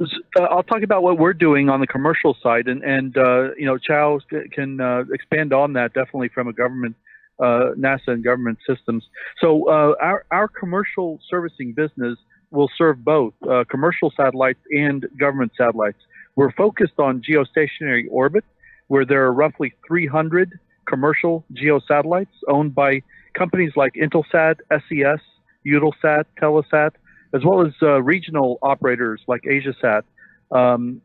uh, 0.00 0.42
I'll 0.42 0.62
talk 0.62 0.82
about 0.82 1.02
what 1.02 1.18
we're 1.18 1.32
doing 1.32 1.68
on 1.68 1.80
the 1.80 1.86
commercial 1.86 2.36
side, 2.42 2.68
and 2.68 2.82
and 2.82 3.16
uh, 3.16 3.54
you 3.56 3.66
know, 3.66 3.78
Chow 3.78 4.20
can 4.52 4.80
uh, 4.80 5.04
expand 5.12 5.52
on 5.52 5.72
that 5.74 5.92
definitely 5.94 6.28
from 6.28 6.48
a 6.48 6.52
government, 6.52 6.96
uh, 7.40 7.72
NASA 7.76 8.08
and 8.08 8.22
government 8.22 8.58
systems. 8.66 9.04
So 9.40 9.68
uh, 9.68 9.94
our 10.00 10.24
our 10.30 10.48
commercial 10.48 11.20
servicing 11.28 11.72
business 11.72 12.18
will 12.50 12.70
serve 12.78 13.04
both 13.04 13.34
uh, 13.48 13.64
commercial 13.68 14.12
satellites 14.16 14.60
and 14.70 15.06
government 15.18 15.52
satellites. 15.56 15.98
We're 16.36 16.52
focused 16.52 16.98
on 16.98 17.22
geostationary 17.22 18.06
orbit, 18.10 18.44
where 18.86 19.04
there 19.04 19.24
are 19.24 19.32
roughly 19.32 19.74
300 19.86 20.58
commercial 20.86 21.44
geosatellites 21.52 22.26
owned 22.46 22.74
by 22.74 23.02
companies 23.34 23.72
like 23.76 23.92
Intelsat, 23.94 24.56
SES, 24.70 25.20
Eutelsat, 25.66 26.24
Telesat 26.40 26.92
as 27.34 27.44
well 27.44 27.66
as 27.66 27.72
uh, 27.82 28.02
regional 28.02 28.58
operators 28.62 29.20
like 29.26 29.42
AsiaSat. 29.42 30.02
Um, 30.50 31.02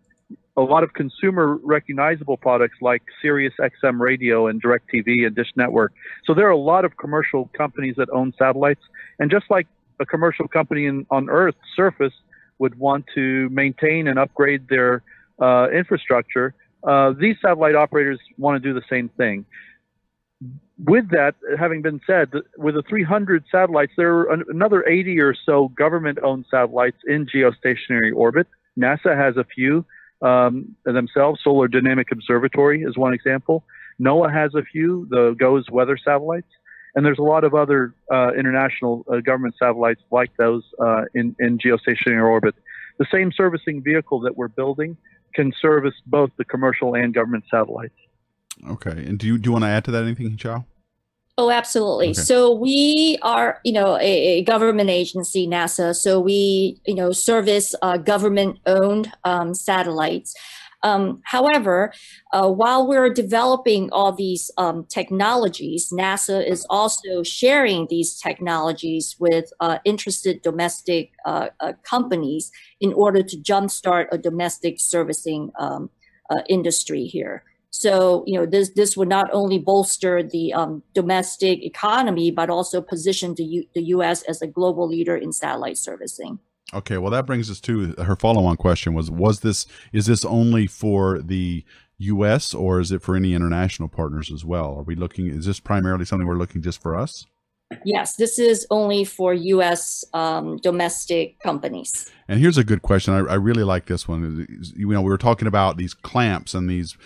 a 0.56 0.62
lot 0.62 0.84
of 0.84 0.94
consumer 0.94 1.58
recognizable 1.64 2.38
products 2.38 2.78
like 2.80 3.02
Sirius 3.22 3.54
XM 3.60 4.00
Radio 4.00 4.48
and 4.48 4.62
DirecTV 4.62 5.26
and 5.26 5.36
Dish 5.36 5.52
Network. 5.56 5.94
So 6.26 6.34
there 6.34 6.48
are 6.48 6.52
a 6.52 6.58
lot 6.58 6.86
of 6.86 6.98
commercial 6.98 7.50
companies 7.58 7.96
that 7.98 8.10
own 8.12 8.34
satellites. 8.38 8.82
And 9.20 9.32
just 9.32 9.46
like 9.50 9.68
a 10.00 10.06
commercial 10.06 10.48
company 10.48 10.86
in, 10.86 11.06
on 11.10 11.30
Earth's 11.30 11.58
surface 11.76 12.14
would 12.60 12.78
want 12.78 13.06
to 13.16 13.50
maintain 13.50 14.08
and 14.08 14.20
upgrade 14.20 14.68
their 14.70 15.02
uh, 15.40 15.70
infrastructure, 15.74 16.54
uh, 16.84 17.14
these 17.20 17.36
satellite 17.42 17.76
operators 17.76 18.20
want 18.38 18.62
to 18.62 18.68
do 18.68 18.74
the 18.74 18.86
same 18.90 19.10
thing 19.10 19.46
with 20.86 21.10
that 21.12 21.36
having 21.58 21.82
been 21.82 22.02
said, 22.06 22.32
with 22.58 22.76
the 22.76 22.84
300 22.84 23.46
satellites, 23.52 23.94
there 23.96 24.14
are 24.20 24.34
another 24.50 24.88
80 24.88 25.20
or 25.22 25.34
so 25.34 25.70
government-owned 25.70 26.46
satellites 26.52 26.98
in 27.08 27.26
geostationary 27.26 28.14
orbit. 28.14 28.48
NASA 28.78 29.16
has 29.16 29.38
a 29.38 29.44
few 29.44 29.86
um, 30.22 30.76
themselves. 30.84 31.42
Solar 31.44 31.68
Dynamic 31.68 32.12
Observatory 32.12 32.84
is 32.84 32.98
one 32.98 33.14
example. 33.14 33.64
NOAA 34.02 34.34
has 34.34 34.56
a 34.56 34.64
few, 34.64 35.08
the 35.10 35.36
GOES 35.40 35.70
weather 35.72 35.98
satellites, 35.98 36.48
and 36.96 37.06
there's 37.06 37.20
a 37.20 37.24
lot 37.24 37.44
of 37.44 37.54
other 37.54 37.94
uh, 38.12 38.32
international 38.34 39.06
uh, 39.12 39.18
government 39.18 39.56
satellites 39.58 40.02
like 40.12 40.36
those 40.38 40.64
uh, 40.80 41.04
in, 41.14 41.36
in 41.40 41.60
geostationary 41.60 42.24
orbit. 42.24 42.56
The 42.98 43.06
same 43.12 43.32
servicing 43.32 43.82
vehicle 43.82 44.20
that 44.22 44.36
we're 44.36 44.48
building 44.50 44.98
can 45.34 45.54
service 45.62 45.96
both 46.06 46.32
the 46.38 46.46
commercial 46.46 46.96
and 46.96 47.14
government 47.14 47.46
satellites. 47.50 47.96
Okay. 48.70 48.92
And 48.92 49.18
do 49.18 49.26
you 49.26 49.38
do 49.38 49.48
you 49.48 49.52
want 49.52 49.64
to 49.64 49.70
add 49.70 49.84
to 49.86 49.92
that 49.92 50.04
anything, 50.04 50.38
Chow? 50.38 50.66
Oh, 51.36 51.50
absolutely. 51.50 52.10
Okay. 52.10 52.14
So 52.14 52.54
we 52.54 53.18
are, 53.24 53.60
you 53.64 53.74
know, 53.74 53.98
a, 53.98 54.40
a, 54.40 54.44
government 54.44 54.92
agency, 54.92 55.48
NASA. 55.48 55.96
So 55.96 56.20
we, 56.20 56.80
you 56.86 56.94
know, 56.94 57.12
service 57.12 57.74
uh, 57.82 57.98
government-owned 57.98 59.12
um, 59.24 59.56
satellites. 59.56 60.36
Um, 60.84 61.22
however, 61.24 61.92
uh, 62.34 62.52
while 62.52 62.86
we're 62.88 63.10
developing 63.10 63.90
all 63.92 64.12
these 64.12 64.52
um, 64.58 64.86
technologies, 64.90 65.92
NASA 65.92 66.46
is 66.46 66.68
also 66.70 67.24
sharing 67.24 67.88
these 67.90 68.20
technologies 68.20 69.16
with 69.18 69.52
uh, 69.60 69.80
interested 69.86 70.42
domestic 70.42 71.14
uh, 71.26 71.48
uh 71.62 71.74
companies 71.84 72.52
in 72.82 72.94
order 72.94 73.24
to 73.24 73.38
jumpstart 73.38 74.08
a 74.12 74.18
domestic 74.18 74.80
servicing 74.80 75.52
um, 75.58 75.90
uh, 76.30 76.42
industry 76.50 77.06
here. 77.06 77.44
So, 77.76 78.24
you 78.28 78.38
know, 78.38 78.46
this 78.46 78.70
this 78.70 78.96
would 78.96 79.10
not 79.10 79.32
only 79.34 79.58
bolster 79.58 80.22
the 80.22 80.54
um, 80.54 80.84
domestic 80.94 81.66
economy, 81.66 82.30
but 82.30 82.52
also 82.52 82.82
position 82.82 83.34
the, 83.34 83.44
U- 83.44 83.66
the 83.74 83.82
U.S. 83.96 84.22
as 84.24 84.44
a 84.44 84.48
global 84.48 84.88
leader 84.88 85.18
in 85.18 85.34
satellite 85.34 85.80
servicing. 85.80 86.38
Okay, 86.72 87.00
well, 87.00 87.10
that 87.10 87.26
brings 87.26 87.50
us 87.50 87.60
to 87.62 87.94
her 87.94 88.16
follow-on 88.16 88.58
question: 88.58 88.94
Was 88.94 89.10
was 89.10 89.40
this 89.40 89.66
is 89.92 90.06
this 90.06 90.24
only 90.24 90.68
for 90.68 91.20
the 91.20 91.66
U.S. 91.98 92.54
or 92.54 92.80
is 92.80 92.92
it 92.92 93.02
for 93.02 93.16
any 93.16 93.34
international 93.34 93.90
partners 93.90 94.32
as 94.32 94.46
well? 94.46 94.76
Are 94.78 94.84
we 94.84 94.94
looking? 94.94 95.28
Is 95.28 95.48
this 95.48 95.60
primarily 95.60 96.06
something 96.06 96.28
we're 96.28 96.38
looking 96.38 96.62
just 96.62 96.80
for 96.80 96.96
us? 96.96 97.26
Yes, 97.86 98.16
this 98.16 98.40
is 98.40 98.66
only 98.70 99.04
for 99.04 99.34
U.S. 99.34 100.04
Um, 100.14 100.58
domestic 100.58 101.40
companies. 101.40 102.10
And 102.28 102.40
here's 102.40 102.58
a 102.58 102.64
good 102.64 102.82
question. 102.82 103.14
I, 103.14 103.20
I, 103.20 103.36
really 103.36 103.64
like 103.64 103.88
this 103.88 104.08
one. 104.08 104.48
You 104.76 104.88
know, 104.90 105.02
we 105.02 105.10
were 105.10 105.18
talking 105.18 105.48
about 105.48 105.78
these 105.78 105.94
clamps 105.94 106.54
and 106.54 106.70
these, 106.70 106.98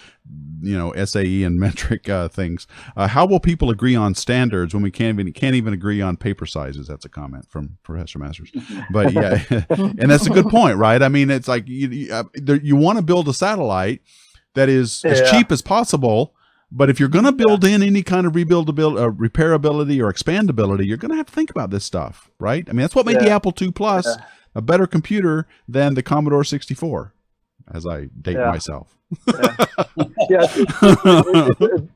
you 0.61 0.77
know, 0.77 0.93
SAE 1.05 1.43
and 1.43 1.59
metric 1.59 2.09
uh, 2.09 2.27
things. 2.27 2.67
Uh, 2.95 3.07
how 3.07 3.25
will 3.25 3.39
people 3.39 3.69
agree 3.69 3.95
on 3.95 4.13
standards 4.15 4.73
when 4.73 4.83
we 4.83 4.91
can't 4.91 5.19
even 5.19 5.33
can't 5.33 5.55
even 5.55 5.73
agree 5.73 6.01
on 6.01 6.17
paper 6.17 6.45
sizes? 6.45 6.87
That's 6.87 7.05
a 7.05 7.09
comment 7.09 7.49
from 7.49 7.77
Professor 7.83 8.19
Masters. 8.19 8.51
But 8.91 9.13
yeah, 9.13 9.43
and 9.69 10.09
that's 10.11 10.27
a 10.27 10.31
good 10.31 10.47
point, 10.47 10.77
right? 10.77 11.01
I 11.01 11.09
mean, 11.09 11.29
it's 11.29 11.47
like 11.47 11.67
you 11.67 11.89
you, 11.89 12.13
uh, 12.13 12.23
you 12.61 12.75
want 12.75 12.97
to 12.97 13.03
build 13.03 13.27
a 13.27 13.33
satellite 13.33 14.01
that 14.53 14.69
is 14.69 15.01
yeah. 15.03 15.11
as 15.11 15.31
cheap 15.31 15.51
as 15.51 15.61
possible 15.61 16.35
but 16.71 16.89
if 16.89 16.99
you're 16.99 17.09
going 17.09 17.25
to 17.25 17.31
build 17.31 17.63
in 17.63 17.81
any 17.81 18.03
kind 18.03 18.27
of 18.27 18.33
rebuildability, 18.33 18.99
uh, 18.99 19.09
repairability, 19.11 20.01
or 20.01 20.11
expandability, 20.11 20.85
you're 20.85 20.97
going 20.97 21.11
to 21.11 21.17
have 21.17 21.27
to 21.27 21.31
think 21.31 21.49
about 21.49 21.69
this 21.69 21.85
stuff, 21.85 22.29
right? 22.39 22.67
I 22.67 22.73
mean, 22.73 22.81
that's 22.81 22.95
what 22.95 23.05
made 23.05 23.13
yeah. 23.13 23.25
the 23.25 23.29
Apple 23.29 23.53
II 23.59 23.71
Plus 23.71 24.05
yeah. 24.05 24.25
a 24.53 24.61
better 24.61 24.85
computer 24.85 25.47
than 25.67 25.93
the 25.93 26.03
Commodore 26.03 26.43
64, 26.43 27.13
as 27.73 27.85
I 27.85 28.09
date 28.21 28.35
yeah. 28.35 28.51
myself. 28.51 28.97
yeah, 30.29 30.45
it's, 30.51 31.87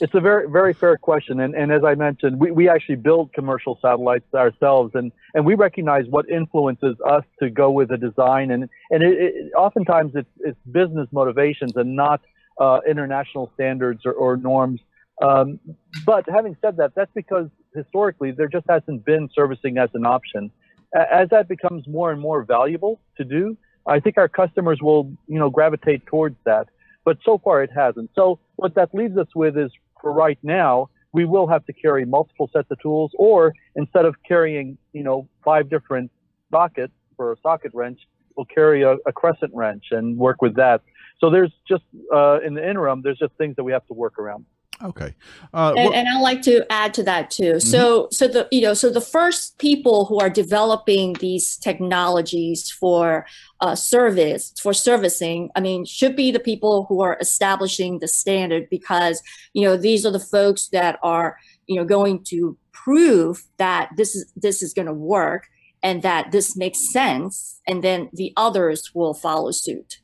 it's, 0.00 0.14
a 0.14 0.20
very 0.20 0.50
very 0.50 0.74
fair 0.74 0.96
question, 0.96 1.38
and 1.38 1.54
and 1.54 1.70
as 1.70 1.84
I 1.84 1.94
mentioned, 1.94 2.40
we, 2.40 2.50
we 2.50 2.68
actually 2.68 2.96
build 2.96 3.32
commercial 3.32 3.78
satellites 3.80 4.26
ourselves, 4.34 4.96
and 4.96 5.12
and 5.34 5.46
we 5.46 5.54
recognize 5.54 6.06
what 6.10 6.28
influences 6.28 6.96
us 7.08 7.22
to 7.40 7.50
go 7.50 7.70
with 7.70 7.92
a 7.92 7.96
design, 7.96 8.50
and 8.50 8.68
and 8.90 9.04
it, 9.04 9.16
it, 9.16 9.52
oftentimes 9.56 10.10
it's 10.16 10.28
it's 10.40 10.58
business 10.72 11.06
motivations 11.12 11.76
and 11.76 11.94
not 11.94 12.20
uh, 12.58 12.80
international 12.88 13.50
standards 13.54 14.02
or, 14.04 14.12
or 14.12 14.36
norms. 14.36 14.80
Um, 15.22 15.58
but 16.06 16.24
having 16.28 16.56
said 16.60 16.76
that, 16.76 16.94
that's 16.94 17.10
because 17.14 17.48
historically 17.74 18.30
there 18.30 18.48
just 18.48 18.66
hasn't 18.68 19.04
been 19.04 19.28
servicing 19.34 19.78
as 19.78 19.90
an 19.94 20.06
option. 20.06 20.50
As 20.94 21.28
that 21.30 21.48
becomes 21.48 21.86
more 21.86 22.12
and 22.12 22.20
more 22.20 22.44
valuable 22.44 23.00
to 23.18 23.24
do, 23.24 23.56
I 23.86 24.00
think 24.00 24.16
our 24.16 24.28
customers 24.28 24.78
will, 24.80 25.12
you 25.26 25.38
know, 25.38 25.50
gravitate 25.50 26.06
towards 26.06 26.36
that. 26.44 26.68
But 27.04 27.18
so 27.24 27.38
far 27.38 27.62
it 27.62 27.70
hasn't. 27.74 28.10
So 28.14 28.38
what 28.56 28.74
that 28.74 28.94
leaves 28.94 29.16
us 29.16 29.28
with 29.34 29.56
is, 29.56 29.70
for 30.00 30.12
right 30.12 30.38
now, 30.42 30.90
we 31.12 31.24
will 31.24 31.46
have 31.46 31.64
to 31.66 31.72
carry 31.72 32.04
multiple 32.04 32.50
sets 32.52 32.70
of 32.70 32.78
tools, 32.80 33.10
or 33.18 33.54
instead 33.74 34.04
of 34.04 34.14
carrying, 34.26 34.78
you 34.92 35.02
know, 35.02 35.28
five 35.44 35.68
different 35.70 36.10
sockets 36.50 36.92
for 37.16 37.32
a 37.32 37.36
socket 37.42 37.72
wrench, 37.74 38.00
we'll 38.36 38.46
carry 38.46 38.82
a, 38.82 38.92
a 39.06 39.12
crescent 39.12 39.52
wrench 39.54 39.86
and 39.90 40.16
work 40.16 40.40
with 40.40 40.54
that. 40.56 40.82
So 41.20 41.30
there's 41.30 41.52
just 41.66 41.84
uh, 42.14 42.40
in 42.40 42.54
the 42.54 42.68
interim, 42.68 43.02
there's 43.02 43.18
just 43.18 43.34
things 43.34 43.56
that 43.56 43.64
we 43.64 43.72
have 43.72 43.86
to 43.86 43.94
work 43.94 44.18
around. 44.18 44.44
Okay, 44.80 45.12
uh, 45.52 45.74
and, 45.76 45.92
and 45.92 46.08
I 46.08 46.20
like 46.20 46.40
to 46.42 46.64
add 46.70 46.94
to 46.94 47.02
that 47.02 47.32
too. 47.32 47.54
Mm-hmm. 47.54 47.68
So, 47.68 48.06
so 48.12 48.28
the 48.28 48.46
you 48.52 48.60
know, 48.60 48.74
so 48.74 48.90
the 48.90 49.00
first 49.00 49.58
people 49.58 50.04
who 50.04 50.20
are 50.20 50.30
developing 50.30 51.14
these 51.14 51.56
technologies 51.56 52.70
for 52.70 53.26
uh, 53.60 53.74
service 53.74 54.54
for 54.62 54.72
servicing, 54.72 55.50
I 55.56 55.60
mean, 55.60 55.84
should 55.84 56.14
be 56.14 56.30
the 56.30 56.38
people 56.38 56.86
who 56.88 57.00
are 57.00 57.18
establishing 57.20 57.98
the 57.98 58.06
standard 58.06 58.70
because 58.70 59.20
you 59.52 59.64
know 59.64 59.76
these 59.76 60.06
are 60.06 60.12
the 60.12 60.20
folks 60.20 60.68
that 60.68 61.00
are 61.02 61.38
you 61.66 61.74
know 61.74 61.84
going 61.84 62.22
to 62.28 62.56
prove 62.70 63.42
that 63.56 63.90
this 63.96 64.14
is 64.14 64.32
this 64.36 64.62
is 64.62 64.72
going 64.72 64.86
to 64.86 64.94
work 64.94 65.48
and 65.82 66.02
that 66.02 66.30
this 66.30 66.56
makes 66.56 66.92
sense, 66.92 67.60
and 67.66 67.82
then 67.82 68.10
the 68.12 68.32
others 68.36 68.94
will 68.94 69.14
follow 69.14 69.50
suit. 69.50 69.98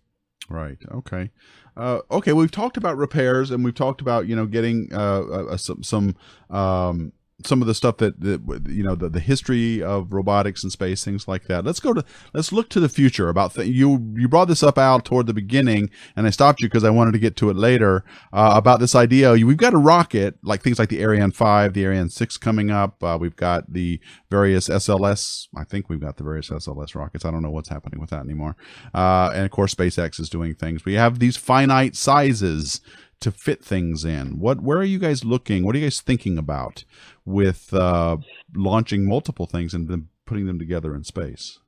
Right. 0.48 0.78
Okay. 0.90 1.30
Uh, 1.76 2.00
okay, 2.10 2.32
we've 2.32 2.50
talked 2.50 2.76
about 2.76 2.96
repairs 2.96 3.50
and 3.50 3.64
we've 3.64 3.74
talked 3.74 4.00
about 4.00 4.28
you 4.28 4.36
know 4.36 4.46
getting 4.46 4.88
uh, 4.92 5.22
uh, 5.22 5.56
some 5.56 5.82
some 5.82 6.16
um, 6.50 7.12
some 7.46 7.60
of 7.60 7.66
the 7.66 7.74
stuff 7.74 7.98
that, 7.98 8.20
that 8.20 8.66
you 8.68 8.82
know 8.82 8.94
the, 8.94 9.08
the 9.08 9.20
history 9.20 9.82
of 9.82 10.12
robotics 10.12 10.62
and 10.62 10.72
space 10.72 11.04
things 11.04 11.28
like 11.28 11.44
that. 11.44 11.64
Let's 11.64 11.80
go 11.80 11.92
to 11.92 12.04
let's 12.32 12.52
look 12.52 12.68
to 12.70 12.80
the 12.80 12.88
future 12.88 13.28
about 13.28 13.54
th- 13.54 13.68
you 13.68 14.12
you 14.16 14.28
brought 14.28 14.48
this 14.48 14.62
up 14.62 14.78
out 14.78 15.04
toward 15.04 15.26
the 15.26 15.34
beginning 15.34 15.90
and 16.16 16.26
i 16.26 16.30
stopped 16.30 16.60
you 16.60 16.68
because 16.68 16.84
i 16.84 16.90
wanted 16.90 17.12
to 17.12 17.18
get 17.18 17.36
to 17.36 17.50
it 17.50 17.56
later 17.56 18.04
uh, 18.32 18.52
about 18.56 18.80
this 18.80 18.94
idea. 18.94 19.32
We've 19.32 19.56
got 19.56 19.74
a 19.74 19.78
rocket 19.78 20.38
like 20.42 20.62
things 20.62 20.78
like 20.78 20.88
the 20.88 21.02
ariane 21.02 21.32
5 21.32 21.72
the 21.72 21.84
ariane 21.84 22.10
6 22.10 22.36
coming 22.38 22.70
up. 22.70 23.02
Uh, 23.02 23.18
we've 23.20 23.36
got 23.36 23.72
the 23.72 24.00
various 24.30 24.68
sls 24.68 25.48
i 25.56 25.64
think 25.64 25.88
we've 25.88 26.00
got 26.00 26.16
the 26.16 26.24
various 26.24 26.50
sls 26.50 26.94
rockets. 26.94 27.24
I 27.24 27.30
don't 27.30 27.42
know 27.42 27.50
what's 27.50 27.68
happening 27.68 28.00
with 28.00 28.10
that 28.10 28.24
anymore. 28.24 28.56
Uh, 28.92 29.30
and 29.34 29.44
of 29.44 29.50
course 29.50 29.74
spacex 29.74 30.20
is 30.20 30.28
doing 30.28 30.54
things. 30.54 30.84
We 30.84 30.94
have 30.94 31.18
these 31.18 31.36
finite 31.36 31.96
sizes 31.96 32.80
to 33.20 33.30
fit 33.30 33.64
things 33.64 34.04
in. 34.04 34.38
What 34.38 34.60
where 34.60 34.78
are 34.78 34.84
you 34.84 34.98
guys 34.98 35.24
looking? 35.24 35.64
What 35.64 35.74
are 35.74 35.78
you 35.78 35.86
guys 35.86 36.00
thinking 36.00 36.38
about 36.38 36.84
with 37.24 37.72
uh, 37.72 38.18
launching 38.54 39.06
multiple 39.06 39.46
things 39.46 39.74
and 39.74 39.88
then 39.88 40.08
putting 40.26 40.46
them 40.46 40.58
together 40.58 40.94
in 40.94 41.04
space? 41.04 41.58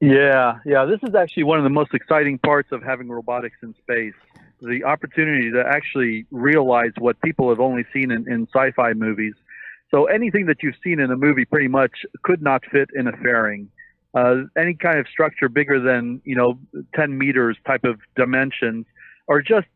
Yeah, 0.00 0.58
yeah. 0.64 0.84
This 0.84 1.00
is 1.02 1.14
actually 1.14 1.42
one 1.44 1.58
of 1.58 1.64
the 1.64 1.70
most 1.70 1.92
exciting 1.92 2.38
parts 2.38 2.70
of 2.70 2.82
having 2.82 3.08
robotics 3.08 3.56
in 3.62 3.74
space. 3.74 4.14
The 4.60 4.84
opportunity 4.84 5.50
to 5.52 5.64
actually 5.66 6.26
realize 6.30 6.92
what 6.98 7.20
people 7.20 7.48
have 7.48 7.60
only 7.60 7.84
seen 7.92 8.10
in, 8.10 8.30
in 8.30 8.46
sci-fi 8.52 8.92
movies. 8.92 9.34
So 9.90 10.04
anything 10.06 10.46
that 10.46 10.62
you've 10.62 10.76
seen 10.84 11.00
in 11.00 11.10
a 11.10 11.16
movie 11.16 11.44
pretty 11.44 11.68
much 11.68 11.92
could 12.22 12.42
not 12.42 12.62
fit 12.70 12.90
in 12.94 13.08
a 13.08 13.12
fairing. 13.12 13.70
Uh, 14.14 14.42
any 14.56 14.74
kind 14.74 14.98
of 14.98 15.06
structure 15.08 15.48
bigger 15.48 15.80
than 15.80 16.20
you 16.24 16.34
know 16.34 16.58
10 16.94 17.18
meters 17.18 17.56
type 17.66 17.84
of 17.84 18.00
dimensions 18.16 18.86
are 19.28 19.42
just 19.42 19.66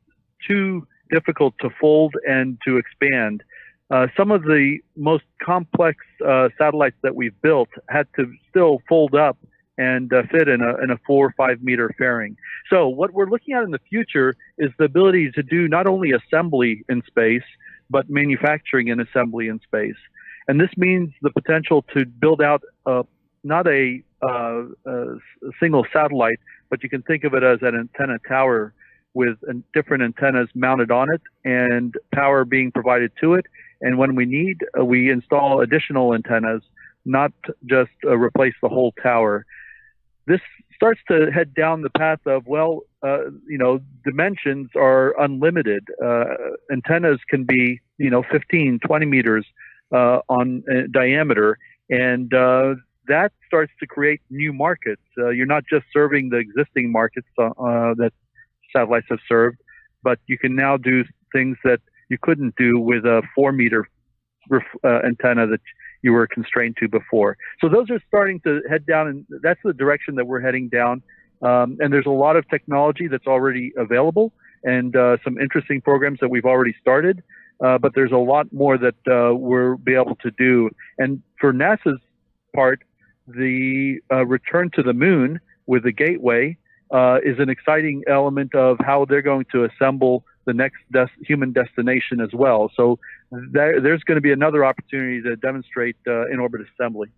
too 0.47 0.87
difficult 1.13 1.55
to 1.61 1.71
fold 1.81 2.15
and 2.27 2.59
to 2.67 2.79
expand. 2.79 3.43
Uh, 3.91 4.07
some 4.17 4.31
of 4.31 4.43
the 4.43 4.79
most 4.97 5.25
complex 5.43 5.99
uh, 6.27 6.49
satellites 6.57 6.97
that 7.03 7.15
we've 7.15 7.39
built 7.43 7.69
had 7.89 8.07
to 8.17 8.33
still 8.49 8.81
fold 8.89 9.15
up 9.15 9.37
and 9.77 10.13
uh, 10.13 10.23
fit 10.31 10.49
in 10.49 10.63
a, 10.63 10.83
in 10.83 10.91
a 10.91 10.99
four 11.07 11.27
or 11.27 11.35
five 11.37 11.63
meter 11.63 11.91
fairing. 11.99 12.37
So 12.71 12.89
what 12.89 13.13
we're 13.13 13.29
looking 13.29 13.55
at 13.55 13.63
in 13.65 13.71
the 13.71 13.81
future 13.91 14.35
is 14.59 14.71
the 14.79 14.85
ability 14.85 15.31
to 15.33 15.43
do 15.43 15.69
not 15.69 15.87
only 15.87 16.13
assembly 16.13 16.85
in 16.89 17.03
space, 17.07 17.43
but 17.91 18.09
manufacturing 18.09 18.91
and 18.91 19.01
assembly 19.01 19.49
in 19.49 19.61
space. 19.61 20.01
And 20.49 20.61
this 20.61 20.71
means 20.77 21.13
the 21.21 21.31
potential 21.31 21.85
to 21.95 22.07
build 22.07 22.41
out 22.41 22.63
a, 22.87 23.05
not 23.45 23.67
a, 23.67 24.03
uh, 24.23 24.63
a 24.87 25.17
single 25.61 25.87
satellite, 25.93 26.39
but 26.71 26.83
you 26.83 26.89
can 26.89 27.03
think 27.03 27.25
of 27.25 27.35
it 27.35 27.43
as 27.43 27.59
an 27.63 27.75
antenna 27.77 28.19
tower 28.27 28.73
with 29.15 29.39
different 29.75 30.03
antennas 30.03 30.49
mounted 30.55 30.91
on 30.91 31.09
it 31.13 31.21
and 31.45 31.95
power 32.15 32.45
being 32.45 32.73
provided 32.73 33.13
to 33.21 33.35
it. 33.35 33.47
And 33.81 33.99
when 33.99 34.15
we 34.15 34.25
need, 34.25 34.59
uh, 34.79 34.85
we 34.85 35.11
install 35.11 35.61
additional 35.61 36.15
antennas, 36.15 36.63
not 37.05 37.33
just 37.67 37.91
uh, 38.05 38.17
replace 38.17 38.55
the 38.63 38.69
whole 38.69 38.93
tower. 39.03 39.45
This 40.27 40.41
starts 40.75 41.01
to 41.09 41.31
head 41.33 41.53
down 41.53 41.83
the 41.83 41.91
path 41.91 42.21
of, 42.27 42.47
well, 42.47 42.83
uh, 43.03 43.25
you 43.49 43.59
know, 43.59 43.81
dimensions 44.05 44.71
are 44.77 45.21
unlimited. 45.21 45.85
Uh, 46.03 46.25
antennas 46.73 47.19
can 47.29 47.45
be, 47.45 47.81
you 47.99 48.09
know, 48.09 48.23
15, 48.31 48.79
20 48.87 49.07
meters 49.07 49.45
uh, 49.93 50.21
on 50.29 50.63
uh, 50.71 50.83
diameter. 50.93 51.59
And 51.91 52.31
that 53.09 53.33
starts 53.47 53.73
to 53.81 53.87
create 53.87 54.21
new 54.31 54.53
markets. 54.53 55.03
you're 55.17 55.45
not 55.45 55.65
just 55.69 55.85
serving 55.93 56.31
the 56.31 56.37
existing 56.37 56.93
markets 56.93 57.27
that 57.37 58.13
satellites 58.73 59.07
have 59.11 59.21
served, 59.29 59.59
but 60.03 60.19
you 60.27 60.39
can 60.39 60.55
now 60.55 60.77
do 60.77 61.05
things 61.33 61.57
that 61.65 61.81
you 62.09 62.19
couldn't 62.21 62.55
do 62.57 62.79
with 62.79 63.05
a 63.05 63.23
four 63.35 63.53
meter 63.53 63.89
uh, 64.53 65.01
antenna 65.05 65.47
that 65.47 65.61
you 66.03 66.13
were 66.13 66.27
constrained 66.27 66.77
to 66.79 66.89
before. 66.89 67.37
So 67.61 67.69
those 67.69 67.91
are 67.91 68.01
starting 68.09 68.41
to 68.41 68.61
head 68.69 68.85
down, 68.87 69.07
and 69.09 69.27
that's 69.43 69.61
the 69.65 69.73
direction 69.73 70.17
that 70.17 70.27
we're 70.27 70.41
heading 70.41 70.69
down. 70.69 71.03
Um, 71.43 71.77
and 71.81 71.93
there's 71.93 72.07
a 72.07 72.11
lot 72.11 72.37
of 72.37 72.49
technology 72.49 73.09
that's 73.09 73.27
already 73.27 73.73
available, 73.77 74.33
and 74.65 74.95
uh, 74.95 75.17
some 75.25 75.39
interesting 75.39 75.81
programs 75.81 76.19
that 76.21 76.29
we've 76.29 76.45
already 76.45 76.75
started. 76.81 77.23
Uh, 77.65 77.79
but 77.79 77.95
there's 77.95 78.13
a 78.13 78.17
lot 78.17 78.53
more 78.53 78.77
that 78.77 78.95
uh, 79.07 79.35
we'll 79.35 79.77
be 79.77 79.95
able 79.95 80.17
to 80.17 80.31
do. 80.33 80.69
And 80.99 81.23
for 81.41 81.53
NASA's 81.53 82.01
part, 82.55 82.83
the 83.29 84.01
uh, 84.11 84.27
return 84.27 84.71
to 84.75 84.83
the 84.83 84.93
moon 84.93 85.41
with 85.67 85.85
the 85.85 85.93
Gateway 85.93 86.57
uh, 86.93 87.19
is 87.25 87.39
an 87.39 87.49
exciting 87.49 88.03
element 88.07 88.55
of 88.55 88.79
how 88.81 89.05
they're 89.05 89.23
going 89.23 89.47
to 89.53 89.65
assemble 89.65 90.25
the 90.45 90.53
next 90.53 90.79
des- 90.93 91.07
human 91.23 91.53
destination 91.53 92.21
as 92.21 92.33
well. 92.33 92.71
So 92.77 92.99
there, 93.31 93.81
there's 93.81 94.03
going 94.05 94.17
to 94.17 94.21
be 94.21 94.33
another 94.33 94.65
opportunity 94.65 95.23
to 95.23 95.37
demonstrate 95.37 95.97
uh, 96.07 96.27
in 96.27 96.39
orbit 96.39 96.61
assembly. 96.75 97.09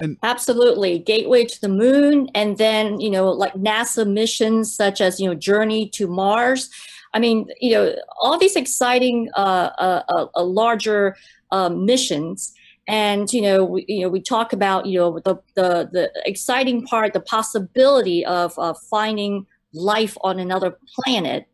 And 0.00 0.16
Absolutely, 0.22 0.98
gateway 0.98 1.44
to 1.44 1.60
the 1.60 1.68
moon, 1.68 2.28
and 2.34 2.56
then 2.56 3.00
you 3.00 3.10
know, 3.10 3.30
like 3.30 3.52
NASA 3.52 4.10
missions 4.10 4.74
such 4.74 5.00
as 5.00 5.20
you 5.20 5.28
know, 5.28 5.34
Journey 5.34 5.88
to 5.90 6.06
Mars. 6.06 6.70
I 7.12 7.18
mean, 7.18 7.48
you 7.60 7.72
know, 7.72 7.94
all 8.20 8.38
these 8.38 8.56
exciting, 8.56 9.30
uh, 9.36 9.70
uh, 9.78 10.02
uh, 10.08 10.26
uh 10.34 10.42
larger 10.42 11.16
um, 11.50 11.84
missions 11.84 12.54
and 12.88 13.32
you 13.32 13.42
know 13.42 13.64
we, 13.64 13.84
you 13.86 14.00
know 14.00 14.08
we 14.08 14.20
talk 14.20 14.52
about 14.52 14.86
you 14.86 14.98
know 14.98 15.20
the 15.20 15.36
the, 15.54 15.88
the 15.92 16.10
exciting 16.24 16.84
part 16.84 17.12
the 17.12 17.20
possibility 17.20 18.24
of, 18.24 18.58
of 18.58 18.76
finding 18.90 19.46
life 19.72 20.16
on 20.22 20.40
another 20.40 20.76
planet 20.96 21.46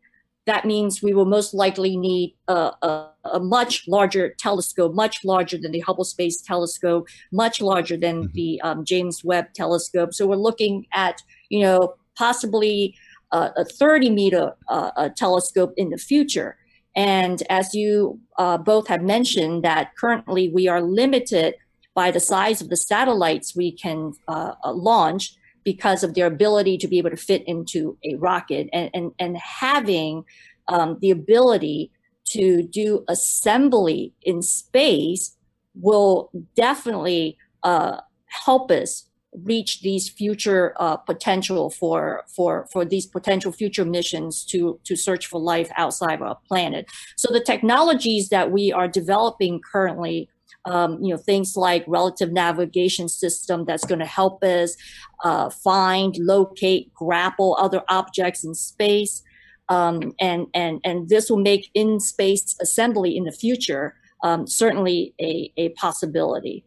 that 0.45 0.65
means 0.65 1.01
we 1.01 1.13
will 1.13 1.25
most 1.25 1.53
likely 1.53 1.97
need 1.97 2.35
a, 2.47 2.71
a, 2.81 3.09
a, 3.33 3.39
much 3.39 3.87
larger 3.87 4.35
telescope, 4.37 4.93
much 4.93 5.25
larger 5.25 5.57
than 5.57 5.71
the 5.71 5.79
Hubble 5.79 6.03
Space 6.03 6.39
Telescope, 6.39 7.07
much 7.31 7.61
larger 7.61 7.97
than 7.97 8.25
mm-hmm. 8.25 8.33
the 8.33 8.61
um, 8.61 8.85
James 8.85 9.23
Webb 9.23 9.53
Telescope. 9.55 10.13
So 10.13 10.27
we're 10.27 10.35
looking 10.35 10.85
at, 10.93 11.19
you 11.49 11.61
know, 11.61 11.95
possibly 12.15 12.95
uh, 13.31 13.49
a 13.57 13.65
30 13.65 14.11
meter 14.11 14.53
uh, 14.69 15.09
telescope 15.17 15.73
in 15.77 15.89
the 15.89 15.97
future. 15.97 16.57
And 16.95 17.43
as 17.49 17.73
you 17.73 18.19
uh, 18.37 18.57
both 18.57 18.87
have 18.87 19.01
mentioned, 19.01 19.63
that 19.63 19.95
currently 19.97 20.49
we 20.49 20.67
are 20.67 20.81
limited 20.81 21.55
by 21.93 22.11
the 22.11 22.19
size 22.19 22.61
of 22.61 22.69
the 22.69 22.77
satellites 22.77 23.55
we 23.55 23.71
can 23.71 24.13
uh, 24.27 24.53
uh, 24.63 24.73
launch 24.73 25.35
because 25.63 26.03
of 26.03 26.13
their 26.13 26.27
ability 26.27 26.77
to 26.77 26.87
be 26.87 26.97
able 26.97 27.09
to 27.09 27.17
fit 27.17 27.43
into 27.47 27.97
a 28.03 28.15
rocket 28.15 28.69
and, 28.71 28.89
and, 28.93 29.11
and 29.17 29.37
having 29.37 30.23
um, 30.67 30.97
the 31.01 31.09
ability 31.09 31.91
to 32.25 32.63
do 32.63 33.03
assembly 33.07 34.13
in 34.21 34.41
space 34.41 35.35
will 35.73 36.29
definitely 36.55 37.37
uh, 37.63 37.99
help 38.27 38.71
us 38.71 39.09
reach 39.43 39.81
these 39.81 40.09
future 40.09 40.73
uh, 40.79 40.97
potential 40.97 41.69
for 41.69 42.23
for 42.27 42.67
for 42.71 42.85
these 42.85 43.05
potential 43.05 43.51
future 43.51 43.85
missions 43.85 44.43
to 44.45 44.79
to 44.83 44.95
search 44.95 45.27
for 45.27 45.39
life 45.39 45.69
outside 45.77 46.15
of 46.15 46.21
our 46.21 46.37
planet. 46.47 46.85
So 47.15 47.31
the 47.31 47.39
technologies 47.39 48.29
that 48.29 48.51
we 48.51 48.71
are 48.71 48.87
developing 48.87 49.61
currently. 49.61 50.29
Um, 50.67 50.97
you 50.99 51.13
know 51.13 51.17
things 51.17 51.55
like 51.55 51.83
relative 51.85 52.31
navigation 52.31 53.07
system 53.07 53.65
that's 53.65 53.85
going 53.85 53.99
to 53.99 54.05
help 54.07 54.43
us 54.43 54.75
uh, 55.23 55.51
find, 55.51 56.17
locate, 56.17 56.91
grapple 56.91 57.55
other 57.59 57.83
objects 57.87 58.43
in 58.43 58.55
space, 58.55 59.21
um, 59.69 60.13
and 60.19 60.47
and 60.55 60.79
and 60.83 61.07
this 61.07 61.29
will 61.29 61.37
make 61.37 61.69
in 61.75 61.99
space 61.99 62.55
assembly 62.59 63.15
in 63.15 63.25
the 63.25 63.31
future 63.31 63.93
um, 64.25 64.47
certainly 64.47 65.13
a, 65.21 65.51
a 65.55 65.69
possibility. 65.69 66.65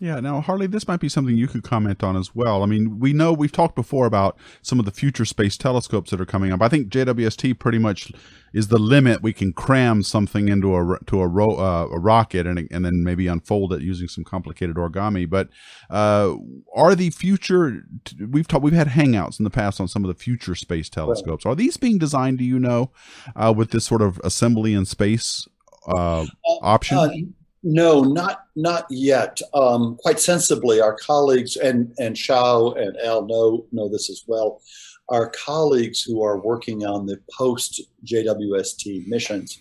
Yeah. 0.00 0.18
Now, 0.18 0.40
Harley, 0.40 0.66
this 0.66 0.88
might 0.88 0.98
be 0.98 1.10
something 1.10 1.36
you 1.36 1.46
could 1.46 1.62
comment 1.62 2.02
on 2.02 2.16
as 2.16 2.34
well. 2.34 2.62
I 2.62 2.66
mean, 2.66 2.98
we 2.98 3.12
know 3.12 3.34
we've 3.34 3.52
talked 3.52 3.76
before 3.76 4.06
about 4.06 4.38
some 4.62 4.78
of 4.78 4.86
the 4.86 4.90
future 4.90 5.26
space 5.26 5.58
telescopes 5.58 6.10
that 6.10 6.22
are 6.22 6.26
coming 6.26 6.52
up. 6.52 6.62
I 6.62 6.70
think 6.70 6.88
JWST 6.88 7.58
pretty 7.58 7.76
much 7.76 8.10
is 8.54 8.68
the 8.68 8.78
limit. 8.78 9.22
We 9.22 9.34
can 9.34 9.52
cram 9.52 10.02
something 10.02 10.48
into 10.48 10.74
a 10.74 10.98
to 11.06 11.20
a, 11.20 11.28
ro- 11.28 11.56
uh, 11.56 11.88
a 11.92 11.98
rocket 11.98 12.46
and 12.46 12.66
and 12.70 12.82
then 12.82 13.04
maybe 13.04 13.26
unfold 13.26 13.74
it 13.74 13.82
using 13.82 14.08
some 14.08 14.24
complicated 14.24 14.76
origami. 14.76 15.28
But 15.28 15.50
uh, 15.90 16.34
are 16.74 16.94
the 16.94 17.10
future? 17.10 17.82
We've 18.18 18.48
talked. 18.48 18.64
We've 18.64 18.72
had 18.72 18.88
hangouts 18.88 19.38
in 19.38 19.44
the 19.44 19.50
past 19.50 19.82
on 19.82 19.86
some 19.88 20.02
of 20.02 20.08
the 20.08 20.14
future 20.14 20.54
space 20.54 20.88
telescopes. 20.88 21.44
Are 21.44 21.54
these 21.54 21.76
being 21.76 21.98
designed? 21.98 22.38
Do 22.38 22.44
you 22.44 22.58
know, 22.58 22.90
uh, 23.36 23.52
with 23.54 23.72
this 23.72 23.84
sort 23.84 24.00
of 24.00 24.18
assembly 24.24 24.72
in 24.72 24.86
space 24.86 25.46
uh, 25.86 26.24
option? 26.62 27.34
No, 27.62 28.00
not 28.02 28.44
not 28.56 28.86
yet. 28.88 29.38
Um, 29.52 29.96
quite 30.00 30.18
sensibly, 30.18 30.80
our 30.80 30.96
colleagues 30.96 31.56
and 31.56 31.92
and 31.98 32.16
Xiao 32.16 32.80
and 32.80 32.96
Al 33.04 33.26
know 33.26 33.66
know 33.70 33.88
this 33.88 34.08
as 34.08 34.24
well. 34.26 34.62
Our 35.10 35.30
colleagues 35.30 36.02
who 36.02 36.22
are 36.22 36.38
working 36.38 36.86
on 36.86 37.04
the 37.04 37.20
post 37.36 37.82
JWST 38.06 39.06
missions 39.08 39.58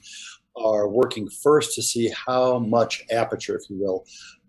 are 0.55 0.87
working 0.87 1.27
first 1.29 1.75
to 1.75 1.81
see 1.81 2.13
how 2.25 2.59
much 2.59 3.03
aperture, 3.11 3.57
if 3.57 3.69
you 3.69 3.79
will, 3.79 4.05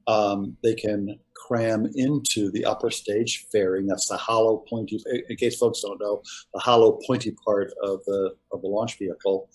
um, 0.07 0.57
they 0.63 0.75
can 0.75 1.19
cram 1.35 1.91
into 1.95 2.51
the 2.53 2.65
upper 2.65 2.91
stage 2.91 3.47
fairing. 3.51 3.87
That's 3.87 4.09
the 4.09 4.17
hollow, 4.17 4.65
pointy. 4.69 5.03
In 5.29 5.37
case 5.37 5.59
folks 5.59 5.81
don't 5.81 6.01
know, 6.01 6.23
the 6.55 6.61
hollow, 6.61 7.01
pointy 7.05 7.35
part 7.45 7.73
of 7.83 8.05
the 8.05 8.37
of 8.53 8.63
the 8.63 8.69
launch 8.69 8.97
vehicle. 8.99 9.49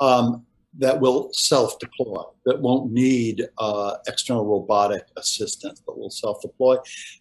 Um, 0.00 0.44
that 0.78 1.00
will 1.00 1.30
self-deploy, 1.32 2.22
that 2.46 2.60
won't 2.60 2.92
need 2.92 3.48
uh, 3.58 3.96
external 4.06 4.46
robotic 4.46 5.02
assistance, 5.16 5.82
but 5.84 5.98
will 5.98 6.10
self-deploy. 6.10 6.76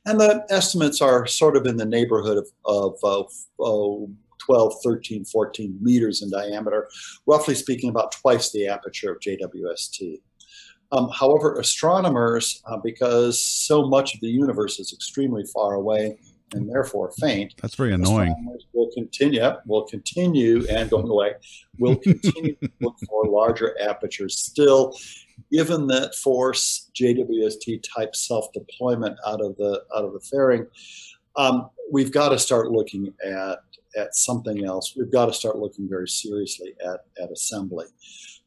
And 0.06 0.20
the 0.20 0.46
estimates 0.50 1.02
are 1.02 1.26
sort 1.26 1.58
of 1.58 1.66
in 1.66 1.78
the 1.78 1.86
neighborhood 1.86 2.38
of, 2.38 2.96
of 3.04 3.28
uh, 3.60 4.06
12, 4.40 4.74
13, 4.84 5.26
14 5.26 5.78
meters 5.82 6.22
in 6.22 6.30
diameter, 6.30 6.90
roughly 7.26 7.56
speaking 7.56 7.90
about 7.90 8.12
twice 8.12 8.52
the 8.52 8.68
aperture 8.68 9.12
of 9.12 9.20
JWST. 9.20 10.22
Um, 10.92 11.10
however, 11.10 11.60
astronomers, 11.60 12.64
uh, 12.66 12.78
because 12.78 13.44
so 13.44 13.88
much 13.88 14.16
of 14.16 14.22
the 14.22 14.30
universe 14.30 14.80
is 14.80 14.92
extremely 14.92 15.44
far 15.54 15.74
away, 15.74 16.18
and 16.54 16.70
therefore 16.70 17.12
faint. 17.20 17.54
That's 17.62 17.76
very 17.76 17.94
annoying. 17.94 18.36
Will 18.74 18.90
continue. 18.94 19.42
Will 19.66 19.84
continue 19.84 20.66
and 20.70 20.90
going 20.90 21.10
away. 21.10 21.34
Will 21.78 21.96
continue 21.98 22.56
to 22.56 22.70
look 22.82 22.96
for 23.08 23.26
larger 23.26 23.76
apertures. 23.82 24.38
Still, 24.38 24.96
given 25.52 25.88
that 25.88 26.16
force 26.16 26.90
JWST 26.94 27.84
type 27.96 28.16
self 28.16 28.52
deployment 28.54 29.18
out 29.26 29.42
of 29.42 29.56
the 29.58 29.84
out 29.96 30.06
of 30.06 30.14
the 30.14 30.20
fairing, 30.20 30.68
um, 31.36 31.70
we've 31.92 32.12
got 32.12 32.30
to 32.30 32.40
start 32.40 32.72
looking 32.72 33.14
at 33.26 33.60
at 33.98 34.16
something 34.16 34.66
else. 34.66 34.96
We've 34.96 35.12
got 35.12 35.26
to 35.28 35.34
start 35.34 35.58
looking 35.58 35.90
very 35.90 36.08
seriously 36.08 36.74
at 36.86 37.02
at 37.22 37.32
assembly. 37.32 37.86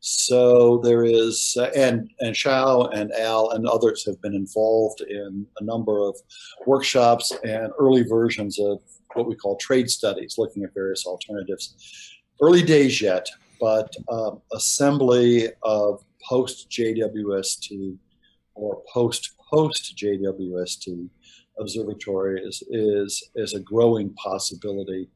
So 0.04 0.78
there 0.78 1.04
is, 1.04 1.56
uh, 1.56 1.70
and 1.76 2.10
and 2.18 2.36
Shao 2.36 2.86
and 2.86 3.12
Al 3.12 3.50
and 3.50 3.68
others 3.68 4.04
have 4.04 4.20
been 4.20 4.34
involved 4.34 5.00
in 5.00 5.46
a 5.60 5.64
number 5.64 6.00
of 6.00 6.16
workshops 6.66 7.32
and 7.44 7.70
early 7.78 8.02
versions 8.02 8.58
of 8.58 8.80
what 9.14 9.28
we 9.28 9.36
call 9.36 9.56
trade 9.58 9.88
studies, 9.88 10.38
looking 10.38 10.64
at 10.64 10.74
various 10.74 11.06
alternatives. 11.06 11.76
Early 12.42 12.64
days 12.64 13.00
yet, 13.00 13.28
but 13.60 13.94
um, 14.08 14.42
assembly 14.52 15.50
of 15.62 16.02
post 16.28 16.68
JWST 16.68 17.96
or 18.56 18.82
post 18.92 19.34
post 19.52 19.96
JWST 19.96 21.08
observatory 21.60 22.42
is, 22.42 22.60
is, 22.70 23.30
is 23.36 23.54
a 23.54 23.60
growing 23.60 24.12
possibility 24.14 25.08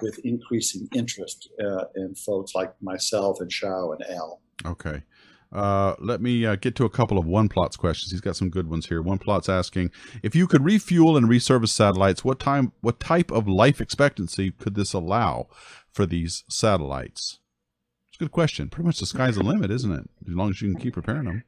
with 0.00 0.18
increasing 0.24 0.88
interest 0.94 1.48
uh, 1.62 1.84
in 1.96 2.14
folks 2.14 2.54
like 2.54 2.72
myself 2.82 3.40
and 3.40 3.50
Xiao 3.50 3.94
and 3.94 4.10
Al. 4.10 4.40
Okay. 4.64 5.02
Uh, 5.50 5.94
let 5.98 6.20
me 6.20 6.44
uh, 6.44 6.56
get 6.56 6.74
to 6.76 6.84
a 6.84 6.90
couple 6.90 7.18
of 7.18 7.24
one 7.24 7.48
plots 7.48 7.76
questions. 7.76 8.10
He's 8.12 8.20
got 8.20 8.36
some 8.36 8.50
good 8.50 8.68
ones 8.68 8.86
here. 8.86 9.00
One 9.00 9.18
plot's 9.18 9.48
asking 9.48 9.90
if 10.22 10.36
you 10.36 10.46
could 10.46 10.64
refuel 10.64 11.16
and 11.16 11.28
reservice 11.28 11.72
satellites, 11.72 12.24
what 12.24 12.38
time, 12.38 12.72
what 12.80 13.00
type 13.00 13.30
of 13.30 13.48
life 13.48 13.80
expectancy 13.80 14.50
could 14.50 14.74
this 14.74 14.92
allow 14.92 15.48
for 15.90 16.04
these 16.04 16.44
satellites? 16.48 17.38
It's 18.08 18.16
a 18.16 18.24
good 18.24 18.32
question. 18.32 18.68
Pretty 18.68 18.86
much 18.86 18.98
the 18.98 19.06
sky's 19.06 19.36
the 19.36 19.42
limit, 19.42 19.70
isn't 19.70 19.92
it? 19.92 20.10
As 20.28 20.34
long 20.34 20.50
as 20.50 20.60
you 20.60 20.70
can 20.72 20.80
keep 20.80 20.96
repairing 20.96 21.24
them. 21.24 21.44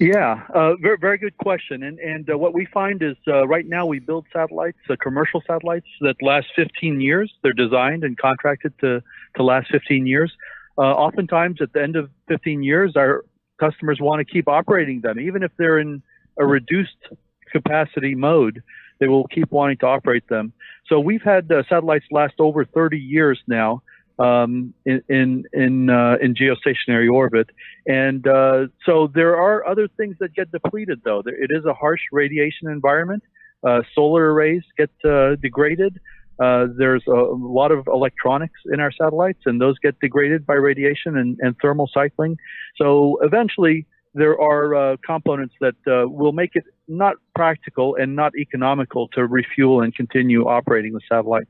Yeah, 0.00 0.42
uh, 0.54 0.76
very 0.76 0.96
very 0.98 1.18
good 1.18 1.36
question. 1.38 1.82
And 1.82 1.98
and 1.98 2.30
uh, 2.30 2.38
what 2.38 2.54
we 2.54 2.66
find 2.66 3.02
is 3.02 3.16
uh, 3.26 3.46
right 3.46 3.66
now 3.66 3.86
we 3.86 3.98
build 3.98 4.26
satellites, 4.32 4.78
uh, 4.88 4.96
commercial 5.00 5.42
satellites 5.46 5.86
that 6.00 6.16
last 6.22 6.48
15 6.56 7.00
years. 7.00 7.32
They're 7.42 7.52
designed 7.52 8.04
and 8.04 8.16
contracted 8.16 8.72
to 8.80 9.02
to 9.36 9.42
last 9.42 9.70
15 9.70 10.06
years. 10.06 10.32
Uh, 10.78 10.82
oftentimes, 10.82 11.60
at 11.60 11.72
the 11.72 11.82
end 11.82 11.96
of 11.96 12.10
15 12.28 12.62
years, 12.62 12.96
our 12.96 13.24
customers 13.58 13.98
want 14.00 14.26
to 14.26 14.32
keep 14.32 14.48
operating 14.48 15.00
them, 15.00 15.18
even 15.20 15.42
if 15.42 15.50
they're 15.58 15.78
in 15.78 16.02
a 16.38 16.46
reduced 16.46 17.08
capacity 17.50 18.14
mode. 18.14 18.62
They 18.98 19.08
will 19.08 19.26
keep 19.26 19.50
wanting 19.50 19.78
to 19.78 19.86
operate 19.86 20.28
them. 20.28 20.52
So 20.86 21.00
we've 21.00 21.22
had 21.22 21.50
uh, 21.50 21.64
satellites 21.68 22.04
last 22.12 22.34
over 22.38 22.64
30 22.64 22.98
years 22.98 23.40
now 23.48 23.82
um, 24.18 24.74
in 24.84 25.02
in 25.08 25.44
in, 25.52 25.90
uh, 25.90 26.16
in, 26.20 26.34
geostationary 26.34 27.10
orbit, 27.10 27.50
and 27.86 28.26
uh, 28.26 28.66
so 28.84 29.10
there 29.14 29.36
are 29.36 29.66
other 29.66 29.88
things 29.96 30.16
that 30.20 30.34
get 30.34 30.50
depleted. 30.52 31.00
Though 31.04 31.22
it 31.26 31.50
is 31.50 31.64
a 31.64 31.74
harsh 31.74 32.00
radiation 32.12 32.68
environment. 32.68 33.22
Uh, 33.64 33.80
solar 33.94 34.32
arrays 34.32 34.62
get 34.76 34.90
uh, 35.04 35.36
degraded. 35.36 36.00
Uh, 36.40 36.66
there's 36.76 37.04
a 37.06 37.12
lot 37.12 37.70
of 37.70 37.86
electronics 37.86 38.58
in 38.72 38.80
our 38.80 38.90
satellites, 38.90 39.38
and 39.46 39.60
those 39.60 39.78
get 39.78 39.98
degraded 40.00 40.44
by 40.44 40.54
radiation 40.54 41.16
and, 41.16 41.38
and 41.40 41.54
thermal 41.62 41.88
cycling. 41.94 42.36
So 42.76 43.18
eventually, 43.22 43.86
there 44.14 44.40
are 44.40 44.74
uh, 44.74 44.96
components 45.06 45.54
that 45.60 45.76
will 45.86 46.32
make 46.32 46.56
it 46.56 46.64
not 46.88 47.16
practical 47.36 47.94
and 47.94 48.16
not 48.16 48.32
economical 48.36 49.06
to 49.08 49.26
refuel 49.26 49.80
and 49.80 49.94
continue 49.94 50.48
operating 50.48 50.92
the 50.92 51.00
satellite. 51.08 51.46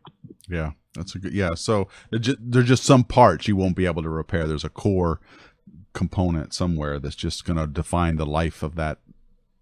Yeah. 0.48 0.72
That's 0.94 1.14
a 1.14 1.18
good, 1.18 1.32
yeah. 1.32 1.54
So 1.54 1.88
there's 2.10 2.68
just 2.68 2.84
some 2.84 3.04
parts 3.04 3.48
you 3.48 3.56
won't 3.56 3.76
be 3.76 3.86
able 3.86 4.02
to 4.02 4.08
repair. 4.08 4.46
There's 4.46 4.64
a 4.64 4.68
core 4.68 5.20
component 5.92 6.54
somewhere 6.54 6.98
that's 6.98 7.16
just 7.16 7.44
going 7.44 7.58
to 7.58 7.66
define 7.66 8.16
the 8.16 8.26
life 8.26 8.62
of 8.62 8.74
that 8.76 8.98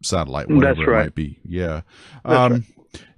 satellite, 0.02 0.48
whatever 0.48 0.74
that's 0.74 0.88
right. 0.88 1.00
it 1.00 1.04
might 1.04 1.14
be. 1.14 1.38
Yeah. 1.44 1.82
Um, 2.24 2.52
right. 2.52 2.62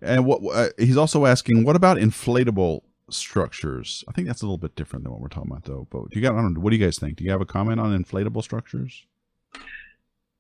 And 0.03 0.27
what 0.27 0.43
uh, 0.55 0.69
he's 0.79 0.97
also 0.97 1.25
asking, 1.25 1.65
what 1.65 1.77
about 1.77 1.97
inflatable 1.97 2.83
structures? 3.09 4.05
I 4.09 4.13
think 4.13 4.27
that's 4.27 4.43
a 4.43 4.45
little 4.45 4.59
bit 4.59 4.77
different 4.77 5.05
than 5.05 5.13
what 5.13 5.21
we're 5.21 5.29
talking 5.29 5.51
about, 5.51 5.65
though. 5.65 5.87
But 5.91 6.11
do 6.11 6.19
you 6.19 6.23
got? 6.23 6.35
I 6.35 6.43
don't 6.43 6.55
know, 6.55 6.61
what 6.61 6.71
do 6.71 6.77
you 6.77 6.85
guys 6.85 6.99
think? 6.99 7.17
Do 7.17 7.25
you 7.25 7.31
have 7.31 7.41
a 7.41 7.47
comment 7.47 7.81
on 7.81 7.97
inflatable 7.97 8.43
structures? 8.43 9.07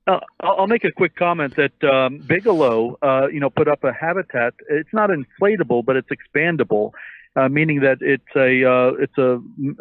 Uh, 0.06 0.18
I'll 0.40 0.66
make 0.66 0.84
a 0.84 0.90
quick 0.90 1.14
comment 1.14 1.54
that 1.56 1.84
um, 1.88 2.18
Bigelow, 2.18 2.98
uh, 3.02 3.28
you 3.28 3.38
know, 3.38 3.50
put 3.50 3.68
up 3.68 3.84
a 3.84 3.92
habitat. 3.92 4.52
It's 4.68 4.92
not 4.92 5.10
inflatable, 5.10 5.84
but 5.84 5.94
it's 5.94 6.08
expandable, 6.08 6.90
uh, 7.37 7.49
meaning 7.49 7.80
that 7.80 7.99
it's 8.01 8.24
a 8.37 8.68
uh, 8.68 8.93
it's 9.01 9.16
a 9.18 9.41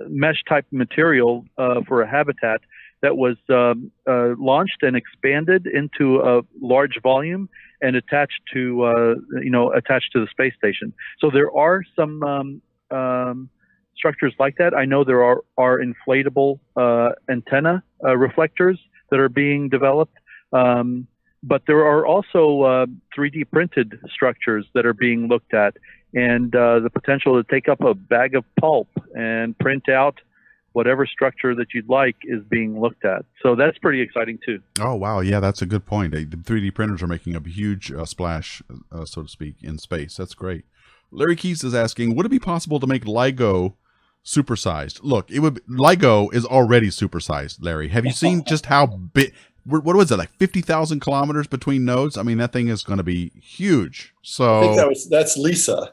mesh 0.09 0.41
type 0.47 0.65
material 0.71 1.45
uh, 1.57 1.81
for 1.87 2.01
a 2.01 2.09
habitat 2.09 2.61
that 3.01 3.17
was 3.17 3.35
um, 3.49 3.91
uh, 4.07 4.35
launched 4.37 4.83
and 4.83 4.95
expanded 4.95 5.67
into 5.67 6.19
a 6.21 6.41
large 6.61 7.01
volume 7.01 7.49
and 7.81 7.95
attached 7.95 8.41
to 8.53 8.83
uh, 8.83 9.15
you 9.41 9.49
know 9.49 9.71
attached 9.73 10.11
to 10.13 10.19
the 10.19 10.27
space 10.27 10.53
station. 10.57 10.93
So 11.19 11.29
there 11.29 11.51
are 11.55 11.83
some 11.95 12.23
um, 12.23 12.61
um, 12.89 13.49
structures 13.95 14.33
like 14.39 14.55
that. 14.57 14.73
I 14.73 14.85
know 14.85 15.03
there 15.03 15.23
are 15.23 15.41
are 15.57 15.79
inflatable 15.79 16.59
uh, 16.77 17.09
antenna 17.29 17.83
reflectors 18.15 18.79
that 19.09 19.19
are 19.19 19.29
being 19.29 19.67
developed. 19.67 20.17
Um, 20.53 21.07
but 21.43 21.63
there 21.65 21.79
are 21.79 22.05
also 22.05 22.85
3D 23.17 23.49
printed 23.51 23.99
structures 24.13 24.67
that 24.75 24.85
are 24.85 24.93
being 24.93 25.27
looked 25.27 25.55
at 25.55 25.75
and 26.13 26.55
uh, 26.55 26.79
the 26.79 26.89
potential 26.89 27.41
to 27.41 27.49
take 27.49 27.69
up 27.69 27.81
a 27.81 27.93
bag 27.93 28.35
of 28.35 28.43
pulp 28.59 28.89
and 29.13 29.57
print 29.57 29.89
out 29.89 30.19
whatever 30.73 31.05
structure 31.05 31.53
that 31.55 31.67
you'd 31.73 31.89
like 31.89 32.15
is 32.23 32.41
being 32.49 32.79
looked 32.79 33.03
at. 33.03 33.25
So 33.43 33.55
that's 33.55 33.77
pretty 33.77 34.01
exciting 34.01 34.39
too. 34.45 34.59
Oh 34.79 34.95
wow, 34.95 35.19
yeah, 35.19 35.39
that's 35.39 35.61
a 35.61 35.65
good 35.65 35.85
point. 35.85 36.13
The 36.13 36.25
3D 36.25 36.73
printers 36.73 37.03
are 37.03 37.07
making 37.07 37.35
a 37.35 37.41
huge 37.41 37.91
uh, 37.91 38.05
splash, 38.05 38.61
uh, 38.91 39.05
so 39.05 39.23
to 39.23 39.27
speak, 39.27 39.55
in 39.61 39.77
space. 39.77 40.17
That's 40.17 40.33
great. 40.33 40.65
Larry 41.11 41.35
Keys 41.35 41.63
is 41.63 41.75
asking, 41.75 42.15
would 42.15 42.25
it 42.25 42.29
be 42.29 42.39
possible 42.39 42.79
to 42.79 42.87
make 42.87 43.03
LIGO 43.03 43.75
supersized? 44.23 45.01
Look, 45.03 45.29
it 45.29 45.39
would. 45.39 45.61
LIGO 45.67 46.33
is 46.33 46.45
already 46.45 46.87
supersized. 46.87 47.57
Larry, 47.61 47.89
have 47.89 48.05
you 48.05 48.13
seen 48.13 48.43
just 48.45 48.67
how 48.67 48.85
big? 48.85 49.33
What 49.65 49.95
was 49.95 50.11
it 50.11 50.17
like 50.17 50.31
50,000 50.31 50.99
kilometers 50.99 51.47
between 51.47 51.85
nodes? 51.85 52.17
I 52.17 52.23
mean, 52.23 52.37
that 52.39 52.51
thing 52.51 52.67
is 52.67 52.83
going 52.83 52.97
to 52.97 53.03
be 53.03 53.31
huge. 53.41 54.13
So 54.21 54.59
I 54.59 54.61
think 54.61 54.75
that 54.77 54.89
was 54.89 55.09
that's 55.09 55.37
LISA. 55.37 55.91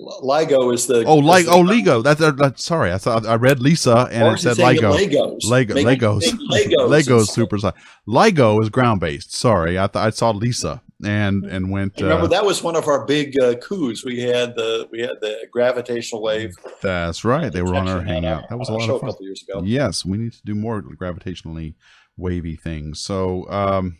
LIGO 0.00 0.72
is 0.72 0.86
the 0.86 1.04
oh 1.04 1.16
like 1.16 1.46
oh 1.46 1.62
LIGO. 1.62 2.02
That's, 2.02 2.20
that's 2.20 2.64
sorry. 2.64 2.92
I 2.92 2.98
thought 2.98 3.26
I 3.26 3.34
read 3.34 3.60
Lisa 3.60 4.08
and 4.10 4.34
it 4.34 4.38
said 4.38 4.56
LIGO. 4.56 4.96
Legos. 4.96 5.44
Lego 5.44 5.74
make, 5.74 6.00
Legos. 6.00 6.22
Legos. 6.22 6.70
Legos 6.88 7.26
super 7.28 7.58
size. 7.58 7.74
LIGO 8.08 8.62
is 8.62 8.70
ground 8.70 9.00
based. 9.00 9.34
Sorry, 9.34 9.78
I 9.78 9.86
thought 9.86 10.06
I 10.06 10.10
saw 10.10 10.30
Lisa 10.30 10.82
and 11.04 11.44
and 11.44 11.70
went. 11.70 12.00
remember 12.00 12.24
uh, 12.24 12.28
that 12.28 12.44
was 12.44 12.62
one 12.62 12.76
of 12.76 12.86
our 12.88 13.04
big 13.04 13.38
uh, 13.42 13.54
coups. 13.56 14.04
We 14.04 14.20
had 14.20 14.54
the 14.54 14.88
we 14.90 15.00
had 15.00 15.20
the 15.20 15.46
gravitational 15.50 16.22
wave. 16.22 16.54
That's 16.82 17.24
right. 17.24 17.52
They 17.52 17.62
were 17.62 17.74
on 17.74 17.88
our 17.88 18.02
hangout. 18.02 18.48
That 18.48 18.58
was 18.58 18.68
a 18.68 18.72
lot 18.72 18.88
of 18.88 19.00
fun. 19.00 19.08
A 19.08 19.12
couple 19.12 19.26
years 19.26 19.42
ago. 19.46 19.62
Yes, 19.64 20.04
we 20.04 20.18
need 20.18 20.32
to 20.32 20.42
do 20.44 20.54
more 20.54 20.82
gravitationally 20.82 21.74
wavy 22.20 22.56
things. 22.56 23.00
So, 23.00 23.50
um, 23.50 23.98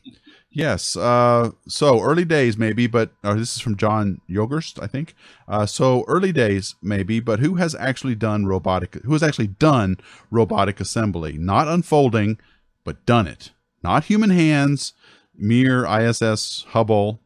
yes. 0.50 0.96
Uh, 0.96 1.50
so 1.66 2.00
early 2.00 2.24
days, 2.24 2.56
maybe, 2.56 2.86
but 2.86 3.10
uh, 3.24 3.34
this 3.34 3.56
is 3.56 3.60
from 3.60 3.76
John 3.76 4.20
Yogerst, 4.28 4.82
I 4.82 4.86
think. 4.86 5.14
Uh, 5.48 5.66
so 5.66 6.04
early 6.06 6.32
days, 6.32 6.76
maybe, 6.82 7.20
but 7.20 7.40
who 7.40 7.54
has 7.56 7.74
actually 7.74 8.14
done 8.14 8.46
robotic? 8.46 8.94
Who 9.04 9.12
has 9.12 9.22
actually 9.22 9.48
done 9.48 9.96
robotic 10.30 10.80
assembly? 10.80 11.38
Not 11.38 11.68
unfolding, 11.68 12.38
but 12.84 13.04
done 13.06 13.26
it. 13.26 13.50
Not 13.82 14.04
human 14.04 14.30
hands. 14.30 14.92
Mir, 15.34 15.86
ISS, 15.86 16.66
Hubble. 16.68 17.20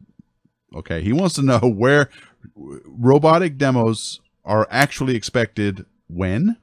Okay, 0.74 1.03
he 1.03 1.12
wants 1.12 1.34
to 1.34 1.42
know 1.42 1.59
where 1.62 2.09
robotic 2.55 3.59
demos 3.59 4.20
are 4.45 4.68
actually 4.70 5.16
expected 5.16 5.84
when? 6.09 6.57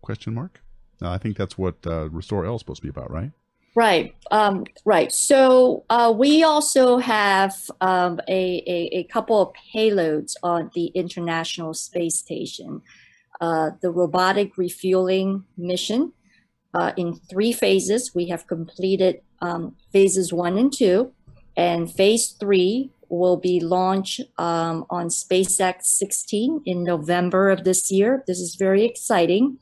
Question 0.00 0.34
mark. 0.34 0.60
Uh, 1.02 1.10
I 1.10 1.18
think 1.18 1.36
that's 1.36 1.58
what 1.58 1.74
uh, 1.86 2.08
Restore 2.10 2.46
L 2.46 2.54
is 2.54 2.60
supposed 2.60 2.82
to 2.82 2.82
be 2.82 2.88
about, 2.88 3.10
right? 3.10 3.30
Right, 3.74 4.14
um, 4.30 4.64
right. 4.86 5.12
So 5.12 5.84
uh, 5.90 6.12
we 6.16 6.42
also 6.42 6.96
have 6.96 7.54
um, 7.82 8.18
a, 8.26 8.62
a, 8.66 9.00
a, 9.00 9.04
couple 9.04 9.38
of 9.38 9.52
payloads 9.74 10.32
on 10.42 10.70
the 10.74 10.86
International 10.86 11.74
Space 11.74 12.16
Station. 12.16 12.80
Uh, 13.38 13.72
the 13.82 13.90
robotic 13.90 14.56
refueling 14.56 15.44
mission 15.58 16.14
uh, 16.72 16.92
in 16.96 17.16
three 17.28 17.52
phases. 17.52 18.14
We 18.14 18.28
have 18.28 18.46
completed 18.46 19.20
um, 19.42 19.76
phases 19.92 20.32
one 20.32 20.56
and 20.56 20.72
two, 20.72 21.12
and 21.54 21.92
phase 21.92 22.28
three 22.28 22.92
will 23.10 23.36
be 23.36 23.60
launched 23.60 24.22
um, 24.38 24.86
on 24.90 25.08
SpaceX 25.08 25.82
16 25.82 26.62
in 26.64 26.82
November 26.82 27.50
of 27.50 27.64
this 27.64 27.90
year. 27.90 28.24
This 28.26 28.40
is 28.40 28.56
very 28.56 28.84
exciting. 28.84 29.58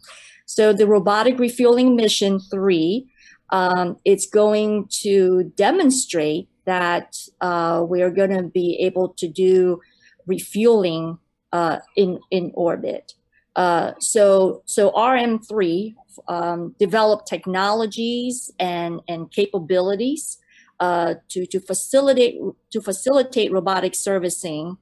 So 0.47 0.73
the 0.73 0.87
robotic 0.87 1.39
refueling 1.39 1.97
mission 1.97 2.39
three 2.39 3.09
um, 3.51 3.99
it's 4.05 4.27
going 4.27 4.89
to 5.03 5.53
demonstrate 5.57 6.49
that 6.65 7.17
uh, 7.41 7.85
we 7.89 8.03
are 8.03 8.11
going 8.11 8.31
to 8.31 8.43
be 8.43 8.77
able 8.81 9.11
to 9.11 9.29
do 9.29 9.81
refueling 10.27 11.19
uh, 11.53 11.79
in 11.97 12.19
in 12.31 12.51
orbit. 12.55 13.15
Uh, 13.55 13.93
so 14.01 14.63
so 14.65 14.91
RM3 14.91 15.95
um, 16.27 16.75
developed 16.79 17.29
technologies 17.29 18.51
and 18.59 19.01
and 19.07 19.31
capabilities 19.31 20.39
uh, 20.81 21.15
to 21.29 21.47
to 21.47 21.61
facilitate 21.61 22.37
to 22.73 22.81
facilitate 22.81 23.53
robotic 23.53 23.95
servicing, 23.95 24.77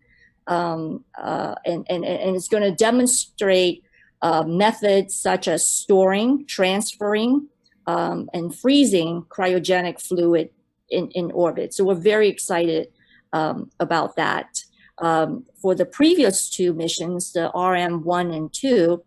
um, 0.47 1.05
uh, 1.19 1.55
and, 1.67 1.85
and 1.91 2.05
and 2.05 2.37
it's 2.37 2.49
going 2.49 2.63
to 2.63 2.75
demonstrate 2.75 3.83
uh, 4.23 4.45
methods 4.45 5.17
such 5.17 5.49
as 5.49 5.67
storing, 5.67 6.47
transferring, 6.47 7.49
um, 7.87 8.31
and 8.33 8.55
freezing 8.55 9.23
cryogenic 9.29 10.01
fluid 10.01 10.51
in, 10.89 11.11
in 11.11 11.31
orbit. 11.33 11.75
So 11.75 11.85
we're 11.85 11.95
very 11.95 12.29
excited 12.29 12.89
um, 13.33 13.71
about 13.81 14.17
that. 14.17 14.63
Um, 14.99 15.47
for 15.61 15.75
the 15.75 15.87
previous 15.87 16.49
two 16.49 16.73
missions, 16.73 17.33
the 17.33 17.51
RM1 17.55 18.37
and 18.37 18.53
2, 18.53 19.03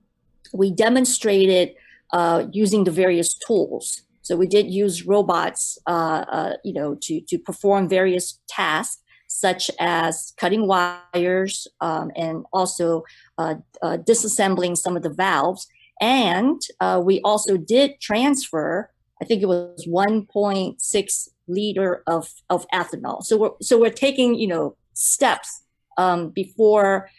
we 0.54 0.72
demonstrated 0.72 1.76
uh, 2.12 2.46
using 2.52 2.84
the 2.84 2.92
various 2.92 3.34
tools. 3.34 4.02
So 4.22 4.36
we 4.36 4.48
did 4.48 4.72
use 4.72 5.06
robots, 5.06 5.78
uh, 5.88 6.26
uh, 6.28 6.54
you 6.64 6.74
know, 6.74 6.96
to, 7.02 7.22
to 7.22 7.38
perform 7.38 7.88
various 7.88 8.40
tasks 8.48 9.02
such 9.28 9.70
as 9.80 10.34
cutting 10.38 10.68
wires 10.68 11.68
um, 11.82 12.12
and 12.16 12.46
also 12.54 13.04
disassembling 13.38 14.78
some 14.78 14.96
of 14.96 15.04
the 15.04 15.10
valves. 15.10 15.68
And 16.02 16.62
uh, 16.80 17.02
we 17.04 17.22
also 17.22 17.58
did 17.58 18.00
transfer, 18.02 18.92
I 19.22 19.26
think 19.26 19.42
it 19.42 19.48
was 19.48 19.88
1.6 19.88 21.30
liter 21.48 22.04
of, 22.08 22.30
of 22.50 22.66
ethanol. 22.74 23.24
So 23.24 23.38
we're, 23.38 23.52
so 23.62 23.80
we're 23.80 23.92
taking, 23.92 24.36
you 24.36 24.48
know, 24.48 24.76
steps 24.94 25.64
um, 25.98 26.30
before 26.30 27.10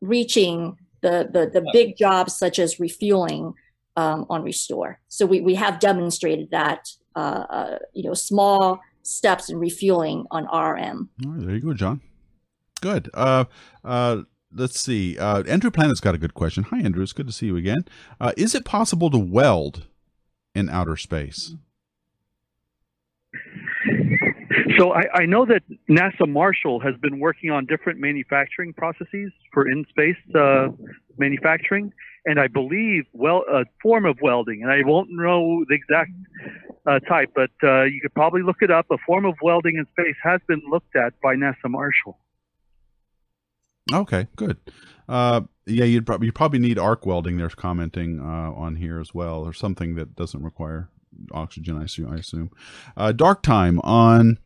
reaching 0.00 0.76
the, 1.02 1.28
the, 1.30 1.50
the 1.52 1.66
big 1.72 1.96
jobs 1.96 2.36
such 2.38 2.58
as 2.58 2.80
refueling 2.80 3.54
um, 3.96 4.24
on 4.30 4.42
Restore. 4.42 5.00
So 5.08 5.26
we, 5.26 5.40
we 5.40 5.54
have 5.56 5.78
demonstrated 5.78 6.50
that, 6.50 6.88
uh, 7.14 7.44
uh, 7.50 7.78
you 7.92 8.04
know, 8.04 8.14
small 8.14 8.80
steps 9.02 9.50
in 9.50 9.58
refueling 9.58 10.26
on 10.30 10.44
RM. 10.44 11.10
there 11.18 11.54
you 11.54 11.60
go, 11.60 11.74
John. 11.74 12.00
Good. 12.80 13.10
Uh, 13.14 13.44
uh, 13.84 14.22
let's 14.54 14.80
see. 14.80 15.18
Uh, 15.18 15.42
Andrew 15.44 15.70
Planet's 15.70 16.00
got 16.00 16.14
a 16.14 16.18
good 16.18 16.34
question. 16.34 16.64
Hi, 16.64 16.80
Andrew. 16.80 17.02
It's 17.02 17.12
good 17.12 17.26
to 17.26 17.32
see 17.32 17.46
you 17.46 17.56
again. 17.56 17.84
Uh, 18.20 18.32
is 18.36 18.54
it 18.54 18.64
possible 18.64 19.10
to 19.10 19.18
weld 19.18 19.86
in 20.54 20.68
outer 20.68 20.96
space? 20.96 21.54
So 24.78 24.92
I, 24.92 25.02
I, 25.14 25.26
know 25.26 25.44
that 25.46 25.62
NASA 25.88 26.26
Marshall 26.26 26.80
has 26.80 26.94
been 26.96 27.20
working 27.20 27.50
on 27.50 27.66
different 27.66 28.00
manufacturing 28.00 28.72
processes 28.72 29.30
for 29.52 29.68
in-space 29.68 30.16
uh, 30.34 30.68
manufacturing, 31.18 31.92
and 32.24 32.40
I 32.40 32.48
believe 32.48 33.04
well 33.12 33.44
a 33.50 33.64
form 33.82 34.06
of 34.06 34.18
welding, 34.22 34.62
and 34.62 34.70
I 34.72 34.80
won't 34.84 35.10
know 35.10 35.64
the 35.68 35.74
exact 35.74 36.10
uh, 36.86 37.00
type, 37.00 37.30
but 37.34 37.50
uh, 37.62 37.84
you 37.84 38.00
could 38.00 38.14
probably 38.14 38.42
look 38.42 38.58
it 38.60 38.70
up. 38.70 38.86
A 38.90 38.98
form 39.06 39.24
of 39.24 39.34
welding 39.42 39.76
in 39.76 39.86
space 39.92 40.16
has 40.22 40.40
been 40.48 40.62
looked 40.70 40.96
at 40.96 41.20
by 41.20 41.34
NASA 41.34 41.68
Marshall. 41.68 42.18
Okay, 43.90 44.26
good. 44.36 44.58
Uh, 45.08 45.42
yeah, 45.66 45.84
you'd 45.84 46.06
probably 46.06 46.26
you 46.26 46.32
probably 46.32 46.58
need 46.58 46.78
arc 46.78 47.06
welding. 47.06 47.36
They're 47.36 47.48
commenting 47.48 48.20
uh, 48.20 48.52
on 48.52 48.76
here 48.76 49.00
as 49.00 49.14
well, 49.14 49.42
or 49.42 49.52
something 49.52 49.94
that 49.96 50.14
doesn't 50.14 50.42
require 50.42 50.88
oxygen. 51.32 51.76
I 51.76 51.84
assume. 51.84 52.12
I 52.12 52.16
assume. 52.16 52.50
Uh, 52.96 53.12
Dark 53.12 53.42
time 53.42 53.80
on 53.80 54.38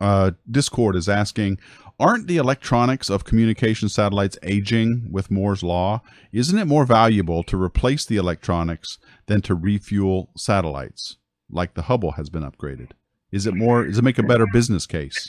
uh, 0.00 0.32
Discord 0.50 0.96
is 0.96 1.08
asking, 1.08 1.58
aren't 1.98 2.26
the 2.26 2.36
electronics 2.36 3.08
of 3.08 3.24
communication 3.24 3.88
satellites 3.88 4.38
aging 4.42 5.08
with 5.10 5.30
Moore's 5.30 5.62
law? 5.62 6.02
Isn't 6.32 6.58
it 6.58 6.66
more 6.66 6.84
valuable 6.84 7.42
to 7.44 7.60
replace 7.60 8.04
the 8.04 8.16
electronics 8.16 8.98
than 9.26 9.40
to 9.42 9.54
refuel 9.54 10.30
satellites, 10.36 11.16
like 11.50 11.74
the 11.74 11.82
Hubble 11.82 12.12
has 12.12 12.28
been 12.28 12.42
upgraded? 12.42 12.90
Is 13.32 13.46
it 13.46 13.54
more? 13.54 13.84
Does 13.84 13.98
it 13.98 14.04
make 14.04 14.18
a 14.18 14.22
better 14.22 14.46
business 14.52 14.86
case? 14.86 15.28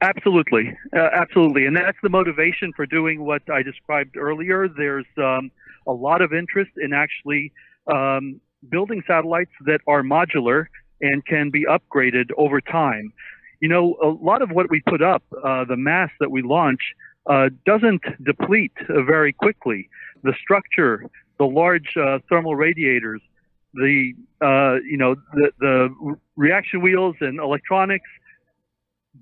Absolutely, 0.00 0.76
uh, 0.96 1.08
absolutely, 1.12 1.66
and 1.66 1.76
that's 1.76 1.98
the 2.02 2.08
motivation 2.08 2.72
for 2.74 2.86
doing 2.86 3.24
what 3.24 3.42
I 3.50 3.62
described 3.62 4.16
earlier. 4.16 4.68
There's 4.68 5.04
um, 5.18 5.50
a 5.86 5.92
lot 5.92 6.22
of 6.22 6.32
interest 6.32 6.70
in 6.78 6.94
actually 6.94 7.52
um, 7.92 8.40
building 8.70 9.02
satellites 9.06 9.50
that 9.66 9.80
are 9.86 10.02
modular 10.02 10.66
and 11.02 11.24
can 11.26 11.50
be 11.50 11.66
upgraded 11.66 12.30
over 12.38 12.60
time. 12.62 13.12
You 13.60 13.68
know, 13.68 13.96
a 14.02 14.08
lot 14.08 14.40
of 14.40 14.50
what 14.50 14.70
we 14.70 14.80
put 14.80 15.02
up, 15.02 15.22
uh, 15.44 15.64
the 15.64 15.76
mass 15.76 16.10
that 16.20 16.30
we 16.30 16.40
launch, 16.40 16.80
uh, 17.26 17.50
doesn't 17.66 18.02
deplete 18.24 18.72
uh, 18.88 19.02
very 19.02 19.32
quickly. 19.34 19.90
The 20.22 20.32
structure, 20.40 21.04
the 21.38 21.44
large 21.46 21.96
uh, 22.00 22.20
thermal 22.30 22.54
radiators, 22.56 23.20
the 23.74 24.14
uh, 24.40 24.76
you 24.88 24.96
know 24.96 25.16
the, 25.34 25.50
the 25.60 26.16
reaction 26.36 26.80
wheels 26.80 27.16
and 27.20 27.38
electronics 27.40 28.08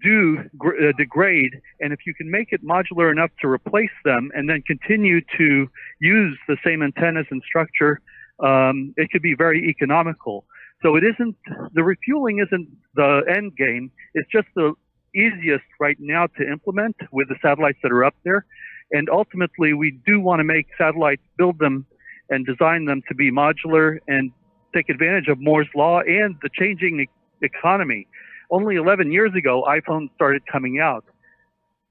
do 0.02 0.38
uh, 0.64 0.92
degrade, 0.96 1.60
and 1.80 1.92
if 1.92 2.00
you 2.06 2.14
can 2.14 2.30
make 2.30 2.48
it 2.52 2.64
modular 2.64 3.10
enough 3.10 3.30
to 3.40 3.48
replace 3.48 3.96
them 4.04 4.30
and 4.34 4.48
then 4.48 4.62
continue 4.62 5.20
to 5.36 5.68
use 6.00 6.38
the 6.48 6.56
same 6.64 6.82
antennas 6.82 7.26
and 7.30 7.42
structure, 7.46 8.00
um, 8.40 8.94
it 8.96 9.10
could 9.10 9.22
be 9.22 9.34
very 9.34 9.68
economical. 9.68 10.44
So 10.82 10.96
it 10.96 11.04
isn't 11.04 11.36
the 11.72 11.82
refueling 11.82 12.44
isn't 12.46 12.68
the 12.94 13.22
end 13.28 13.56
game. 13.56 13.90
It's 14.14 14.30
just 14.30 14.48
the 14.54 14.74
easiest 15.14 15.64
right 15.80 15.96
now 15.98 16.26
to 16.38 16.46
implement 16.46 16.96
with 17.12 17.28
the 17.28 17.36
satellites 17.40 17.78
that 17.82 17.92
are 17.92 18.04
up 18.04 18.14
there. 18.24 18.44
And 18.92 19.08
ultimately, 19.08 19.72
we 19.72 19.98
do 20.06 20.20
want 20.20 20.40
to 20.40 20.44
make 20.44 20.66
satellites, 20.76 21.22
build 21.38 21.58
them, 21.58 21.86
and 22.28 22.44
design 22.44 22.84
them 22.84 23.02
to 23.08 23.14
be 23.14 23.30
modular 23.30 23.98
and 24.08 24.30
take 24.74 24.88
advantage 24.88 25.28
of 25.28 25.40
Moore's 25.40 25.68
law 25.74 26.00
and 26.00 26.36
the 26.42 26.50
changing 26.52 27.00
e- 27.00 27.08
economy 27.42 28.06
only 28.50 28.76
11 28.76 29.12
years 29.12 29.34
ago, 29.34 29.64
iPhones 29.68 30.14
started 30.14 30.42
coming 30.50 30.80
out. 30.80 31.04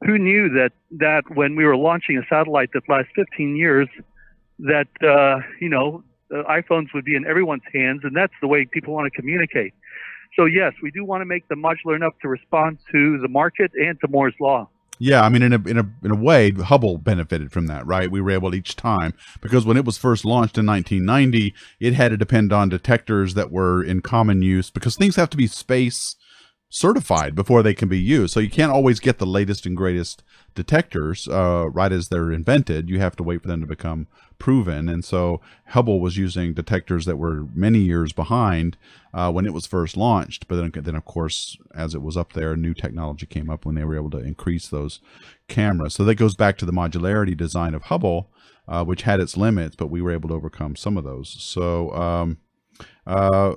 Who 0.05 0.17
knew 0.17 0.49
that, 0.49 0.71
that 0.91 1.23
when 1.33 1.55
we 1.55 1.63
were 1.63 1.77
launching 1.77 2.17
a 2.17 2.25
satellite 2.29 2.69
that 2.73 2.83
lasts 2.89 3.11
15 3.15 3.55
years, 3.55 3.87
that, 4.59 4.87
uh, 5.01 5.39
you 5.61 5.69
know, 5.69 6.03
iPhones 6.31 6.87
would 6.93 7.05
be 7.05 7.15
in 7.15 7.25
everyone's 7.25 7.63
hands, 7.73 8.01
and 8.03 8.15
that's 8.15 8.33
the 8.41 8.47
way 8.47 8.65
people 8.65 8.93
want 8.93 9.11
to 9.11 9.19
communicate. 9.19 9.73
So 10.35 10.45
yes, 10.45 10.73
we 10.81 10.91
do 10.91 11.05
want 11.05 11.21
to 11.21 11.25
make 11.25 11.47
them 11.47 11.61
modular 11.61 11.95
enough 11.95 12.13
to 12.21 12.27
respond 12.27 12.79
to 12.91 13.19
the 13.21 13.27
market 13.27 13.71
and 13.75 13.99
to 14.01 14.07
Moore's 14.07 14.33
law. 14.39 14.69
Yeah, 14.99 15.21
I 15.21 15.29
mean, 15.29 15.41
in 15.41 15.53
a 15.53 15.61
in 15.67 15.77
a 15.77 15.89
in 16.03 16.11
a 16.11 16.15
way, 16.15 16.51
Hubble 16.51 16.97
benefited 16.97 17.51
from 17.51 17.67
that, 17.67 17.85
right? 17.85 18.09
We 18.09 18.21
were 18.21 18.31
able 18.31 18.53
each 18.53 18.75
time 18.75 19.13
because 19.41 19.65
when 19.65 19.75
it 19.75 19.85
was 19.85 19.97
first 19.97 20.23
launched 20.23 20.57
in 20.57 20.65
1990, 20.65 21.53
it 21.79 21.93
had 21.93 22.09
to 22.09 22.17
depend 22.17 22.53
on 22.53 22.69
detectors 22.69 23.33
that 23.33 23.51
were 23.51 23.83
in 23.83 24.01
common 24.01 24.41
use 24.41 24.69
because 24.69 24.95
things 24.95 25.15
have 25.15 25.29
to 25.31 25.37
be 25.37 25.47
space 25.47 26.15
certified 26.73 27.35
before 27.35 27.61
they 27.61 27.75
can 27.75 27.87
be 27.87 27.99
used. 27.99 28.33
So 28.33 28.39
you 28.39 28.49
can't 28.49 28.71
always 28.71 28.99
get 28.99 29.19
the 29.19 29.27
latest 29.27 29.67
and 29.67 29.77
greatest 29.77 30.23
detectors 30.55 31.27
uh, 31.27 31.69
right 31.69 31.91
as 31.91 32.09
they're 32.09 32.31
invented. 32.31 32.89
You 32.89 32.99
have 32.99 33.15
to 33.17 33.23
wait 33.23 33.43
for 33.43 33.47
them 33.47 33.61
to 33.61 33.67
become 33.67 34.07
proven. 34.39 34.89
And 34.89 35.05
so 35.05 35.39
Hubble 35.67 35.99
was 35.99 36.17
using 36.17 36.55
detectors 36.55 37.05
that 37.05 37.17
were 37.17 37.45
many 37.53 37.77
years 37.77 38.11
behind 38.11 38.75
uh, 39.13 39.31
when 39.31 39.45
it 39.45 39.53
was 39.53 39.67
first 39.67 39.95
launched. 39.95 40.47
But 40.47 40.55
then, 40.55 40.71
then, 40.83 40.95
of 40.95 41.05
course, 41.05 41.59
as 41.75 41.93
it 41.93 42.01
was 42.01 42.17
up 42.17 42.33
there, 42.33 42.57
new 42.57 42.73
technology 42.73 43.27
came 43.27 43.51
up 43.51 43.67
when 43.67 43.75
they 43.75 43.83
were 43.83 43.95
able 43.95 44.09
to 44.09 44.17
increase 44.17 44.67
those 44.67 44.99
cameras. 45.47 45.93
So 45.93 46.03
that 46.05 46.15
goes 46.15 46.33
back 46.33 46.57
to 46.57 46.65
the 46.65 46.73
modularity 46.73 47.37
design 47.37 47.75
of 47.75 47.83
Hubble, 47.83 48.31
uh, 48.67 48.83
which 48.83 49.03
had 49.03 49.19
its 49.19 49.37
limits, 49.37 49.75
but 49.75 49.91
we 49.91 50.01
were 50.01 50.11
able 50.11 50.29
to 50.29 50.35
overcome 50.35 50.75
some 50.75 50.97
of 50.97 51.03
those. 51.03 51.29
So, 51.29 51.93
um, 51.93 52.39
uh, 53.05 53.55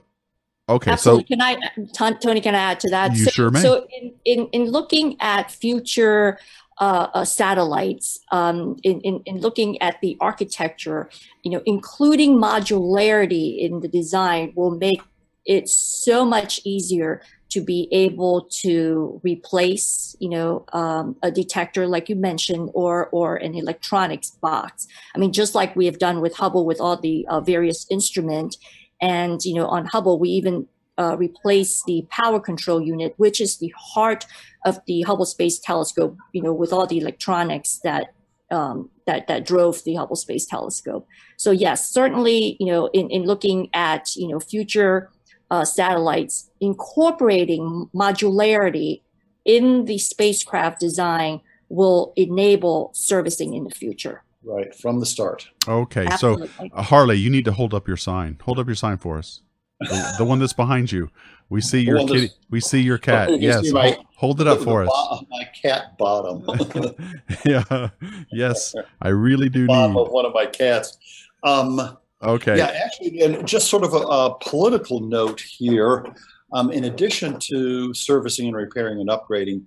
Okay, 0.69 0.91
Absolutely. 0.91 1.23
so 1.23 1.29
can 1.29 1.41
I, 1.43 2.15
Tony? 2.21 2.41
Can 2.41 2.55
I 2.55 2.59
add 2.59 2.81
to 2.81 2.91
that? 2.91 3.15
You 3.15 3.25
so, 3.25 3.31
sure 3.31 3.51
may. 3.51 3.61
So, 3.61 3.87
in, 3.97 4.13
in, 4.25 4.49
in 4.49 4.65
looking 4.71 5.17
at 5.21 5.51
future 5.51 6.39
uh, 6.79 7.07
uh, 7.15 7.25
satellites, 7.25 8.19
um, 8.33 8.77
in, 8.83 9.01
in, 9.03 9.23
in 9.27 9.41
looking 9.41 9.81
at 9.81 10.01
the 10.01 10.17
architecture, 10.21 11.09
you 11.43 11.53
know, 11.53 11.63
including 11.67 12.37
modularity 12.37 13.61
in 13.61 13.81
the 13.81 13.89
design 13.89 14.53
will 14.57 14.73
make 14.73 15.01
it 15.45 15.69
so 15.69 16.25
much 16.25 16.61
easier 16.65 17.23
to 17.49 17.61
be 17.61 17.89
able 17.93 18.43
to 18.51 19.21
replace, 19.23 20.17
you 20.19 20.29
know, 20.29 20.65
um, 20.73 21.17
a 21.23 21.31
detector 21.31 21.87
like 21.87 22.09
you 22.09 22.17
mentioned, 22.17 22.71
or 22.75 23.09
or 23.13 23.37
an 23.37 23.55
electronics 23.55 24.31
box. 24.31 24.89
I 25.15 25.19
mean, 25.19 25.33
just 25.33 25.55
like 25.55 25.77
we 25.77 25.87
have 25.87 26.01
done 26.01 26.21
with 26.21 26.35
Hubble 26.37 26.67
with 26.67 26.81
all 26.81 26.97
the 26.97 27.25
uh, 27.29 27.41
various 27.41 27.87
instrument, 27.89 28.57
and 29.01 29.45
you 29.45 29.55
know, 29.55 29.67
on 29.67 29.87
Hubble 29.87 30.19
we 30.19 30.31
even 30.31 30.67
uh, 30.99 31.17
replace 31.19 31.83
the 31.85 32.07
power 32.11 32.41
control 32.41 32.81
unit, 32.81 33.15
which 33.17 33.41
is 33.41 33.59
the 33.59 33.73
heart 33.77 34.27
of 34.65 34.81
the 34.87 35.03
Hubble 35.03 35.27
Space 35.27 35.59
Telescope. 35.59 36.17
You 36.33 36.43
know, 36.43 36.53
with 36.53 36.73
all 36.73 36.87
the 36.87 36.99
electronics 36.99 37.81
that 37.85 38.15
um, 38.51 38.91
that 39.07 39.27
that 39.29 39.47
drove 39.47 39.83
the 39.85 39.95
Hubble 39.95 40.17
Space 40.17 40.47
Telescope. 40.47 41.07
So 41.37 41.51
yes, 41.51 41.89
certainly, 41.89 42.57
you 42.61 42.67
know, 42.67 42.87
in 42.89 43.11
in 43.11 43.25
looking 43.25 43.69
at 43.75 44.15
you 44.17 44.29
know 44.29 44.41
future 44.41 45.11
uh, 45.51 45.65
satellites, 45.65 46.51
incorporating 46.61 47.89
modularity 47.95 49.03
in 49.45 49.85
the 49.85 49.99
spacecraft 49.99 50.81
design 50.81 51.41
will 51.69 52.13
enable 52.17 52.91
servicing 52.95 53.55
in 53.55 53.65
the 53.65 53.71
future. 53.71 54.23
Right, 54.47 54.73
from 54.75 55.01
the 55.01 55.07
start. 55.07 55.49
Okay, 55.67 56.07
Absolutely. 56.07 56.49
so 56.57 56.69
uh, 56.73 56.83
Harley, 56.83 57.17
you 57.17 57.31
need 57.31 57.45
to 57.47 57.53
hold 57.53 57.75
up 57.75 57.89
your 57.89 57.97
sign. 57.97 58.39
Hold 58.43 58.59
up 58.59 58.67
your 58.67 58.77
sign 58.77 58.97
for 58.97 59.19
us. 59.19 59.41
The, 59.81 60.15
the 60.19 60.25
one 60.25 60.39
that's 60.39 60.53
behind 60.53 60.93
you. 60.93 61.11
We 61.49 61.61
see 61.61 61.81
your 61.81 62.07
kitty. 62.07 62.31
We 62.49 62.61
see 62.61 62.81
your 62.81 62.99
cat. 62.99 63.31
You 63.31 63.39
yes, 63.39 63.71
my, 63.71 63.99
hold 64.17 64.41
it 64.41 64.47
up 64.47 64.61
for 64.61 64.83
us. 64.83 65.25
my 65.31 65.49
cat 65.61 65.99
bottom. 65.99 66.45
yeah. 67.45 67.91
Yes, 68.33 68.75
I 69.03 69.09
really 69.09 69.49
do 69.49 69.67
need 69.67 69.97
of 69.97 70.09
one 70.11 70.25
of 70.25 70.33
my 70.33 70.47
cats. 70.47 70.97
Um, 71.43 71.99
Okay. 72.23 72.57
Yeah, 72.57 72.73
actually, 72.85 73.21
and 73.21 73.47
just 73.47 73.69
sort 73.69 73.85
of 73.85 73.93
a, 73.93 73.99
a 73.99 74.39
political 74.39 75.01
note 75.01 75.41
here. 75.41 76.07
Um, 76.53 76.71
in 76.71 76.85
addition 76.85 77.39
to 77.41 77.93
servicing 77.93 78.47
and 78.47 78.57
repairing 78.57 79.01
and 79.01 79.09
upgrading, 79.09 79.63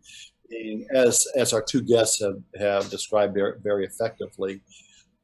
as 0.94 1.28
as 1.36 1.54
our 1.54 1.62
two 1.62 1.82
guests 1.82 2.22
have, 2.22 2.42
have 2.60 2.90
described 2.90 3.34
very, 3.34 3.60
very 3.62 3.86
effectively, 3.86 4.62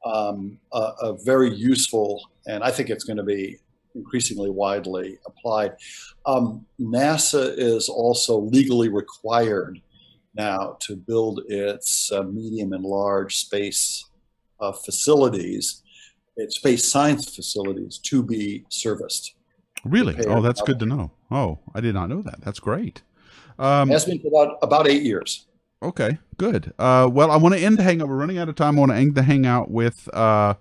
um, 0.06 0.58
a, 0.74 0.92
a, 1.02 1.18
very 1.24 1.54
useful, 1.54 2.22
and 2.48 2.64
I 2.64 2.72
think 2.72 2.90
it's 2.90 3.04
going 3.04 3.18
to 3.18 3.24
be 3.24 3.58
increasingly 3.96 4.50
widely 4.50 5.18
applied. 5.26 5.74
Um, 6.26 6.66
NASA 6.80 7.54
is 7.58 7.90
also 7.90 8.40
legally 8.40 8.90
required 8.90 9.82
now 10.36 10.78
to 10.82 10.96
build 10.96 11.42
its 11.48 12.12
uh, 12.12 12.24
medium 12.24 12.74
and 12.74 12.84
large 12.84 13.38
space 13.38 14.10
uh, 14.60 14.72
facilities 14.72 15.82
its 16.38 16.56
space 16.56 16.90
science 16.90 17.34
facilities 17.34 17.98
to 18.00 18.22
be 18.24 18.66
serviced. 18.70 19.36
Really? 19.84 20.16
Oh, 20.28 20.42
that's 20.42 20.62
good 20.62 20.80
to 20.80 20.86
know. 20.86 21.12
Oh, 21.32 21.60
I 21.74 21.82
did 21.82 21.94
not 21.94 22.10
know 22.10 22.22
that. 22.24 22.42
That's 22.42 22.60
great. 22.60 23.04
Um, 23.58 23.90
has 23.90 24.06
been 24.06 24.20
for 24.20 24.28
about 24.28 24.58
about 24.62 24.88
eight 24.88 25.04
years. 25.04 25.46
Okay, 25.84 26.18
good. 26.38 26.74
Uh, 26.80 27.10
well, 27.12 27.32
I 27.32 27.38
want 27.38 27.56
to 27.56 27.62
end 27.62 27.78
the 27.78 27.84
hangout. 27.84 28.08
We're 28.08 28.16
running 28.16 28.38
out 28.38 28.50
of 28.50 28.56
time. 28.56 28.78
I 28.78 28.80
want 28.80 28.92
to 28.92 28.98
end 28.98 29.16
the 29.16 29.24
hangout 29.24 29.70
with 29.70 30.10
uh, 30.14 30.56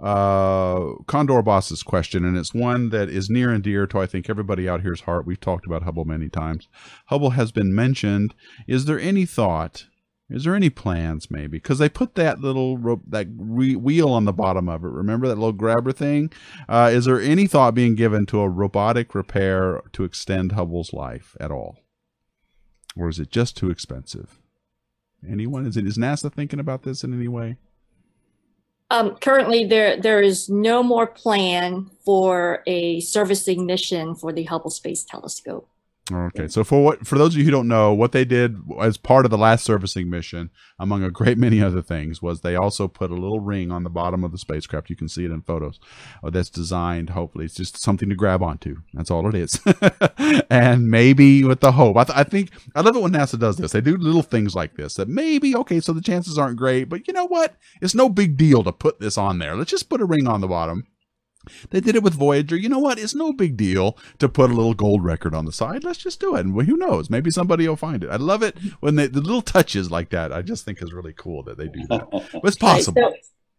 uh, 0.00 0.94
Condor 1.06 1.42
Boss's 1.42 1.82
question, 1.82 2.24
and 2.24 2.36
it's 2.36 2.54
one 2.54 2.88
that 2.90 3.08
is 3.08 3.28
near 3.28 3.50
and 3.50 3.62
dear 3.62 3.86
to 3.88 3.98
I 3.98 4.06
think 4.06 4.30
everybody 4.30 4.68
out 4.68 4.82
here's 4.82 5.02
heart. 5.02 5.26
We've 5.26 5.40
talked 5.40 5.66
about 5.66 5.82
Hubble 5.82 6.04
many 6.04 6.28
times. 6.28 6.68
Hubble 7.06 7.30
has 7.30 7.52
been 7.52 7.74
mentioned. 7.74 8.34
Is 8.66 8.86
there 8.86 8.98
any 8.98 9.26
thought 9.26 9.86
is 10.30 10.44
there 10.44 10.54
any 10.54 10.70
plans, 10.70 11.30
maybe? 11.30 11.58
Because 11.58 11.78
they 11.78 11.88
put 11.88 12.14
that 12.14 12.40
little 12.40 12.78
rope, 12.78 13.02
that 13.08 13.26
re- 13.36 13.74
wheel 13.74 14.10
on 14.10 14.24
the 14.24 14.32
bottom 14.32 14.68
of 14.68 14.84
it. 14.84 14.88
Remember 14.88 15.26
that 15.26 15.34
little 15.34 15.52
grabber 15.52 15.90
thing? 15.90 16.32
Uh, 16.68 16.88
is 16.92 17.04
there 17.06 17.20
any 17.20 17.48
thought 17.48 17.74
being 17.74 17.96
given 17.96 18.26
to 18.26 18.40
a 18.40 18.48
robotic 18.48 19.14
repair 19.14 19.82
to 19.92 20.04
extend 20.04 20.52
Hubble's 20.52 20.92
life 20.92 21.36
at 21.40 21.50
all, 21.50 21.78
or 22.96 23.08
is 23.08 23.18
it 23.18 23.30
just 23.30 23.56
too 23.56 23.70
expensive? 23.70 24.40
Anyone? 25.28 25.66
Is 25.66 25.76
it 25.76 25.86
is 25.86 25.98
NASA 25.98 26.32
thinking 26.32 26.60
about 26.60 26.82
this 26.82 27.04
in 27.04 27.14
any 27.14 27.28
way? 27.28 27.56
Um, 28.90 29.14
currently, 29.16 29.64
there 29.64 29.96
there 29.96 30.20
is 30.20 30.48
no 30.48 30.82
more 30.82 31.06
plan 31.06 31.90
for 32.04 32.62
a 32.66 33.00
servicing 33.00 33.64
mission 33.64 34.16
for 34.16 34.32
the 34.32 34.44
Hubble 34.44 34.70
Space 34.70 35.04
Telescope. 35.04 35.69
Okay, 36.12 36.48
so 36.48 36.64
for 36.64 36.82
what 36.82 37.06
for 37.06 37.18
those 37.18 37.34
of 37.34 37.38
you 37.38 37.44
who 37.44 37.50
don't 37.50 37.68
know, 37.68 37.92
what 37.92 38.12
they 38.12 38.24
did 38.24 38.56
as 38.80 38.96
part 38.96 39.24
of 39.24 39.30
the 39.30 39.38
last 39.38 39.64
servicing 39.64 40.10
mission, 40.10 40.50
among 40.78 41.02
a 41.02 41.10
great 41.10 41.38
many 41.38 41.62
other 41.62 41.82
things, 41.82 42.20
was 42.20 42.40
they 42.40 42.56
also 42.56 42.88
put 42.88 43.10
a 43.10 43.14
little 43.14 43.40
ring 43.40 43.70
on 43.70 43.84
the 43.84 43.90
bottom 43.90 44.24
of 44.24 44.32
the 44.32 44.38
spacecraft. 44.38 44.90
You 44.90 44.96
can 44.96 45.08
see 45.08 45.24
it 45.24 45.30
in 45.30 45.42
photos. 45.42 45.80
Uh, 46.22 46.30
that's 46.30 46.50
designed. 46.50 47.10
Hopefully, 47.10 47.44
it's 47.44 47.54
just 47.54 47.80
something 47.80 48.08
to 48.08 48.14
grab 48.14 48.42
onto. 48.42 48.76
That's 48.94 49.10
all 49.10 49.28
it 49.28 49.34
is. 49.34 49.60
and 50.50 50.90
maybe 50.90 51.44
with 51.44 51.60
the 51.60 51.72
hope, 51.72 51.96
I, 51.96 52.04
th- 52.04 52.18
I 52.18 52.24
think 52.24 52.50
I 52.74 52.80
love 52.80 52.96
it 52.96 53.02
when 53.02 53.12
NASA 53.12 53.38
does 53.38 53.56
this. 53.56 53.72
They 53.72 53.80
do 53.80 53.96
little 53.96 54.22
things 54.22 54.54
like 54.54 54.76
this 54.76 54.94
that 54.94 55.08
maybe 55.08 55.54
okay, 55.56 55.80
so 55.80 55.92
the 55.92 56.00
chances 56.00 56.38
aren't 56.38 56.56
great, 56.56 56.84
but 56.84 57.06
you 57.06 57.14
know 57.14 57.26
what? 57.26 57.56
It's 57.80 57.94
no 57.94 58.08
big 58.08 58.36
deal 58.36 58.62
to 58.64 58.72
put 58.72 59.00
this 59.00 59.16
on 59.16 59.38
there. 59.38 59.56
Let's 59.56 59.70
just 59.70 59.88
put 59.88 60.00
a 60.00 60.06
ring 60.06 60.26
on 60.26 60.40
the 60.40 60.48
bottom 60.48 60.86
they 61.70 61.80
did 61.80 61.96
it 61.96 62.02
with 62.02 62.14
Voyager. 62.14 62.56
You 62.56 62.68
know 62.68 62.78
what? 62.78 62.98
It's 62.98 63.14
no 63.14 63.32
big 63.32 63.56
deal 63.56 63.96
to 64.18 64.28
put 64.28 64.50
a 64.50 64.54
little 64.54 64.74
gold 64.74 65.04
record 65.04 65.34
on 65.34 65.44
the 65.44 65.52
side. 65.52 65.84
Let's 65.84 65.98
just 65.98 66.20
do 66.20 66.36
it. 66.36 66.40
And 66.40 66.60
who 66.62 66.76
knows? 66.76 67.10
Maybe 67.10 67.30
somebody 67.30 67.68
will 67.68 67.76
find 67.76 68.04
it. 68.04 68.10
I 68.10 68.16
love 68.16 68.42
it 68.42 68.56
when 68.80 68.96
they, 68.96 69.06
the 69.06 69.20
little 69.20 69.42
touches 69.42 69.90
like 69.90 70.10
that. 70.10 70.32
I 70.32 70.42
just 70.42 70.64
think 70.64 70.82
is 70.82 70.92
really 70.92 71.14
cool 71.16 71.42
that 71.44 71.58
they 71.58 71.68
do 71.68 71.86
that. 71.88 72.10
But 72.10 72.28
it's 72.44 72.56
possible. 72.56 73.14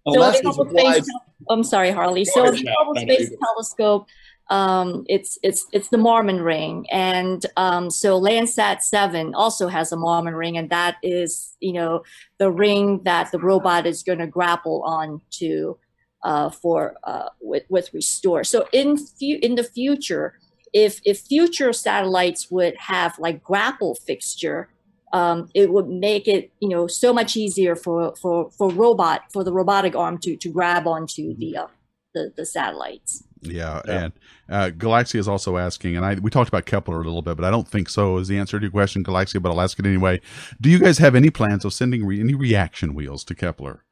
So, 0.08 0.14
so 0.14 0.70
space, 0.70 1.08
I'm 1.50 1.64
sorry, 1.64 1.92
Harley. 1.92 2.26
So 2.26 2.52
the 2.52 2.76
Hubble 2.80 2.96
Space 2.96 3.32
Telescope, 3.40 4.08
um, 4.50 5.06
it's 5.08 5.38
it's 5.44 5.66
it's 5.72 5.90
the 5.90 5.98
Marman 5.98 6.42
ring, 6.42 6.86
and 6.92 7.46
um, 7.56 7.90
so 7.90 8.20
Landsat 8.20 8.82
Seven 8.82 9.34
also 9.36 9.68
has 9.68 9.92
a 9.92 9.96
Marman 9.96 10.34
ring, 10.34 10.58
and 10.58 10.70
that 10.70 10.98
is 11.04 11.56
you 11.60 11.74
know 11.74 12.04
the 12.38 12.52
ring 12.52 13.02
that 13.04 13.32
the 13.32 13.40
robot 13.40 13.86
is 13.86 14.04
going 14.04 14.20
to 14.20 14.28
grapple 14.28 14.84
on 14.84 15.22
to 15.32 15.78
uh, 16.24 16.50
for 16.50 16.96
uh, 17.04 17.30
with, 17.40 17.64
with 17.70 17.94
restore. 17.94 18.44
So 18.44 18.68
in 18.72 18.98
fu- 18.98 19.40
in 19.42 19.56
the 19.56 19.64
future, 19.64 20.36
if 20.74 21.02
if 21.06 21.20
future 21.20 21.74
satellites 21.74 22.50
would 22.52 22.76
have 22.78 23.18
like 23.20 23.44
grapple 23.44 23.96
fixture, 23.96 24.70
um, 25.14 25.50
it 25.54 25.72
would 25.72 25.90
make 25.90 26.28
it 26.28 26.52
you 26.60 26.70
know 26.70 26.88
so 26.88 27.14
much 27.14 27.36
easier 27.36 27.76
for 27.76 28.16
for 28.16 28.52
for 28.52 28.70
robot 28.70 29.24
for 29.34 29.44
the 29.44 29.52
robotic 29.52 29.96
arm 29.96 30.18
to 30.20 30.36
to 30.38 30.50
grab 30.50 30.88
onto 30.88 31.36
the 31.36 31.58
uh, 31.58 31.68
the, 32.14 32.32
the 32.36 32.46
satellites. 32.46 33.24
Yeah, 33.44 33.82
yeah. 33.88 34.04
and 34.04 34.14
uh, 34.50 34.70
Galaxia 34.70 35.20
is 35.20 35.28
also 35.28 35.58
asking, 35.58 35.98
and 35.98 36.06
I 36.06 36.16
we 36.16 36.30
talked 36.30 36.48
about 36.48 36.66
Kepler 36.66 37.02
a 37.02 37.04
little 37.04 37.24
bit, 37.24 37.36
but 37.36 37.46
I 37.46 37.50
don't 37.50 37.68
think 37.68 37.90
so 37.90 38.18
is 38.18 38.28
the 38.28 38.38
answer 38.38 38.60
to 38.60 38.64
your 38.64 38.72
question, 38.72 39.04
Galaxia. 39.04 39.42
But 39.42 39.52
I'll 39.52 39.62
ask 39.62 39.80
it 39.80 39.86
anyway. 39.86 40.22
Do 40.60 40.70
you 40.70 40.80
guys 40.80 41.00
have 41.00 41.16
any 41.16 41.32
plans 41.32 41.66
of 41.66 41.74
sending 41.74 42.06
re- 42.06 42.20
any 42.20 42.36
reaction 42.36 42.94
wheels 42.94 43.24
to 43.26 43.36
Kepler? 43.36 43.84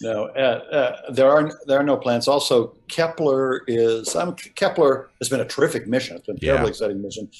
No, 0.00 0.26
uh, 0.36 0.64
uh, 0.70 1.12
there 1.12 1.30
are 1.30 1.50
there 1.66 1.78
are 1.78 1.82
no 1.82 1.96
plans. 1.96 2.28
Also, 2.28 2.76
Kepler 2.88 3.62
is 3.66 4.14
um, 4.14 4.34
Kepler 4.54 5.10
has 5.20 5.28
been 5.28 5.40
a 5.40 5.44
terrific 5.44 5.86
mission. 5.86 6.16
It's 6.16 6.26
been 6.26 6.36
a 6.36 6.40
terribly 6.40 6.66
yeah. 6.66 6.70
exciting 6.70 7.02
mission. 7.02 7.30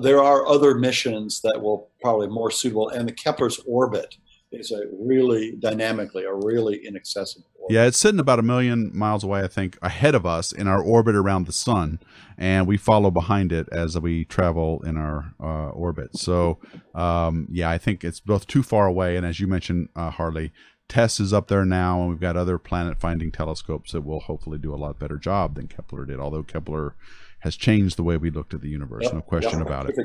There 0.00 0.22
are 0.22 0.46
other 0.46 0.74
missions 0.74 1.40
that 1.42 1.60
will 1.62 1.90
probably 2.00 2.28
more 2.28 2.50
suitable, 2.50 2.88
and 2.88 3.08
the 3.08 3.12
Kepler's 3.12 3.60
orbit 3.66 4.16
is 4.52 4.72
a 4.72 4.82
really 4.92 5.56
dynamically 5.60 6.24
a 6.24 6.34
really 6.34 6.84
inaccessible. 6.84 7.46
Orbit. 7.58 7.74
Yeah, 7.74 7.84
it's 7.84 7.98
sitting 7.98 8.18
about 8.18 8.38
a 8.38 8.42
million 8.42 8.90
miles 8.96 9.22
away, 9.22 9.42
I 9.42 9.48
think, 9.48 9.78
ahead 9.82 10.14
of 10.14 10.26
us 10.26 10.50
in 10.50 10.66
our 10.66 10.82
orbit 10.82 11.14
around 11.14 11.46
the 11.46 11.52
sun, 11.52 12.00
and 12.36 12.66
we 12.66 12.76
follow 12.76 13.10
behind 13.10 13.52
it 13.52 13.68
as 13.70 13.98
we 13.98 14.24
travel 14.24 14.82
in 14.84 14.96
our 14.96 15.34
uh, 15.38 15.70
orbit. 15.70 16.16
So, 16.16 16.58
um, 16.94 17.46
yeah, 17.50 17.70
I 17.70 17.78
think 17.78 18.02
it's 18.02 18.20
both 18.20 18.46
too 18.46 18.62
far 18.62 18.86
away, 18.86 19.16
and 19.16 19.24
as 19.24 19.38
you 19.38 19.46
mentioned, 19.46 19.90
uh, 19.94 20.10
Harley, 20.10 20.52
TESS 20.90 21.20
is 21.20 21.32
up 21.32 21.46
there 21.48 21.64
now, 21.64 22.00
and 22.00 22.10
we've 22.10 22.20
got 22.20 22.36
other 22.36 22.58
planet 22.58 22.98
finding 22.98 23.30
telescopes 23.30 23.92
that 23.92 24.02
will 24.02 24.20
hopefully 24.20 24.58
do 24.58 24.74
a 24.74 24.76
lot 24.76 24.98
better 24.98 25.16
job 25.16 25.54
than 25.54 25.68
Kepler 25.68 26.04
did. 26.04 26.18
Although 26.18 26.42
Kepler 26.42 26.96
has 27.38 27.56
changed 27.56 27.96
the 27.96 28.02
way 28.02 28.16
we 28.16 28.28
looked 28.28 28.52
at 28.52 28.60
the 28.60 28.68
universe, 28.68 29.04
yep, 29.04 29.14
no 29.14 29.20
question 29.22 29.60
yep, 29.60 29.66
about 29.66 29.88
it. 29.88 29.96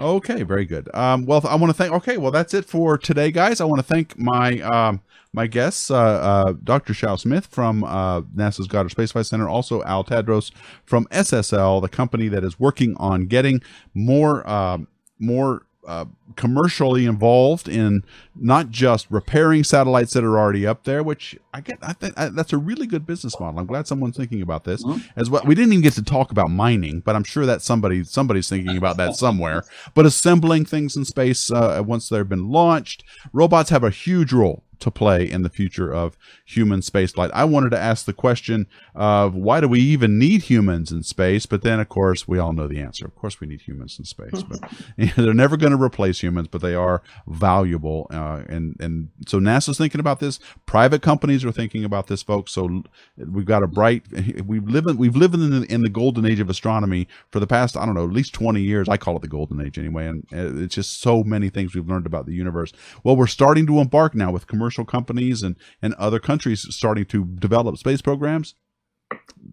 Okay, 0.00 0.42
very 0.42 0.64
good. 0.64 0.92
Um, 0.94 1.26
well, 1.26 1.46
I 1.46 1.54
want 1.56 1.70
to 1.70 1.74
thank. 1.74 1.92
Okay, 1.92 2.16
well 2.16 2.32
that's 2.32 2.54
it 2.54 2.64
for 2.64 2.96
today, 2.96 3.30
guys. 3.30 3.60
I 3.60 3.64
want 3.64 3.80
to 3.80 3.86
thank 3.86 4.18
my 4.18 4.60
um, 4.60 5.02
my 5.34 5.46
guests, 5.46 5.90
uh, 5.90 5.96
uh, 5.96 6.54
Dr. 6.64 6.94
Shao 6.94 7.16
Smith 7.16 7.46
from 7.46 7.84
uh, 7.84 8.22
NASA's 8.22 8.66
Goddard 8.66 8.90
Space 8.90 9.12
Flight 9.12 9.26
Center, 9.26 9.48
also 9.48 9.82
Al 9.82 10.04
Tadros 10.04 10.50
from 10.84 11.06
SSL, 11.06 11.82
the 11.82 11.88
company 11.88 12.28
that 12.28 12.44
is 12.44 12.58
working 12.58 12.96
on 12.96 13.26
getting 13.26 13.60
more 13.92 14.48
um, 14.48 14.88
more 15.18 15.66
uh, 15.86 16.06
commercially 16.36 17.06
involved 17.06 17.68
in 17.68 18.02
not 18.34 18.70
just 18.70 19.06
repairing 19.10 19.64
satellites 19.64 20.12
that 20.14 20.24
are 20.24 20.38
already 20.38 20.66
up 20.66 20.84
there, 20.84 21.02
which 21.02 21.36
I 21.52 21.60
get. 21.60 21.78
I 21.82 21.92
think 21.92 22.14
that's 22.16 22.52
a 22.52 22.58
really 22.58 22.86
good 22.86 23.06
business 23.06 23.38
model. 23.38 23.60
I'm 23.60 23.66
glad 23.66 23.86
someone's 23.86 24.16
thinking 24.16 24.42
about 24.42 24.64
this 24.64 24.84
mm-hmm. 24.84 25.00
as 25.16 25.30
well. 25.30 25.42
We 25.44 25.54
didn't 25.54 25.72
even 25.72 25.82
get 25.82 25.94
to 25.94 26.02
talk 26.02 26.30
about 26.30 26.50
mining, 26.50 27.00
but 27.00 27.14
I'm 27.16 27.24
sure 27.24 27.46
that 27.46 27.62
somebody 27.62 28.04
somebody's 28.04 28.48
thinking 28.48 28.76
about 28.76 28.96
that 28.96 29.16
somewhere. 29.16 29.64
But 29.94 30.06
assembling 30.06 30.64
things 30.64 30.96
in 30.96 31.04
space 31.04 31.50
uh, 31.50 31.82
once 31.86 32.08
they've 32.08 32.28
been 32.28 32.48
launched, 32.48 33.04
robots 33.32 33.70
have 33.70 33.84
a 33.84 33.90
huge 33.90 34.32
role 34.32 34.62
to 34.84 34.90
play 34.90 35.28
in 35.28 35.42
the 35.42 35.50
future 35.50 35.92
of 35.92 36.16
human 36.44 36.80
spaceflight. 36.80 37.30
I 37.34 37.44
wanted 37.44 37.70
to 37.70 37.78
ask 37.78 38.06
the 38.06 38.12
question 38.12 38.66
of 38.94 39.34
why 39.34 39.60
do 39.60 39.68
we 39.68 39.80
even 39.80 40.18
need 40.18 40.42
humans 40.42 40.92
in 40.92 41.02
space? 41.02 41.46
But 41.46 41.62
then, 41.62 41.80
of 41.80 41.88
course, 41.88 42.28
we 42.28 42.38
all 42.38 42.52
know 42.52 42.68
the 42.68 42.80
answer. 42.80 43.04
Of 43.04 43.14
course, 43.14 43.40
we 43.40 43.46
need 43.46 43.62
humans 43.62 43.98
in 43.98 44.04
space, 44.04 44.42
but 44.42 44.60
they're 45.16 45.34
never 45.34 45.56
going 45.56 45.72
to 45.76 45.82
replace 45.82 46.22
humans, 46.22 46.48
but 46.48 46.62
they 46.62 46.74
are 46.74 47.02
valuable. 47.26 48.06
Uh, 48.10 48.42
and 48.48 48.76
and 48.80 49.08
so 49.26 49.38
NASA's 49.38 49.78
thinking 49.78 50.00
about 50.00 50.20
this. 50.20 50.38
Private 50.66 51.02
companies 51.02 51.44
are 51.44 51.52
thinking 51.52 51.84
about 51.84 52.06
this, 52.06 52.22
folks. 52.22 52.52
So 52.52 52.82
we've 53.16 53.44
got 53.44 53.62
a 53.62 53.66
bright. 53.66 54.04
We've 54.44 54.68
lived 54.68 54.98
we've 54.98 55.16
lived 55.16 55.34
in 55.34 55.50
the, 55.50 55.72
in 55.72 55.82
the 55.82 55.88
golden 55.88 56.26
age 56.26 56.40
of 56.40 56.50
astronomy 56.50 57.08
for 57.30 57.40
the 57.40 57.46
past 57.46 57.76
I 57.76 57.86
don't 57.86 57.94
know 57.94 58.04
at 58.04 58.12
least 58.12 58.34
twenty 58.34 58.60
years. 58.60 58.88
I 58.88 58.96
call 58.96 59.16
it 59.16 59.22
the 59.22 59.28
golden 59.28 59.60
age 59.60 59.78
anyway, 59.78 60.06
and 60.06 60.26
it's 60.32 60.74
just 60.74 61.00
so 61.00 61.24
many 61.24 61.48
things 61.48 61.74
we've 61.74 61.88
learned 61.88 62.06
about 62.06 62.26
the 62.26 62.34
universe. 62.34 62.72
Well, 63.02 63.16
we're 63.16 63.26
starting 63.26 63.66
to 63.66 63.80
embark 63.80 64.14
now 64.14 64.30
with 64.30 64.46
commercial 64.46 64.73
companies 64.82 65.42
and 65.42 65.56
and 65.82 65.92
other 65.94 66.18
countries 66.18 66.66
starting 66.74 67.04
to 67.04 67.26
develop 67.26 67.76
space 67.76 68.00
programs. 68.00 68.54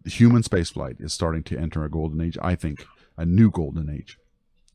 Human 0.06 0.42
spaceflight 0.42 1.04
is 1.04 1.12
starting 1.12 1.44
to 1.44 1.60
enter 1.60 1.84
a 1.84 1.90
golden 1.90 2.22
age. 2.22 2.38
I 2.42 2.56
think 2.56 2.86
a 3.18 3.26
new 3.26 3.52
golden 3.52 3.90
age. 3.90 4.18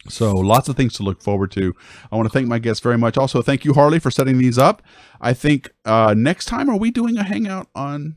So 0.09 0.35
lots 0.35 0.69
of 0.69 0.77
things 0.77 0.95
to 0.95 1.03
look 1.03 1.23
forward 1.23 1.51
to. 1.53 1.75
I 2.11 2.17
want 2.17 2.27
to 2.27 2.33
thank 2.33 2.49
my 2.49 2.59
guests 2.59 2.81
very 2.81 2.99
much. 2.99 3.17
Also, 3.17 3.43
thank 3.43 3.65
you, 3.65 3.73
Harley, 3.75 3.99
for 3.99 4.11
setting 4.11 4.39
these 4.39 4.59
up. 4.59 4.83
I 5.21 5.33
think 5.33 5.71
uh, 5.85 6.15
next 6.17 6.47
time, 6.47 6.69
are 6.69 6.77
we 6.77 6.91
doing 6.91 7.17
a 7.17 7.23
hangout 7.23 7.69
on 7.75 8.17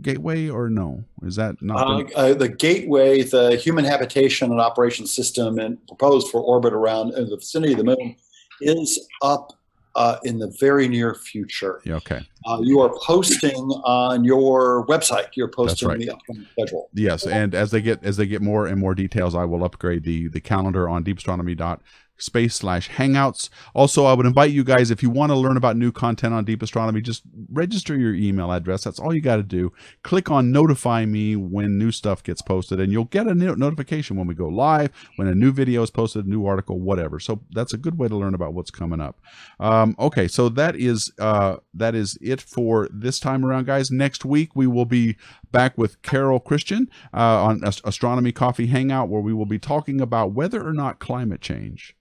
Gateway 0.00 0.48
or 0.48 0.70
no? 0.70 1.04
Is 1.22 1.36
that 1.36 1.56
not 1.60 1.76
uh, 1.76 1.96
the-, 1.98 2.16
uh, 2.16 2.34
the 2.34 2.48
Gateway, 2.48 3.22
the 3.22 3.56
Human 3.56 3.84
Habitation 3.84 4.50
and 4.50 4.60
Operation 4.60 5.06
System, 5.06 5.58
and 5.58 5.84
proposed 5.86 6.28
for 6.30 6.40
orbit 6.40 6.72
around 6.72 7.14
in 7.14 7.28
the 7.28 7.36
vicinity 7.36 7.72
of 7.72 7.78
the 7.78 7.84
moon, 7.84 8.16
is 8.60 9.06
up 9.22 9.52
uh, 9.96 10.16
in 10.24 10.38
the 10.38 10.54
very 10.58 10.88
near 10.88 11.14
future. 11.14 11.80
Okay. 11.86 12.26
Uh, 12.46 12.58
you 12.62 12.80
are 12.80 12.94
posting 13.02 13.54
on 13.54 14.24
your 14.24 14.86
website. 14.86 15.28
You're 15.34 15.48
posting 15.48 15.88
right. 15.88 15.98
the 15.98 16.10
upcoming 16.10 16.46
schedule. 16.52 16.90
Yes, 16.92 17.26
and 17.26 17.54
as 17.54 17.70
they 17.70 17.80
get 17.80 18.04
as 18.04 18.16
they 18.16 18.26
get 18.26 18.42
more 18.42 18.66
and 18.66 18.78
more 18.78 18.94
details, 18.94 19.34
I 19.34 19.44
will 19.44 19.64
upgrade 19.64 20.04
the 20.04 20.28
the 20.28 20.40
calendar 20.40 20.88
on 20.88 21.04
deepastronomy.com 21.04 21.80
space 22.24 22.54
slash 22.54 22.88
hangouts. 22.88 23.50
Also, 23.74 24.06
I 24.06 24.14
would 24.14 24.24
invite 24.24 24.50
you 24.50 24.64
guys, 24.64 24.90
if 24.90 25.02
you 25.02 25.10
want 25.10 25.30
to 25.30 25.36
learn 25.36 25.56
about 25.56 25.76
new 25.76 25.92
content 25.92 26.32
on 26.32 26.44
Deep 26.44 26.62
Astronomy, 26.62 27.02
just 27.02 27.22
register 27.52 27.96
your 27.96 28.14
email 28.14 28.50
address. 28.50 28.82
That's 28.82 28.98
all 28.98 29.14
you 29.14 29.20
got 29.20 29.36
to 29.36 29.42
do. 29.42 29.72
Click 30.02 30.30
on 30.30 30.50
notify 30.50 31.04
me 31.04 31.36
when 31.36 31.78
new 31.78 31.92
stuff 31.92 32.22
gets 32.22 32.40
posted, 32.40 32.80
and 32.80 32.90
you'll 32.90 33.04
get 33.04 33.26
a 33.26 33.34
notification 33.34 34.16
when 34.16 34.26
we 34.26 34.34
go 34.34 34.48
live, 34.48 34.90
when 35.16 35.28
a 35.28 35.34
new 35.34 35.52
video 35.52 35.82
is 35.82 35.90
posted, 35.90 36.24
a 36.24 36.28
new 36.28 36.46
article, 36.46 36.80
whatever. 36.80 37.20
So 37.20 37.40
that's 37.50 37.74
a 37.74 37.78
good 37.78 37.98
way 37.98 38.08
to 38.08 38.16
learn 38.16 38.34
about 38.34 38.54
what's 38.54 38.70
coming 38.70 39.00
up. 39.00 39.20
Um, 39.60 39.94
okay, 39.98 40.26
so 40.26 40.48
that 40.50 40.76
is 40.76 41.12
uh, 41.18 41.56
that 41.74 41.94
is 41.94 42.16
it 42.22 42.40
for 42.40 42.88
this 42.90 43.20
time 43.20 43.44
around, 43.44 43.66
guys. 43.66 43.90
Next 43.90 44.24
week 44.24 44.56
we 44.56 44.66
will 44.66 44.86
be 44.86 45.16
back 45.52 45.76
with 45.76 46.00
Carol 46.02 46.40
Christian 46.40 46.88
uh, 47.12 47.44
on 47.44 47.62
Astronomy 47.64 48.32
Coffee 48.32 48.66
Hangout, 48.66 49.08
where 49.08 49.20
we 49.20 49.34
will 49.34 49.46
be 49.46 49.58
talking 49.58 50.00
about 50.00 50.32
whether 50.32 50.66
or 50.66 50.72
not 50.72 50.98
climate 50.98 51.40
change 51.42 51.94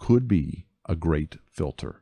could 0.00 0.26
be 0.26 0.66
a 0.86 0.96
great 0.96 1.36
filter. 1.52 2.00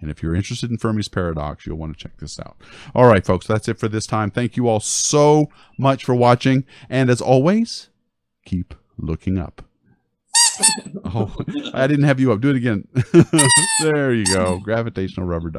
And 0.00 0.08
if 0.08 0.22
you're 0.22 0.36
interested 0.36 0.70
in 0.70 0.78
Fermi's 0.78 1.08
paradox, 1.08 1.66
you'll 1.66 1.76
want 1.76 1.92
to 1.92 2.02
check 2.02 2.16
this 2.18 2.38
out. 2.38 2.56
All 2.94 3.06
right, 3.06 3.26
folks, 3.26 3.46
that's 3.46 3.68
it 3.68 3.78
for 3.78 3.88
this 3.88 4.06
time. 4.06 4.30
Thank 4.30 4.56
you 4.56 4.68
all 4.68 4.80
so 4.80 5.50
much 5.76 6.04
for 6.04 6.14
watching. 6.14 6.64
And 6.88 7.10
as 7.10 7.20
always, 7.20 7.90
keep 8.46 8.72
looking 8.96 9.36
up. 9.36 9.62
oh, 11.04 11.34
I 11.74 11.86
didn't 11.86 12.04
have 12.04 12.20
you 12.20 12.32
up. 12.32 12.40
Do 12.40 12.50
it 12.50 12.56
again. 12.56 12.86
there 13.82 14.14
you 14.14 14.24
go. 14.26 14.60
Gravitational 14.60 15.26
rubber 15.26 15.50
duck. 15.50 15.58